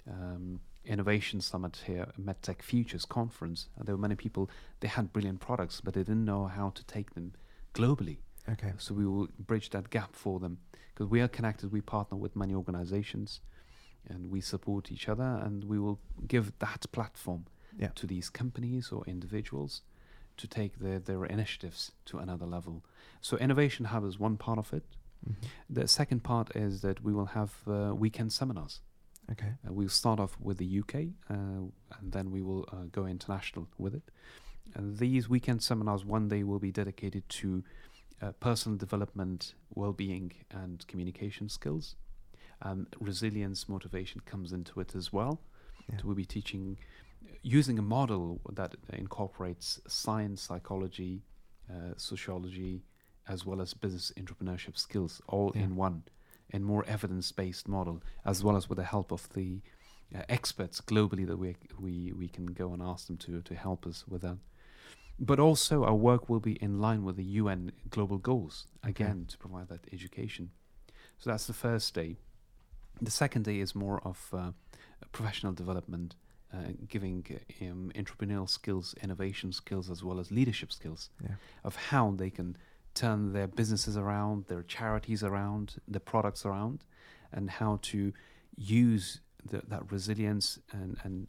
um, 0.10 0.60
Innovation 0.86 1.42
Summit 1.42 1.84
here, 1.86 2.08
MedTech 2.20 2.62
Futures 2.62 3.06
Conference. 3.06 3.68
And 3.78 3.86
there 3.88 3.96
were 3.96 4.02
many 4.02 4.16
people, 4.16 4.50
they 4.80 4.88
had 4.88 5.14
brilliant 5.14 5.40
products, 5.40 5.82
but 5.82 5.94
they 5.94 6.02
didn't 6.02 6.26
know 6.26 6.46
how 6.48 6.70
to 6.72 6.84
take 6.86 7.14
them 7.14 7.34
globally. 7.74 8.18
Okay. 8.50 8.74
So 8.78 8.94
we 8.94 9.06
will 9.06 9.28
bridge 9.38 9.70
that 9.72 9.90
gap 9.90 10.16
for 10.16 10.40
them 10.40 10.60
because 10.94 11.08
we 11.08 11.22
are 11.22 11.28
connected. 11.28 11.72
We 11.72 11.82
partner 11.82 12.18
with 12.18 12.36
many 12.36 12.56
organizations, 12.56 13.42
and 14.10 14.32
we 14.32 14.42
support 14.42 14.92
each 14.92 15.10
other, 15.10 15.42
and 15.44 15.66
we 15.66 15.78
will 15.78 16.00
give 16.28 16.58
that 16.60 16.86
platform 16.92 17.46
Yeah. 17.78 17.90
to 17.96 18.08
these 18.08 18.30
companies 18.30 18.92
or 18.92 19.04
individuals 19.06 19.82
to 20.38 20.48
take 20.48 20.80
their, 20.80 21.00
their 21.00 21.26
initiatives 21.26 21.92
to 22.06 22.18
another 22.20 22.46
level. 22.46 22.84
So 23.22 23.38
innovation 23.38 23.86
hub 23.86 24.06
is 24.06 24.20
one 24.20 24.38
part 24.38 24.60
of 24.60 24.74
it. 24.74 24.84
Mhm. 25.28 25.36
The 25.70 25.88
second 25.88 26.24
part 26.24 26.56
is 26.56 26.82
that 26.82 27.04
we 27.04 27.14
will 27.14 27.28
have 27.28 27.52
uh, 27.68 27.94
weekend 27.96 28.32
seminars. 28.32 28.82
Okay. 29.32 29.54
Uh, 29.68 29.74
we'll 29.74 29.90
start 29.90 30.20
off 30.20 30.38
with 30.40 30.58
the 30.58 30.80
UK, 30.80 30.96
uh, 31.30 31.34
and 32.00 32.12
then 32.12 32.32
we 32.32 32.42
will 32.42 32.66
uh, 32.72 32.86
go 32.92 33.06
international 33.06 33.68
with 33.78 33.94
it. 33.94 34.04
And 34.76 34.98
these 34.98 35.28
weekend 35.28 35.64
seminars, 35.64 36.06
one 36.06 36.28
day, 36.28 36.44
will 36.44 36.60
be 36.60 36.72
dedicated 36.72 37.28
to 37.30 37.64
uh, 38.22 38.32
personal 38.40 38.78
development, 38.78 39.54
well-being, 39.74 40.32
and 40.52 40.86
communication 40.88 41.50
skills. 41.50 41.96
Um, 42.62 42.88
resilience, 43.00 43.68
motivation 43.70 44.22
comes 44.22 44.52
into 44.54 44.80
it 44.80 44.96
as 44.96 45.12
well. 45.14 45.42
Yeah. 45.90 45.98
So 45.98 46.08
we'll 46.08 46.16
be 46.16 46.26
teaching 46.26 46.78
using 47.42 47.80
a 47.80 47.82
model 47.82 48.42
that 48.54 48.76
incorporates 48.94 49.80
science, 49.88 50.42
psychology, 50.42 51.24
uh, 51.70 51.94
sociology, 51.98 52.84
as 53.28 53.46
well 53.46 53.62
as 53.62 53.74
business 53.74 54.12
entrepreneurship 54.18 54.78
skills, 54.78 55.22
all 55.28 55.52
Yeah. 55.56 55.64
in 55.64 55.76
one, 55.76 56.04
in 56.50 56.64
more 56.64 56.84
evidence-based 56.86 57.68
model, 57.68 58.02
as 58.26 58.44
well 58.44 58.56
as 58.56 58.70
with 58.70 58.78
the 58.78 58.84
help 58.86 59.12
of 59.12 59.28
the 59.34 59.62
uh, 60.16 60.22
experts 60.30 60.80
globally 60.82 61.26
that 61.28 61.38
we 61.38 61.56
we 61.78 62.14
we 62.14 62.28
can 62.30 62.46
go 62.46 62.72
and 62.74 62.82
ask 62.82 63.08
them 63.08 63.18
to 63.18 63.42
to 63.42 63.54
help 63.56 63.86
us 63.86 64.08
with 64.08 64.22
that. 64.22 64.38
But 65.20 65.40
also, 65.40 65.84
our 65.84 65.96
work 65.96 66.30
will 66.30 66.40
be 66.40 66.54
in 66.62 66.80
line 66.80 67.04
with 67.04 67.16
the 67.18 67.24
UN 67.42 67.72
global 67.90 68.18
goals 68.18 68.68
Okay. 68.86 69.04
again 69.04 69.26
to 69.28 69.38
provide 69.38 69.68
that 69.68 69.82
education. 69.92 70.52
So 71.18 71.30
that's 71.32 71.48
the 71.48 71.54
first 71.54 71.94
day. 71.96 72.18
The 73.02 73.12
second 73.12 73.44
day 73.46 73.60
is 73.60 73.74
more 73.76 74.00
of 74.04 74.30
uh, 74.32 74.52
professional 75.12 75.54
development, 75.54 76.16
uh, 76.54 76.58
giving 76.88 77.26
um, 77.62 77.92
entrepreneurial 77.96 78.50
skills, 78.50 78.96
innovation 79.04 79.52
skills, 79.52 79.90
as 79.90 80.04
well 80.04 80.20
as 80.20 80.32
leadership 80.32 80.72
skills 80.72 81.10
Yeah. 81.22 81.36
of 81.64 81.76
how 81.76 82.12
they 82.12 82.30
can 82.30 82.56
turn 82.94 83.34
their 83.34 83.48
businesses 83.48 83.96
around, 83.98 84.46
their 84.48 84.64
charities 84.64 85.24
around, 85.24 85.76
their 85.88 86.00
products 86.00 86.46
around, 86.46 86.84
and 87.32 87.50
how 87.50 87.80
to 87.84 88.14
use 88.56 89.20
the, 89.46 89.62
that 89.68 89.92
resilience 89.92 90.58
and, 90.72 90.98
and 91.04 91.28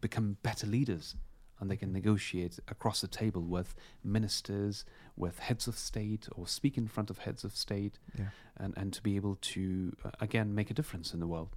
become 0.00 0.36
better 0.42 0.66
leaders. 0.66 1.14
And 1.60 1.70
they 1.70 1.76
can 1.76 1.92
negotiate 1.92 2.58
across 2.68 3.00
the 3.00 3.08
table 3.08 3.40
with 3.42 3.74
ministers, 4.04 4.84
with 5.16 5.38
heads 5.38 5.66
of 5.66 5.78
state, 5.78 6.28
or 6.34 6.46
speak 6.46 6.76
in 6.76 6.86
front 6.88 7.08
of 7.08 7.18
heads 7.18 7.44
of 7.44 7.56
state, 7.56 7.98
Yeah. 8.18 8.26
and, 8.58 8.74
and 8.76 8.92
to 8.92 9.02
be 9.02 9.16
able 9.16 9.36
to, 9.36 9.94
uh, 10.04 10.10
again, 10.20 10.54
make 10.54 10.70
a 10.70 10.74
difference 10.74 11.14
in 11.14 11.20
the 11.20 11.26
world. 11.26 11.56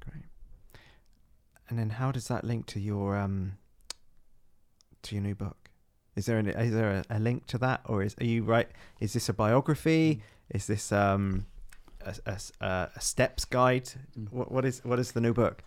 Great. 0.00 0.24
And 1.68 1.78
then 1.78 1.90
how 1.90 2.12
does 2.12 2.28
that 2.28 2.44
link 2.44 2.66
to 2.66 2.80
your 2.80 3.16
um 3.16 3.58
to 5.02 5.14
your 5.14 5.22
new 5.22 5.34
book? 5.34 5.70
Is 6.16 6.26
there 6.26 6.38
an, 6.38 6.48
is 6.48 6.72
there 6.72 6.90
a, 6.90 7.04
a 7.10 7.18
link 7.20 7.46
to 7.46 7.58
that, 7.58 7.82
or 7.86 8.02
is 8.02 8.14
are 8.20 8.24
you 8.24 8.42
right? 8.42 8.68
Is 9.00 9.12
this 9.12 9.28
a 9.28 9.32
biography? 9.34 10.22
Is 10.50 10.66
this 10.66 10.90
um 10.92 11.46
a, 12.04 12.14
a 12.26 12.30
s- 12.32 12.52
a- 12.60 12.88
a 12.96 13.00
steps 13.00 13.44
guide? 13.44 13.90
Mm. 14.18 14.32
What 14.32 14.50
what 14.50 14.64
is 14.64 14.80
what 14.84 14.98
is 14.98 15.12
the 15.12 15.20
new 15.20 15.32
book? 15.34 15.62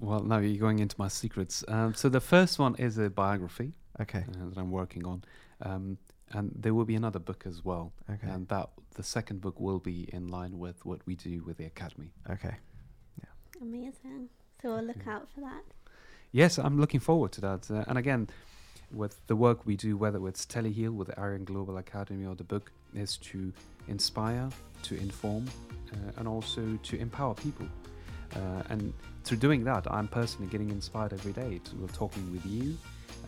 Well, 0.00 0.20
now 0.20 0.38
you're 0.38 0.58
going 0.58 0.80
into 0.80 0.96
my 0.98 1.08
secrets. 1.08 1.64
Um, 1.68 1.94
so 1.94 2.08
the 2.08 2.20
first 2.20 2.58
one 2.58 2.74
is 2.74 2.98
a 2.98 3.08
biography 3.08 3.72
Okay. 4.00 4.24
uh, 4.28 4.48
that 4.48 4.58
I'm 4.58 4.72
working 4.72 5.06
on, 5.06 5.22
um, 5.60 5.96
and 6.32 6.50
there 6.56 6.74
will 6.74 6.84
be 6.84 6.96
another 6.96 7.20
book 7.20 7.44
as 7.46 7.64
well. 7.64 7.92
Okay. 8.10 8.26
And 8.28 8.48
that 8.48 8.70
the 8.96 9.04
second 9.04 9.40
book 9.40 9.60
will 9.60 9.78
be 9.78 10.08
in 10.12 10.26
line 10.26 10.58
with 10.58 10.84
what 10.84 11.00
we 11.06 11.14
do 11.14 11.44
with 11.44 11.56
the 11.56 11.66
academy. 11.66 12.10
okay. 12.30 12.56
Yeah. 13.18 13.62
Amazing. 13.62 14.28
So 14.62 14.74
we'll 14.74 14.84
look 14.84 15.08
out 15.08 15.26
for 15.34 15.40
that. 15.40 15.64
Yes, 16.30 16.56
I'm 16.56 16.80
looking 16.80 17.00
forward 17.00 17.32
to 17.32 17.40
that. 17.40 17.68
Uh, 17.68 17.84
and 17.88 17.98
again, 17.98 18.28
with 18.92 19.26
the 19.26 19.34
work 19.34 19.66
we 19.66 19.76
do, 19.76 19.96
whether 19.96 20.26
it's 20.28 20.46
Teleheal 20.46 20.94
with 20.94 21.08
the 21.08 21.18
Arian 21.18 21.44
Global 21.44 21.78
Academy 21.78 22.26
or 22.26 22.36
the 22.36 22.44
book, 22.44 22.70
is 22.94 23.16
to 23.18 23.52
inspire, 23.88 24.48
to 24.84 24.96
inform, 24.96 25.46
uh, 25.92 26.12
and 26.16 26.28
also 26.28 26.78
to 26.84 26.96
empower 26.96 27.34
people. 27.34 27.66
Uh, 28.36 28.62
and 28.68 28.94
through 29.24 29.38
doing 29.38 29.64
that, 29.64 29.90
I'm 29.90 30.06
personally 30.06 30.50
getting 30.50 30.70
inspired 30.70 31.12
every 31.12 31.32
day. 31.32 31.60
To, 31.64 31.76
we're 31.76 31.88
talking 31.88 32.32
with 32.32 32.46
you, 32.46 32.78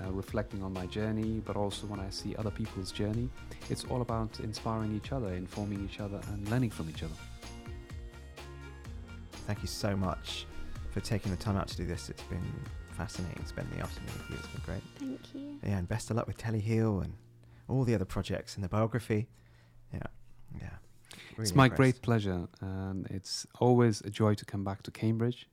uh, 0.02 0.12
reflecting 0.12 0.62
on 0.62 0.72
my 0.72 0.86
journey, 0.86 1.42
but 1.44 1.56
also 1.56 1.86
when 1.88 1.98
I 1.98 2.10
see 2.10 2.36
other 2.36 2.50
people's 2.50 2.92
journey, 2.92 3.28
it's 3.70 3.84
all 3.86 4.02
about 4.02 4.38
inspiring 4.40 4.94
each 4.94 5.10
other, 5.10 5.34
informing 5.34 5.84
each 5.84 5.98
other, 5.98 6.20
and 6.28 6.48
learning 6.48 6.70
from 6.70 6.88
each 6.88 7.02
other. 7.02 7.14
Thank 9.46 9.62
you 9.62 9.68
so 9.68 9.96
much 9.96 10.46
for 10.94 11.00
taking 11.00 11.32
the 11.32 11.36
time 11.36 11.56
out 11.56 11.66
to 11.66 11.76
do 11.76 11.84
this. 11.84 12.08
It's 12.08 12.22
been 12.22 12.54
fascinating 12.92 13.44
spending 13.46 13.76
the 13.76 13.82
afternoon 13.82 14.12
with 14.16 14.30
you. 14.30 14.36
It's 14.36 14.46
been 14.46 14.62
great. 14.64 14.82
Thank 14.96 15.34
you. 15.34 15.58
Yeah, 15.64 15.78
and 15.78 15.88
best 15.88 16.08
of 16.10 16.16
luck 16.16 16.28
with 16.28 16.38
Teleheal 16.38 17.02
and 17.02 17.14
all 17.68 17.82
the 17.82 17.96
other 17.96 18.04
projects 18.04 18.54
and 18.54 18.62
the 18.62 18.68
biography. 18.68 19.26
Yeah, 19.92 19.98
yeah. 20.60 20.68
it's 21.36 21.52
my 21.52 21.64
impressed. 21.64 21.76
great 21.76 22.02
pleasure, 22.02 22.46
and 22.60 23.08
it's 23.08 23.44
always 23.58 24.02
a 24.02 24.10
joy 24.10 24.34
to 24.34 24.44
come 24.44 24.62
back 24.62 24.84
to 24.84 24.92
Cambridge 24.92 25.48